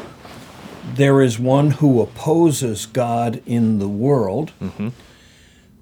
there 0.95 1.21
is 1.23 1.39
one 1.39 1.73
who 1.73 2.01
opposes 2.01 2.87
God 2.87 3.43
in 3.47 3.79
the 3.79 3.89
world, 3.89 4.53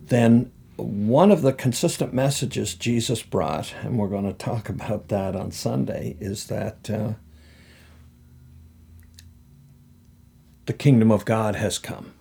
then 0.08 0.50
one 0.76 1.30
of 1.30 1.42
the 1.42 1.52
consistent 1.52 2.12
messages 2.12 2.74
Jesus 2.74 3.22
brought, 3.22 3.72
and 3.82 3.98
we're 3.98 4.08
going 4.08 4.26
to 4.26 4.32
talk 4.32 4.68
about 4.76 5.08
that 5.08 5.36
on 5.36 5.50
Sunday, 5.52 6.16
is 6.20 6.46
that 6.48 6.90
uh, 6.90 7.12
the 10.66 10.72
kingdom 10.72 11.10
of 11.10 11.24
God 11.24 11.56
has 11.56 11.78
come. 11.78 12.12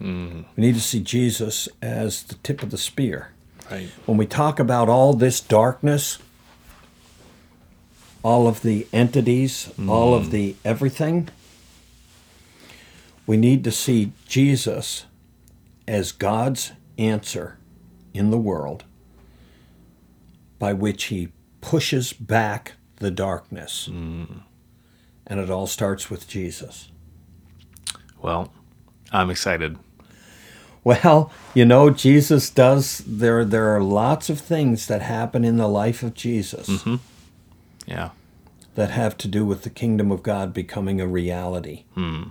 Mm. 0.00 0.44
We 0.56 0.60
need 0.62 0.74
to 0.74 0.80
see 0.80 1.00
Jesus 1.00 1.68
as 1.80 2.24
the 2.24 2.34
tip 2.36 2.62
of 2.62 2.70
the 2.70 2.78
spear. 2.78 3.30
Right, 3.70 3.88
when 4.06 4.18
we 4.18 4.26
talk 4.26 4.58
about 4.58 4.88
all 4.88 5.14
this 5.14 5.40
darkness, 5.40 6.18
all 8.22 8.48
of 8.48 8.62
the 8.62 8.86
entities, 8.92 9.70
mm. 9.78 9.88
all 9.88 10.14
of 10.14 10.30
the 10.30 10.56
everything, 10.64 11.28
we 13.26 13.36
need 13.36 13.62
to 13.64 13.70
see 13.70 14.12
Jesus 14.26 15.06
as 15.86 16.12
God's 16.12 16.72
answer 16.98 17.58
in 18.12 18.30
the 18.30 18.38
world 18.38 18.84
by 20.58 20.72
which 20.72 21.04
he 21.04 21.32
pushes 21.60 22.12
back 22.12 22.72
the 22.96 23.10
darkness. 23.10 23.88
Mm. 23.90 24.42
And 25.26 25.40
it 25.40 25.50
all 25.50 25.66
starts 25.66 26.10
with 26.10 26.28
Jesus. 26.28 26.90
well, 28.20 28.52
I'm 29.12 29.30
excited. 29.30 29.78
Well, 30.84 31.30
you 31.54 31.64
know, 31.64 31.90
Jesus 31.90 32.50
does 32.50 32.98
there 33.06 33.44
there 33.44 33.68
are 33.74 33.80
lots 33.80 34.28
of 34.28 34.40
things 34.40 34.86
that 34.88 35.02
happen 35.02 35.44
in 35.44 35.56
the 35.56 35.68
life 35.68 36.02
of 36.02 36.14
Jesus. 36.14 36.68
Mm-hmm. 36.68 36.96
Yeah, 37.86 38.10
that 38.74 38.90
have 38.90 39.16
to 39.18 39.28
do 39.28 39.44
with 39.44 39.62
the 39.62 39.70
kingdom 39.70 40.10
of 40.10 40.22
God 40.22 40.52
becoming 40.52 41.00
a 41.00 41.06
reality. 41.06 41.84
Hmm. 41.94 42.22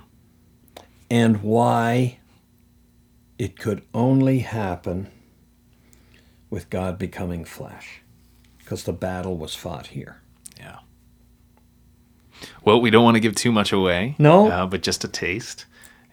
And 1.09 1.41
why 1.43 2.19
it 3.37 3.57
could 3.57 3.83
only 3.93 4.39
happen 4.39 5.11
with 6.49 6.69
God 6.69 6.97
becoming 6.97 7.43
flesh. 7.45 8.01
Because 8.59 8.83
the 8.83 8.93
battle 8.93 9.37
was 9.37 9.55
fought 9.55 9.87
here. 9.87 10.20
Well, 12.63 12.81
we 12.81 12.89
don't 12.89 13.03
want 13.03 13.15
to 13.15 13.19
give 13.19 13.35
too 13.35 13.51
much 13.51 13.71
away. 13.71 14.15
No. 14.17 14.49
Uh, 14.49 14.65
but 14.65 14.81
just 14.81 15.03
a 15.03 15.07
taste. 15.07 15.65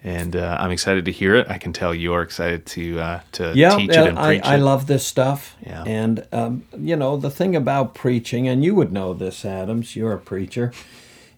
And 0.05 0.37
uh, 0.37 0.57
I'm 0.61 0.71
excited 0.71 1.05
to 1.07 1.13
hear 1.13 1.35
it. 1.35 1.49
I 1.51 1.59
can 1.59 1.73
tell 1.73 1.93
you're 1.93 2.23
excited 2.23 2.67
to 2.67 3.01
uh, 3.01 3.21
to 3.33 3.53
Yeah, 3.55 3.77
teach 3.77 3.91
it 3.91 3.97
and 3.97 4.19
I, 4.19 4.27
preach 4.27 4.41
it. 4.41 4.47
I 4.47 4.57
love 4.57 4.87
this 4.87 5.05
stuff. 5.05 5.57
Yeah. 5.67 5.83
And, 5.85 6.27
um, 6.33 6.63
you 6.79 6.95
know, 6.95 7.17
the 7.17 7.31
thing 7.31 7.57
about 7.57 7.95
preaching, 7.95 8.47
and 8.47 8.65
you 8.65 8.77
would 8.77 8.93
know 8.93 9.13
this, 9.13 9.45
Adams, 9.45 9.97
you're 9.97 10.13
a 10.13 10.19
preacher, 10.19 10.73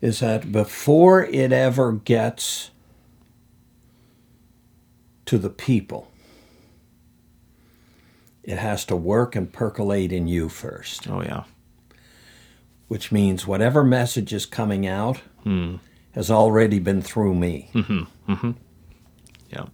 is 0.03 0.21
that 0.21 0.53
before 0.53 1.25
it 1.25 1.53
ever 1.53 1.93
gets 1.93 2.71
to 5.25 5.39
the 5.39 5.51
people, 5.51 6.11
it 8.43 8.59
has 8.59 8.85
to 8.87 8.97
work 8.97 9.37
and 9.37 9.53
percolate 9.53 10.13
in 10.13 10.27
you 10.29 10.49
first, 10.49 11.09
oh 11.09 11.23
yeah. 11.23 11.45
Which 12.91 13.13
means 13.13 13.47
whatever 13.47 13.85
message 13.85 14.33
is 14.33 14.45
coming 14.45 14.85
out 14.85 15.21
Hmm. 15.45 15.77
has 16.11 16.29
already 16.29 16.81
been 16.81 17.01
through 17.01 17.37
me. 17.37 17.71
Yeah. 19.49 19.67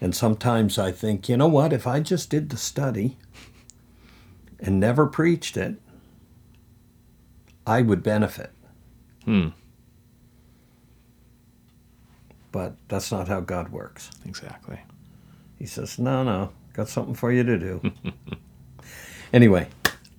And 0.00 0.14
sometimes 0.14 0.78
I 0.78 0.92
think, 0.92 1.28
you 1.28 1.36
know 1.36 1.48
what, 1.48 1.72
if 1.72 1.88
I 1.88 1.98
just 1.98 2.30
did 2.30 2.50
the 2.50 2.56
study 2.56 3.16
and 4.60 4.78
never 4.78 5.06
preached 5.06 5.56
it, 5.56 5.74
I 7.66 7.82
would 7.82 8.04
benefit. 8.04 8.52
Hmm. 9.24 9.48
But 12.52 12.76
that's 12.86 13.10
not 13.10 13.26
how 13.26 13.40
God 13.40 13.70
works. 13.72 14.12
Exactly. 14.24 14.78
He 15.58 15.66
says, 15.66 15.98
no, 15.98 16.22
no, 16.22 16.50
got 16.74 16.88
something 16.88 17.14
for 17.16 17.32
you 17.32 17.42
to 17.42 17.58
do. 17.58 17.92
anyway, 19.32 19.66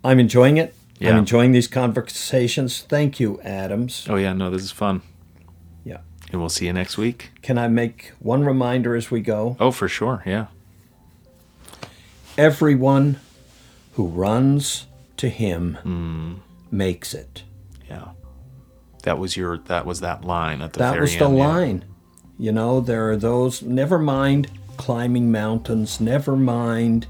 I'm 0.04 0.20
enjoying 0.20 0.58
it. 0.58 0.74
I'm 1.00 1.06
Yeah. 1.06 1.18
enjoying 1.18 1.52
these 1.52 1.68
conversations. 1.68 2.80
Thank 2.88 3.20
you, 3.20 3.40
Adams. 3.42 4.06
Oh 4.08 4.16
yeah. 4.16 4.32
No, 4.32 4.50
this 4.50 4.62
is 4.62 4.70
fun. 4.70 5.02
Yeah. 5.84 5.98
And 6.32 6.40
we'll 6.40 6.48
see 6.50 6.66
you 6.66 6.72
next 6.72 6.96
week. 6.96 7.30
Can 7.42 7.58
I 7.58 7.68
make 7.68 8.12
one 8.18 8.44
reminder 8.44 8.94
as 8.96 9.10
we 9.10 9.20
go? 9.20 9.56
Oh, 9.60 9.70
for 9.70 9.88
sure. 9.88 10.22
Yeah. 10.26 10.46
Everyone 12.38 13.18
who 13.94 14.06
runs 14.06 14.86
to 15.16 15.28
him 15.28 15.78
Hmm. 15.82 16.32
makes 16.70 17.14
it. 17.14 17.42
Yeah. 17.88 18.08
That 19.04 19.18
was 19.18 19.36
your. 19.36 19.56
That 19.58 19.86
was 19.86 20.00
that 20.00 20.24
line 20.24 20.60
at 20.60 20.72
the 20.74 20.80
That 20.80 21.00
was 21.00 21.16
the 21.16 21.24
end, 21.24 21.38
yeah. 21.38 21.46
line. 21.46 21.84
You 22.38 22.52
know, 22.52 22.80
there 22.80 23.10
are 23.10 23.16
those, 23.16 23.62
never 23.62 23.98
mind 23.98 24.48
climbing 24.76 25.30
mountains, 25.32 26.00
never 26.00 26.36
mind 26.36 27.06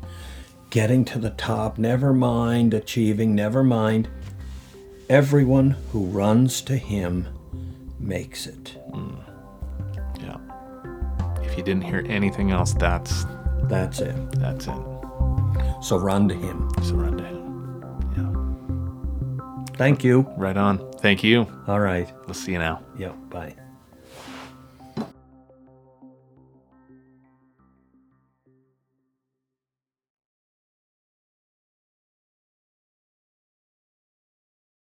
getting 0.77 1.07
to 1.07 1.19
the 1.19 1.31
top, 1.31 1.79
never 1.79 2.13
mind 2.13 2.75
achieving, 2.75 3.35
never 3.35 3.65
mind. 3.65 4.07
Everyone 5.09 5.71
who 5.91 6.05
runs 6.05 6.61
to 6.61 6.77
him 6.77 7.27
makes 7.99 8.47
it. 8.47 8.77
Mm. 8.91 9.17
Yeah. 10.21 10.37
If 11.43 11.57
you 11.57 11.65
didn't 11.65 11.85
hear 11.85 12.05
anything 12.11 12.51
else, 12.51 12.75
that's 12.75 13.25
That's 13.63 14.01
it. 14.01 14.15
that's 14.33 14.67
it. 14.67 14.75
So 15.81 15.97
run 15.97 16.29
to 16.29 16.35
him. 16.35 16.71
Surrender 16.83 17.25
him. 17.25 17.39
Yeah. 18.19 19.65
Thank 19.79 20.05
you. 20.05 20.31
Right 20.37 20.59
on. 20.59 20.77
Thank 21.01 21.25
you. 21.25 21.47
All 21.67 21.81
right. 21.81 22.13
We'll 22.27 22.35
see 22.35 22.53
you 22.53 22.59
now. 22.59 22.83
Yeah, 22.99 23.13
bye. 23.31 23.57